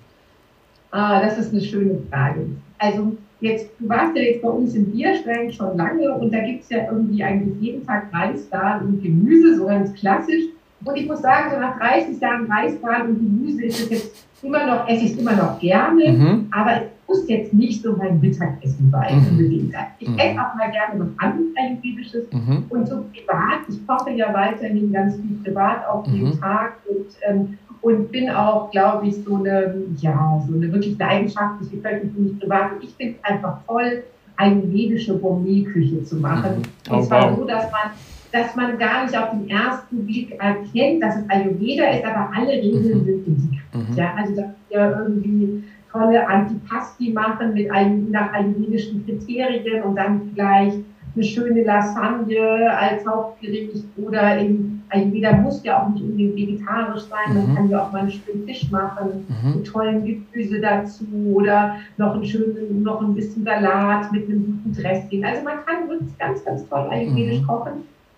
Ah, 0.92 1.22
das 1.22 1.38
ist 1.38 1.52
eine 1.52 1.62
schöne 1.62 2.00
Frage. 2.10 2.46
Also 2.78 3.18
Jetzt, 3.44 3.72
du 3.78 3.90
warst 3.90 4.16
ja 4.16 4.22
jetzt 4.22 4.42
bei 4.42 4.48
uns 4.48 4.74
im 4.74 4.86
Bierstein 4.86 5.52
schon 5.52 5.76
lange 5.76 6.14
und 6.14 6.34
da 6.34 6.40
gibt 6.40 6.64
es 6.64 6.70
ja 6.70 6.90
irgendwie 6.90 7.22
eigentlich 7.22 7.60
jeden 7.60 7.86
Tag 7.86 8.06
Reisdahl 8.14 8.82
und 8.84 9.04
Gemüse, 9.04 9.58
so 9.58 9.66
ganz 9.66 9.94
klassisch. 9.96 10.46
Und 10.86 10.96
ich 10.96 11.08
muss 11.08 11.22
sagen, 11.22 11.52
so 11.52 11.60
nach 11.60 11.78
30 11.78 12.22
Jahren 12.22 12.50
Reisdahl 12.50 13.02
und 13.02 13.20
Gemüse 13.20 13.66
ist 13.66 13.82
es 13.82 13.90
jetzt 13.90 14.26
immer 14.42 14.66
noch, 14.66 14.88
esse 14.88 15.04
ich 15.04 15.12
es 15.12 15.18
immer 15.18 15.34
noch 15.34 15.60
gerne, 15.60 16.10
mhm. 16.10 16.48
aber 16.52 16.84
es 16.84 16.84
muss 17.06 17.28
jetzt 17.28 17.54
nicht 17.54 17.84
so 17.84 17.98
mein 17.98 18.22
Mittagessen 18.22 18.90
sein, 18.90 19.20
mhm. 19.20 19.28
unbedingt. 19.28 19.76
Ich 20.00 20.08
mhm. 20.08 20.18
esse 20.18 20.40
auch 20.40 20.56
mal 20.56 20.72
gerne 20.72 21.02
was 21.02 21.10
anderes 21.18 21.48
Ayurvedisches 21.58 22.32
mhm. 22.32 22.64
und 22.70 22.88
so 22.88 23.04
privat, 23.12 23.60
ich 23.68 23.86
koche 23.86 24.12
ja 24.12 24.34
weiterhin 24.34 24.94
ganz 24.94 25.16
viel 25.16 25.38
privat 25.44 25.86
auch 25.86 26.08
jeden 26.08 26.30
mhm. 26.30 26.40
Tag 26.40 26.78
und 26.90 27.08
ähm, 27.28 27.58
und 27.84 28.12
bin 28.12 28.30
auch, 28.30 28.72
glaube 28.72 29.08
ich, 29.08 29.16
so 29.24 29.36
eine, 29.36 29.76
ja, 29.98 30.42
so 30.48 30.56
eine 30.56 30.72
wirklich 30.72 30.98
leidenschaftliche 30.98 31.78
Köchin 31.78 32.14
für 32.14 32.22
mich 32.22 32.40
privat. 32.40 32.74
Und 32.74 32.84
ich 32.84 32.96
finde 32.96 33.16
es 33.22 33.30
einfach 33.30 33.58
toll, 33.68 34.04
eine 34.38 34.56
medische 34.56 35.18
Gourmetküche 35.20 36.02
zu 36.04 36.16
machen. 36.16 36.64
Mhm. 36.88 36.94
Und 36.94 37.00
oh, 37.00 37.02
zwar 37.04 37.30
wow. 37.30 37.40
so, 37.40 37.46
dass 37.46 37.70
man, 37.72 37.92
dass 38.32 38.56
man 38.56 38.78
gar 38.80 39.04
nicht 39.04 39.18
auf 39.18 39.32
den 39.32 39.50
ersten 39.50 40.06
Blick 40.06 40.32
erkennt, 40.32 41.04
dass 41.04 41.18
es 41.18 41.30
Ayurveda 41.30 41.90
ist, 41.90 42.06
aber 42.06 42.32
alle 42.34 42.54
Regeln 42.54 42.84
mhm. 42.84 42.88
sind 42.88 43.08
integriert. 43.08 43.64
Mhm. 43.74 43.96
Ja, 43.96 44.14
also, 44.16 44.36
dass 44.36 44.50
wir 44.70 45.06
irgendwie 45.06 45.64
tolle 45.92 46.26
Antipasti 46.26 47.12
machen 47.12 47.54
mit 47.54 47.70
einem, 47.70 48.10
nach 48.12 48.32
ayurvedischen 48.32 49.06
Kriterien 49.06 49.84
und 49.84 49.96
dann 49.98 50.22
vielleicht 50.34 50.78
eine 51.16 51.24
schöne 51.24 51.64
Lasagne 51.64 52.76
als 52.76 53.06
Hauptgericht 53.06 53.84
oder 53.98 54.38
in 54.38 54.73
Ayurveda 54.94 55.34
muss 55.34 55.64
ja 55.64 55.82
auch 55.82 55.90
nicht 55.90 56.04
unbedingt 56.04 56.36
vegetarisch 56.36 57.04
sein, 57.04 57.34
man 57.34 57.52
mhm. 57.52 57.56
kann 57.56 57.70
ja 57.70 57.84
auch 57.84 57.92
mal 57.92 58.02
einen 58.02 58.12
schönen 58.12 58.46
Fisch 58.46 58.70
machen, 58.72 59.26
mhm. 59.28 59.56
mit 59.56 59.66
tollen 59.66 60.06
Gemüse 60.06 60.62
dazu 60.62 61.06
oder 61.34 61.78
noch 61.98 62.14
einen 62.14 62.26
schönen, 62.26 62.84
noch 62.84 63.02
ein 63.02 63.16
bisschen 63.16 63.44
Salat 63.44 64.12
mit 64.12 64.30
einem 64.30 64.62
guten 64.64 64.82
Dressing. 64.82 65.26
Also 65.26 65.44
man 65.44 65.66
kann 65.66 65.90
wirklich 65.90 66.18
ganz, 66.18 66.44
ganz 66.46 66.68
toll 66.70 66.88
ayurvedisch 66.92 67.42
mhm. 67.42 67.48
kochen 67.48 67.72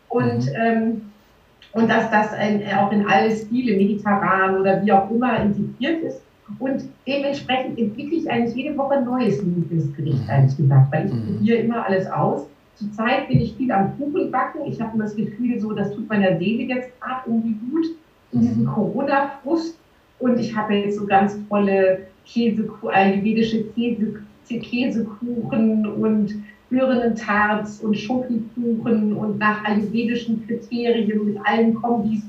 und, 0.09 0.45
mhm. 0.45 0.55
ähm, 0.55 1.01
und 1.73 1.89
dass 1.89 2.09
das 2.11 2.33
ein, 2.33 2.61
auch 2.77 2.91
in 2.91 3.05
alle 3.07 3.35
Stile, 3.35 3.77
mediterran 3.77 4.59
oder 4.59 4.83
wie 4.83 4.91
auch 4.91 5.09
immer, 5.09 5.39
integriert 5.41 6.03
ist. 6.03 6.21
Und 6.59 6.83
dementsprechend 7.07 7.79
entwickle 7.79 8.17
ich 8.17 8.29
eigentlich 8.29 8.55
jede 8.55 8.77
Woche 8.77 8.95
ein 8.95 9.05
neues 9.05 9.41
Lieblingsgericht, 9.41 10.23
mhm. 10.23 10.29
ehrlich 10.29 10.57
gesagt, 10.57 10.91
weil 10.91 11.05
ich 11.07 11.13
mhm. 11.13 11.25
probiere 11.25 11.57
immer 11.57 11.85
alles 11.85 12.07
aus 12.07 12.47
Zurzeit 12.75 13.27
bin 13.29 13.41
ich 13.41 13.55
viel 13.55 13.71
am 13.71 13.97
Kuchen 13.97 14.31
backen. 14.31 14.61
Ich 14.65 14.79
habe 14.81 14.97
das 14.97 15.15
Gefühl, 15.15 15.59
so, 15.59 15.73
das 15.73 15.93
tut 15.93 16.09
meiner 16.09 16.37
Seele 16.37 16.63
jetzt 16.63 16.99
gerade 16.99 17.21
irgendwie 17.25 17.55
gut 17.71 17.85
in 18.31 18.41
diesem. 18.41 18.65
Corona-Frust. 18.65 19.77
Und 20.19 20.39
ich 20.39 20.55
habe 20.55 20.75
jetzt 20.75 20.97
so 20.97 21.05
ganz 21.05 21.37
tolle 21.49 22.07
Käse, 22.25 22.69
ayurvedische 22.91 23.63
Käse, 23.63 24.19
Käsekuchen 24.47 25.85
und 25.85 26.43
Birnentarts 26.69 27.79
und 27.79 27.95
Schokokuchen 27.95 29.15
und 29.15 29.37
nach 29.39 29.63
ayurvedischen 29.63 30.45
Kriterien 30.45 31.25
mit 31.25 31.37
allen 31.45 31.75
Kombis. 31.75 32.21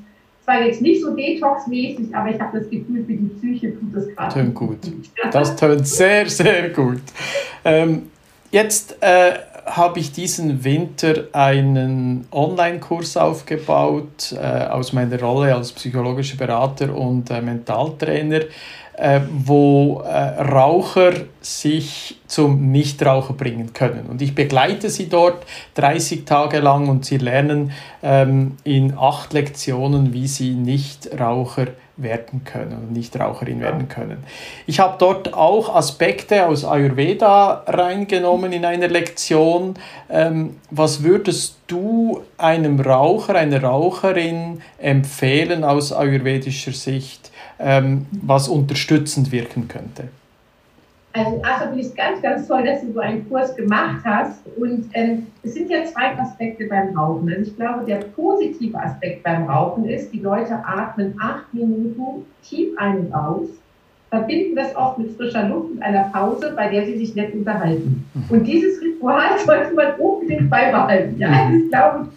Zwar 0.44 0.64
jetzt 0.64 0.80
nicht 0.80 1.02
so 1.02 1.14
detoxmäßig, 1.14 2.14
aber 2.14 2.30
ich 2.30 2.40
habe 2.40 2.60
das 2.60 2.70
Gefühl, 2.70 3.04
für 3.04 3.12
die 3.14 3.30
Psyche 3.38 3.74
tut 3.78 3.94
das 3.94 4.08
gerade. 4.14 4.34
Tönt 4.34 4.54
gut. 4.54 4.78
Das 5.32 5.56
tönt 5.56 5.86
sehr, 5.86 6.28
sehr 6.28 6.70
gut. 6.70 7.00
Ähm, 7.64 8.02
jetzt 8.52 8.96
äh, 9.00 9.38
habe 9.66 9.98
ich 9.98 10.12
diesen 10.12 10.62
Winter 10.62 11.24
einen 11.32 12.26
Online-Kurs 12.30 13.16
aufgebaut 13.16 14.32
äh, 14.40 14.66
aus 14.66 14.92
meiner 14.92 15.20
Rolle 15.20 15.54
als 15.54 15.72
psychologischer 15.72 16.36
Berater 16.36 16.94
und 16.94 17.30
äh, 17.30 17.42
Mentaltrainer, 17.42 18.42
äh, 18.96 19.20
wo 19.28 20.02
äh, 20.02 20.40
Raucher 20.40 21.12
sich 21.40 22.16
zum 22.28 22.70
Nichtraucher 22.70 23.34
bringen 23.34 23.72
können. 23.72 24.06
Und 24.06 24.22
ich 24.22 24.36
begleite 24.36 24.88
sie 24.88 25.08
dort 25.08 25.44
30 25.74 26.24
Tage 26.24 26.60
lang 26.60 26.88
und 26.88 27.04
sie 27.04 27.18
lernen 27.18 27.72
ähm, 28.04 28.56
in 28.62 28.96
acht 28.96 29.32
Lektionen, 29.32 30.12
wie 30.12 30.28
sie 30.28 30.54
Nichtraucher 30.54 31.66
werden 31.96 32.44
können 32.44 32.72
und 32.72 32.92
Nichtraucherin 32.92 33.60
werden 33.60 33.88
können. 33.88 34.24
Ich 34.66 34.80
habe 34.80 34.96
dort 34.98 35.32
auch 35.32 35.74
Aspekte 35.74 36.46
aus 36.46 36.64
Ayurveda 36.64 37.64
reingenommen 37.66 38.52
in 38.52 38.64
einer 38.64 38.88
Lektion. 38.88 39.74
Ähm, 40.10 40.56
was 40.70 41.02
würdest 41.02 41.56
du 41.66 42.22
einem 42.36 42.80
Raucher, 42.80 43.34
einer 43.34 43.62
Raucherin 43.62 44.60
empfehlen 44.78 45.64
aus 45.64 45.92
ayurvedischer 45.92 46.72
Sicht, 46.72 47.30
ähm, 47.58 48.06
was 48.10 48.48
unterstützend 48.48 49.32
wirken 49.32 49.68
könnte? 49.68 50.08
Also 51.16 51.36
erstmal 51.36 51.68
finde 51.68 51.80
ich 51.80 51.86
es 51.86 51.94
ganz, 51.94 52.20
ganz 52.20 52.46
toll, 52.46 52.64
dass 52.64 52.82
du 52.82 52.92
so 52.92 53.00
einen 53.00 53.26
Kurs 53.28 53.56
gemacht 53.56 54.02
hast. 54.04 54.40
Und 54.56 54.90
ähm, 54.92 55.26
es 55.42 55.54
sind 55.54 55.70
ja 55.70 55.84
zwei 55.84 56.16
Aspekte 56.18 56.66
beim 56.66 56.94
Rauchen. 56.96 57.28
Also 57.30 57.50
ich 57.50 57.56
glaube, 57.56 57.84
der 57.86 57.96
positive 58.14 58.78
Aspekt 58.78 59.22
beim 59.22 59.44
Rauchen 59.44 59.86
ist, 59.86 60.12
die 60.12 60.20
Leute 60.20 60.54
atmen 60.64 61.14
acht 61.18 61.52
Minuten 61.54 62.26
tief 62.42 62.76
ein 62.76 62.98
und 62.98 63.14
aus, 63.14 63.48
verbinden 64.10 64.56
das 64.56 64.76
oft 64.76 64.98
mit 64.98 65.16
frischer 65.16 65.48
Luft 65.48 65.72
und 65.72 65.82
einer 65.82 66.10
Pause, 66.12 66.52
bei 66.54 66.68
der 66.68 66.84
sie 66.84 66.98
sich 66.98 67.14
nett 67.14 67.32
unterhalten. 67.32 68.04
Mhm. 68.12 68.24
Und 68.28 68.44
dieses 68.44 68.80
Ritual 68.82 69.38
sollte 69.46 69.74
man 69.74 69.94
unbedingt 69.94 70.50
beibehalten. 70.50 71.18
Ja, 71.18 71.28
also 71.30 71.56
ich 71.56 71.70
glaube, 71.70 72.08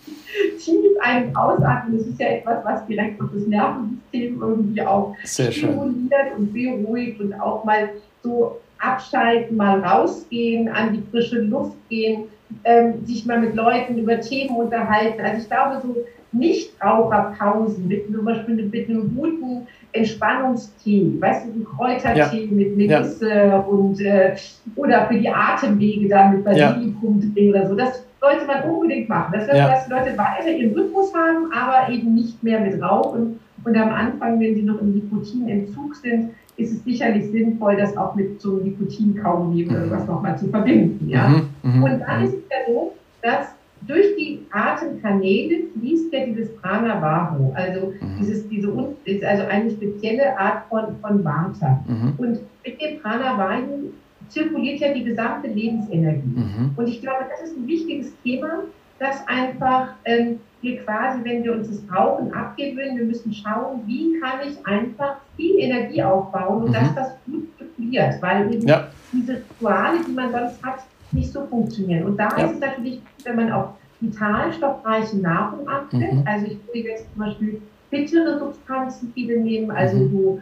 tief 0.60 0.98
ein- 1.02 1.30
und 1.30 1.36
ausatmen, 1.38 1.98
das 1.98 2.08
ist 2.08 2.20
ja 2.20 2.28
etwas, 2.28 2.66
was 2.66 2.86
direkt 2.86 3.22
auf 3.22 3.30
das 3.34 3.48
Nervensystem 3.48 4.42
irgendwie 4.42 4.82
auch 4.82 5.16
stimuliert 5.24 6.38
und 6.38 6.54
beruhigt 6.54 7.22
und 7.22 7.34
auch 7.40 7.64
mal 7.64 7.90
so 8.22 8.60
abschalten, 8.80 9.58
mal 9.58 9.80
rausgehen, 9.82 10.70
an 10.70 10.94
die 10.94 11.04
frische 11.12 11.42
Luft 11.42 11.78
gehen, 11.90 12.24
ähm, 12.64 13.06
sich 13.06 13.26
mal 13.26 13.40
mit 13.40 13.56
Leuten 13.56 13.98
über 13.98 14.20
Themen 14.20 14.56
unterhalten. 14.56 15.22
Also 15.22 15.42
ich 15.42 15.50
glaube, 15.50 15.82
so 15.82 15.96
Nichtraucherpausen 16.32 17.88
mit 17.88 18.06
zum 18.12 18.26
Beispiel 18.26 18.56
mit 18.56 18.90
einem 18.90 19.16
guten 19.16 19.68
Entspannungstee, 19.92 21.18
weißt 21.20 21.48
du, 21.48 21.60
ein 21.60 21.66
Kräutertee 21.66 22.46
ja. 22.46 22.52
mit 22.52 22.78
Melisse 22.78 23.30
ja. 23.30 23.60
und 23.60 24.00
äh, 24.02 24.36
oder 24.76 25.08
für 25.08 25.16
die 25.16 25.30
Atemwege 25.30 26.08
da 26.08 26.30
mit 26.30 26.44
Basilikum 26.44 27.34
ja. 27.36 27.50
oder 27.50 27.68
so. 27.68 27.76
Das 27.76 28.06
sollte 28.22 28.46
man 28.46 28.64
unbedingt 28.70 29.10
machen. 29.10 29.32
Das 29.34 29.48
heißt, 29.48 29.58
ja. 29.58 29.70
dass 29.70 29.90
Leute 29.90 30.18
weiter 30.18 30.50
ihren 30.50 30.74
Rhythmus 30.74 31.14
haben, 31.16 31.52
aber 31.52 31.92
eben 31.92 32.14
nicht 32.14 32.42
mehr 32.44 32.60
mit 32.60 32.80
Rauchen. 32.82 33.40
Und 33.64 33.76
am 33.76 33.90
Anfang, 33.90 34.40
wenn 34.40 34.56
sie 34.56 34.62
noch 34.62 34.80
im 34.80 34.94
Nikotinentzug 34.94 35.96
sind, 35.96 36.32
ist 36.60 36.74
es 36.74 36.84
sicherlich 36.84 37.32
sinnvoll, 37.32 37.78
das 37.78 37.96
auch 37.98 38.16
mit 38.16 38.42
so 38.42 38.56
einem 38.56 38.66
Nikotinkaugummi 38.66 39.68
oder 39.68 39.80
mhm. 39.80 39.86
sowas 39.86 40.08
nochmal 40.08 40.38
zu 40.38 40.48
verbinden. 40.48 41.10
Ja? 41.10 41.28
Mhm, 41.30 41.50
mh, 41.64 41.86
und 41.86 42.00
dann 42.02 42.24
ist 42.24 42.34
es 42.34 42.44
ja 42.50 42.74
so, 42.74 42.94
dass 43.22 43.48
durch 43.88 44.16
die 44.18 44.46
Atemkanäle 44.52 45.64
fließt 45.74 46.14
ja 46.14 46.26
dieses 46.26 46.54
Pranavaho, 46.58 47.54
also 47.56 47.94
mhm. 48.00 48.20
dieses, 48.20 48.48
diese, 48.50 48.74
ist 49.06 49.24
also 49.24 49.44
eine 49.46 49.70
spezielle 49.72 50.38
Art 50.38 50.64
von, 50.70 50.98
von 51.02 51.24
Vata. 51.24 51.84
Mhm. 51.88 52.14
Und 52.18 52.40
mit 52.66 52.82
dem 52.82 53.00
Pranavaho 53.02 53.90
zirkuliert 54.28 54.80
ja 54.80 54.94
die 54.94 55.04
gesamte 55.04 55.48
Lebensenergie. 55.48 56.36
Mhm. 56.36 56.72
Und 56.76 56.88
ich 56.88 57.02
glaube, 57.02 57.26
das 57.30 57.50
ist 57.50 57.58
ein 57.58 57.68
wichtiges 57.68 58.14
Thema, 58.24 58.64
dass 59.00 59.26
einfach 59.28 59.90
ähm, 60.06 60.40
wir 60.62 60.84
quasi, 60.84 61.24
wenn 61.24 61.44
wir 61.44 61.54
uns 61.54 61.70
das 61.70 61.82
Rauchen 61.96 62.34
abgewöhnen, 62.34 62.98
wir 62.98 63.06
müssen 63.06 63.34
schauen, 63.34 63.82
wie 63.86 64.20
kann 64.20 64.40
ich 64.48 64.66
einfach 64.68 65.18
viel 65.36 65.58
Energie 65.60 66.04
aufbauen 66.04 66.64
und 66.64 66.70
mhm. 66.70 66.74
dass 66.74 66.96
das 66.96 67.12
gut 67.26 67.48
zirkuliert, 67.58 68.22
weil 68.22 68.54
eben 68.54 68.68
ja. 68.68 68.88
diese 69.14 69.38
Rituale, 69.38 70.00
die 70.06 70.12
man 70.12 70.32
sonst 70.32 70.62
hat, 70.64 70.80
nicht 71.12 71.32
so 71.32 71.46
funktionieren. 71.46 72.04
Und 72.06 72.18
da 72.18 72.30
ja. 72.38 72.46
ist 72.46 72.56
es 72.56 72.60
natürlich, 72.60 73.02
wenn 73.24 73.36
man 73.38 73.52
auf 73.52 73.70
vitalstoffreiche 74.02 75.18
Nahrung 75.18 75.68
achtet, 75.68 76.14
mhm. 76.14 76.24
also 76.26 76.46
ich 76.46 76.58
würde 76.68 76.90
jetzt 76.90 77.06
zum 77.14 77.26
Beispiel 77.26 77.62
bittere 77.90 78.38
Substanzen 78.38 79.12
viele 79.14 79.40
nehmen, 79.40 79.72
also 79.72 79.98
mhm. 79.98 80.12
so 80.12 80.40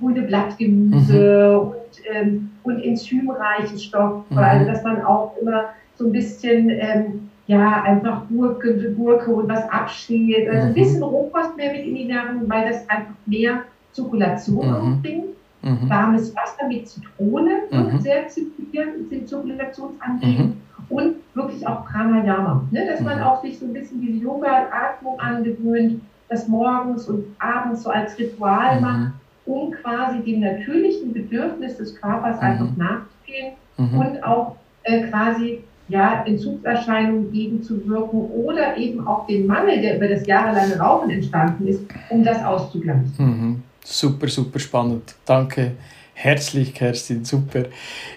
grüne 0.00 0.22
Blattgemüse 0.22 1.50
mhm. 1.52 1.68
und, 1.68 1.76
ähm, 2.12 2.50
und 2.62 2.82
enzymreiche 2.82 3.78
Stoffe, 3.78 4.24
mhm. 4.30 4.38
also 4.38 4.66
dass 4.66 4.84
man 4.84 5.02
auch 5.02 5.36
immer 5.40 5.64
so 5.96 6.06
ein 6.06 6.12
bisschen 6.12 6.70
ähm, 6.70 7.28
ja, 7.48 7.82
einfach 7.82 8.28
Gurke, 8.28 8.92
Gurke 8.92 9.32
und 9.32 9.48
was 9.48 9.68
abschält. 9.70 10.48
Also 10.48 10.66
ein 10.66 10.70
mhm. 10.70 10.74
bisschen 10.74 11.02
Rohkost 11.02 11.56
mehr 11.56 11.72
mit 11.72 11.86
in 11.86 11.94
die 11.94 12.04
Nahrung, 12.04 12.42
weil 12.46 12.68
das 12.68 12.88
einfach 12.88 13.14
mehr 13.24 13.62
Zirkulation 13.92 14.66
mhm. 14.68 15.02
bringt. 15.02 15.24
Mhm. 15.62 15.88
Warmes 15.88 16.36
Wasser 16.36 16.68
mit 16.68 16.86
Zitrone 16.86 17.62
mhm. 17.70 17.98
sehr 18.00 18.28
zirkulierend, 18.28 19.08
sind 19.08 19.28
Zirkulationsantrieben. 19.28 20.46
Mhm. 20.46 20.56
Und 20.90 21.16
wirklich 21.34 21.66
auch 21.66 21.86
Pranayama, 21.86 22.64
ne? 22.70 22.86
dass 22.86 23.00
man 23.00 23.18
mhm. 23.18 23.24
auch 23.24 23.42
sich 23.42 23.58
so 23.58 23.64
ein 23.64 23.72
bisschen 23.72 24.00
diese 24.00 24.24
Yoga-Atmung 24.24 25.18
angewöhnt, 25.18 26.02
das 26.28 26.48
morgens 26.48 27.08
und 27.08 27.24
abends 27.38 27.82
so 27.82 27.90
als 27.90 28.18
Ritual 28.18 28.76
mhm. 28.76 28.82
macht, 28.82 29.12
um 29.46 29.70
quasi 29.70 30.20
dem 30.20 30.40
natürlichen 30.40 31.14
Bedürfnis 31.14 31.78
des 31.78 31.98
Körpers 31.98 32.38
einfach 32.40 32.68
nachzugehen 32.76 33.54
und 33.78 34.22
auch 34.22 34.56
äh, 34.82 35.08
quasi 35.08 35.62
ja, 35.88 36.24
Entzugserscheinungen 36.26 37.32
gegenzuwirken 37.32 38.20
oder 38.30 38.76
eben 38.76 39.06
auch 39.06 39.26
den 39.26 39.46
Mangel, 39.46 39.80
der 39.80 39.96
über 39.96 40.08
das 40.08 40.26
jahrelange 40.26 40.78
Rauchen 40.78 41.10
entstanden 41.10 41.66
ist, 41.66 41.82
um 42.10 42.22
das 42.24 42.44
auszugleichen. 42.44 43.12
Mhm. 43.18 43.62
Super, 43.84 44.28
super 44.28 44.58
spannend. 44.58 45.14
Danke 45.24 45.72
herzlich, 46.18 46.74
Kerstin. 46.74 47.24
Super. 47.24 47.64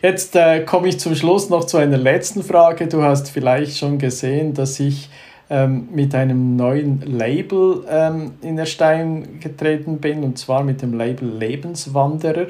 Jetzt 0.01 0.35
äh, 0.35 0.61
komme 0.65 0.87
ich 0.89 0.99
zum 0.99 1.15
Schluss 1.15 1.49
noch 1.49 1.65
zu 1.65 1.77
einer 1.77 1.97
letzten 1.97 2.43
Frage. 2.43 2.87
Du 2.87 3.03
hast 3.03 3.29
vielleicht 3.29 3.77
schon 3.77 3.99
gesehen, 3.99 4.53
dass 4.53 4.79
ich 4.79 5.09
ähm, 5.49 5.87
mit 5.91 6.15
einem 6.15 6.55
neuen 6.55 7.01
Label 7.01 7.85
ähm, 7.87 8.33
in 8.41 8.57
Erstein 8.57 9.39
getreten 9.39 9.99
bin, 9.99 10.23
und 10.23 10.37
zwar 10.39 10.63
mit 10.63 10.81
dem 10.81 10.93
Label 10.93 11.29
Lebenswanderer. 11.29 12.47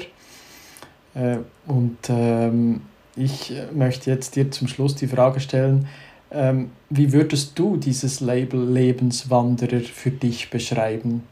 Äh, 1.14 1.36
und 1.66 1.98
ähm, 2.08 2.80
ich 3.16 3.52
möchte 3.72 4.10
jetzt 4.10 4.36
dir 4.36 4.50
zum 4.50 4.68
Schluss 4.68 4.94
die 4.94 5.06
Frage 5.06 5.40
stellen, 5.40 5.88
ähm, 6.30 6.70
wie 6.88 7.12
würdest 7.12 7.58
du 7.58 7.76
dieses 7.76 8.20
Label 8.20 8.64
Lebenswanderer 8.64 9.80
für 9.80 10.10
dich 10.10 10.50
beschreiben? 10.50 11.24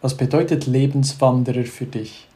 Was 0.00 0.16
bedeutet 0.16 0.66
Lebenswanderer 0.66 1.62
für 1.62 1.86
dich? 1.86 2.26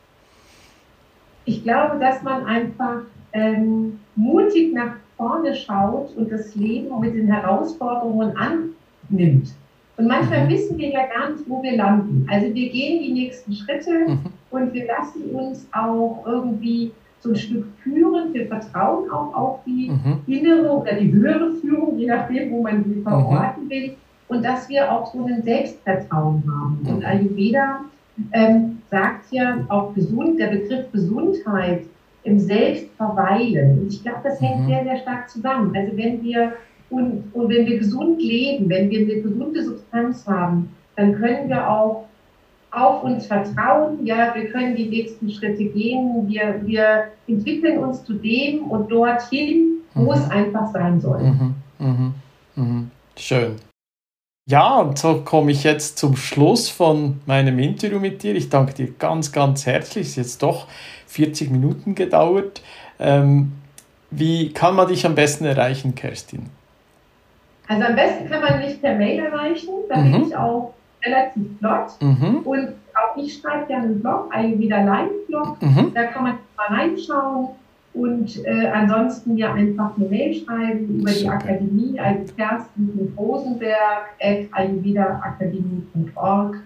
Ich 1.46 1.64
glaube, 1.64 1.98
dass 1.98 2.22
man 2.22 2.44
einfach 2.46 3.00
ähm, 3.32 3.98
mutig 4.14 4.72
nach 4.72 4.94
vorne 5.16 5.54
schaut 5.54 6.16
und 6.16 6.30
das 6.30 6.54
Leben 6.54 7.00
mit 7.00 7.14
den 7.14 7.26
Herausforderungen 7.26 8.36
annimmt. 8.36 9.52
Und 9.96 10.06
manchmal 10.06 10.44
mhm. 10.44 10.50
wissen 10.50 10.78
wir 10.78 10.90
ja 10.90 11.06
gar 11.06 11.30
nicht, 11.30 11.48
wo 11.48 11.62
wir 11.62 11.76
landen. 11.76 12.26
Also 12.30 12.54
wir 12.54 12.70
gehen 12.70 13.02
die 13.02 13.12
nächsten 13.12 13.52
Schritte 13.52 14.08
mhm. 14.08 14.20
und 14.50 14.72
wir 14.72 14.86
lassen 14.86 15.30
uns 15.30 15.66
auch 15.72 16.24
irgendwie 16.26 16.92
so 17.20 17.30
ein 17.30 17.36
Stück 17.36 17.64
führen. 17.82 18.05
Wir 18.32 18.46
vertrauen 18.46 19.10
auch 19.10 19.34
auf 19.34 19.58
die 19.64 19.90
mhm. 19.90 20.20
innere 20.26 20.70
oder 20.70 20.94
die 20.94 21.12
höhere 21.12 21.54
Führung, 21.54 21.98
je 21.98 22.06
nachdem, 22.06 22.50
wo 22.50 22.62
man 22.62 22.84
sie 22.84 23.02
verorten 23.02 23.64
mhm. 23.64 23.70
will. 23.70 23.96
Und 24.28 24.44
dass 24.44 24.68
wir 24.68 24.90
auch 24.90 25.12
so 25.12 25.24
ein 25.24 25.42
Selbstvertrauen 25.42 26.42
haben. 26.46 26.80
Und 26.86 26.98
mhm. 26.98 27.04
Ayurveda 27.04 27.80
ähm, 28.32 28.78
sagt 28.90 29.30
ja 29.30 29.58
auch 29.68 29.94
gesund, 29.94 30.38
der 30.40 30.48
Begriff 30.48 30.90
Gesundheit 30.92 31.82
im 32.24 32.38
Selbst 32.40 32.88
verweilen. 32.96 33.78
Und 33.78 33.88
ich 33.88 34.02
glaube, 34.02 34.20
das 34.24 34.40
hängt 34.40 34.62
mhm. 34.62 34.66
sehr, 34.66 34.84
sehr 34.84 34.96
stark 34.98 35.30
zusammen. 35.30 35.72
Also 35.76 35.96
wenn 35.96 36.22
wir 36.22 36.52
und, 36.88 37.24
und 37.32 37.48
wenn 37.48 37.66
wir 37.66 37.78
gesund 37.78 38.20
leben, 38.20 38.68
wenn 38.68 38.90
wir 38.90 39.00
eine 39.00 39.20
gesunde 39.20 39.64
Substanz 39.64 40.26
haben, 40.26 40.70
dann 40.94 41.14
können 41.14 41.48
wir 41.48 41.68
auch 41.68 42.06
auf 42.76 43.02
uns 43.02 43.26
vertrauen, 43.26 44.04
ja, 44.04 44.34
wir 44.34 44.50
können 44.50 44.76
die 44.76 44.86
nächsten 44.86 45.30
Schritte 45.30 45.64
gehen, 45.64 46.28
wir, 46.28 46.60
wir 46.62 47.08
entwickeln 47.26 47.78
uns 47.78 48.04
zu 48.04 48.14
dem 48.14 48.64
und 48.64 48.90
dorthin, 48.90 49.78
wo 49.94 50.12
mhm. 50.12 50.18
es 50.18 50.30
einfach 50.30 50.70
sein 50.72 51.00
soll. 51.00 51.22
Mhm. 51.22 51.54
Mhm. 51.78 52.14
mhm. 52.54 52.90
Schön. 53.16 53.56
Ja, 54.48 54.76
und 54.76 54.98
so 54.98 55.22
komme 55.22 55.50
ich 55.50 55.64
jetzt 55.64 55.98
zum 55.98 56.14
Schluss 56.14 56.68
von 56.68 57.20
meinem 57.26 57.58
Interview 57.58 57.98
mit 57.98 58.22
dir. 58.22 58.36
Ich 58.36 58.48
danke 58.48 58.74
dir 58.74 58.92
ganz, 58.92 59.32
ganz 59.32 59.66
herzlich. 59.66 60.06
Es 60.06 60.10
ist 60.10 60.16
jetzt 60.16 60.42
doch 60.42 60.68
40 61.06 61.50
Minuten 61.50 61.94
gedauert. 61.94 62.62
Ähm, 63.00 63.52
wie 64.10 64.52
kann 64.52 64.76
man 64.76 64.86
dich 64.86 65.04
am 65.04 65.16
besten 65.16 65.46
erreichen, 65.46 65.94
Kerstin? 65.96 66.50
Also 67.66 67.82
am 67.82 67.96
besten 67.96 68.30
kann 68.30 68.40
man 68.40 68.58
mich 68.60 68.80
per 68.80 68.94
Mail 68.94 69.24
erreichen. 69.24 69.70
Da 69.88 69.96
bin 69.96 70.12
mhm. 70.12 70.24
ich 70.28 70.36
auch 70.36 70.74
relativ 71.06 71.58
flott. 71.58 71.92
Mhm. 72.00 72.40
Und 72.44 72.68
auch 72.94 73.16
ich 73.16 73.38
schreibe 73.38 73.72
ja 73.72 73.78
einen 73.78 74.00
Blog, 74.00 74.28
einen 74.30 74.58
wieder 74.58 74.84
Live-Blog. 74.84 75.62
Mhm. 75.62 75.92
Da 75.94 76.04
kann 76.04 76.24
man 76.24 76.38
mal 76.56 76.76
reinschauen 76.76 77.48
und 77.96 78.44
äh, 78.44 78.66
ansonsten 78.66 79.34
mir 79.34 79.52
einfach 79.52 79.96
eine 79.96 80.06
Mail 80.06 80.34
schreiben 80.34 81.00
über 81.00 81.10
die 81.10 81.26
Akademie, 81.26 81.98
also 81.98 82.30
Kersten.rosenberg 82.34 84.10
at 84.20 84.44
ayurvedaakademie.org 84.52 86.56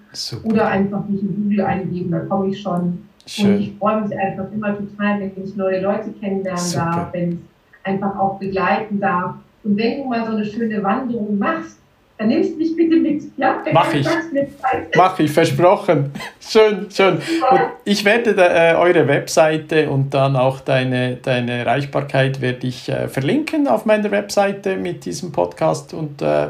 oder 0.43 0.67
einfach 0.67 1.09
mich 1.09 1.23
in 1.23 1.37
Google 1.37 1.61
eingeben, 1.61 2.11
da 2.11 2.19
komme 2.21 2.49
ich 2.49 2.61
schon. 2.61 3.05
Schön. 3.27 3.55
Und 3.55 3.61
ich 3.61 3.77
freue 3.79 4.01
mich 4.01 4.19
einfach 4.19 4.51
immer 4.53 4.77
total, 4.77 5.21
wenn 5.21 5.31
ich 5.45 5.55
neue 5.55 5.81
Leute 5.81 6.11
kennenlernen 6.21 6.59
Super. 6.59 6.85
darf, 6.85 7.13
wenn 7.13 7.31
ich 7.31 7.39
einfach 7.85 8.19
auch 8.19 8.41
begleiten 8.41 8.99
darf. 8.99 9.37
Und 9.63 9.77
wenn 9.77 10.03
du 10.03 10.09
mal 10.09 10.27
so 10.27 10.33
eine 10.33 10.45
schöne 10.45 10.83
Wanderung 10.83 11.39
machst, 11.39 11.80
dann 12.21 12.29
nimmst 12.29 12.53
du 12.53 12.57
mich 12.59 12.77
bitte 12.77 12.97
mit. 12.97 13.23
Ja? 13.39 13.63
Mach 13.73 13.95
ich. 13.95 14.07
Mach 14.95 15.19
ich, 15.19 15.31
versprochen. 15.31 16.13
Schön, 16.39 16.91
schön. 16.91 17.15
Und 17.15 17.61
ich 17.87 18.05
werde 18.05 18.35
äh, 18.37 18.75
eure 18.75 19.09
Webseite 19.09 19.89
und 19.89 20.13
dann 20.13 20.37
auch 20.37 20.61
deine, 20.61 21.17
deine 21.17 21.61
Erreichbarkeit 21.61 22.43
werde 22.43 22.67
ich 22.67 22.91
äh, 22.91 23.09
verlinken 23.09 23.67
auf 23.67 23.87
meiner 23.87 24.11
Webseite 24.11 24.77
mit 24.77 25.07
diesem 25.07 25.33
Podcast 25.33 25.95
und 25.95 26.21
äh, 26.21 26.49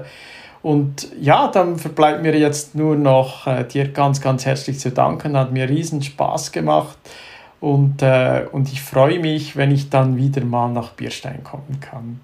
und 0.63 1.09
ja, 1.19 1.49
dann 1.49 1.79
verbleibt 1.79 2.21
mir 2.21 2.37
jetzt 2.37 2.75
nur 2.75 2.95
noch 2.95 3.47
äh, 3.47 3.65
dir 3.65 3.89
ganz, 3.89 4.21
ganz 4.21 4.45
herzlich 4.45 4.79
zu 4.79 4.91
danken. 4.91 5.35
Hat 5.35 5.53
mir 5.53 5.67
riesen 5.67 6.03
Spaß 6.03 6.53
gemacht. 6.53 6.99
und, 7.61 8.03
äh, 8.03 8.45
und 8.53 8.71
ich 8.71 8.83
freue 8.83 9.21
mich, 9.21 9.57
wenn 9.57 9.71
ich 9.71 9.89
dann 9.89 10.17
wieder 10.17 10.45
mal 10.45 10.69
nach 10.69 10.91
Bierstein 10.91 11.43
kommen 11.45 11.79
kann. 11.81 12.21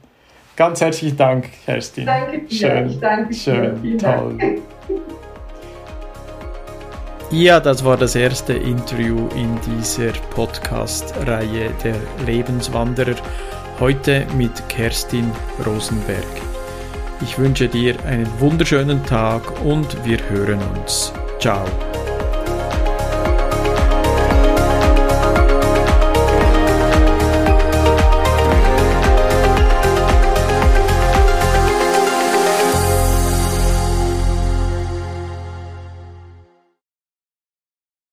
Ganz 0.57 0.81
herzlichen 0.81 1.17
Dank, 1.19 1.51
Kerstin. 1.67 2.07
Danke 2.07 2.39
dir. 2.39 2.57
Schön, 2.57 2.91
ich 2.91 2.99
danke 2.99 3.35
schön, 3.35 3.83
dir. 3.83 3.99
toll. 3.99 4.39
Ja, 7.31 7.61
das 7.61 7.85
war 7.85 7.97
das 7.97 8.15
erste 8.15 8.55
Interview 8.55 9.29
in 9.35 9.59
dieser 9.67 10.13
Podcast-Reihe 10.31 11.71
der 11.85 11.97
Lebenswanderer. 12.25 13.17
Heute 13.81 14.25
mit 14.37 14.69
Kerstin 14.71 15.31
Rosenberg. 15.67 16.25
Ich 17.21 17.39
wünsche 17.39 17.69
dir 17.69 17.97
einen 18.07 18.29
wunderschönen 18.39 19.05
Tag 19.05 19.43
und 19.65 20.05
wir 20.07 20.19
hören 20.31 20.61
uns. 20.79 21.13
Ciao. 21.39 21.65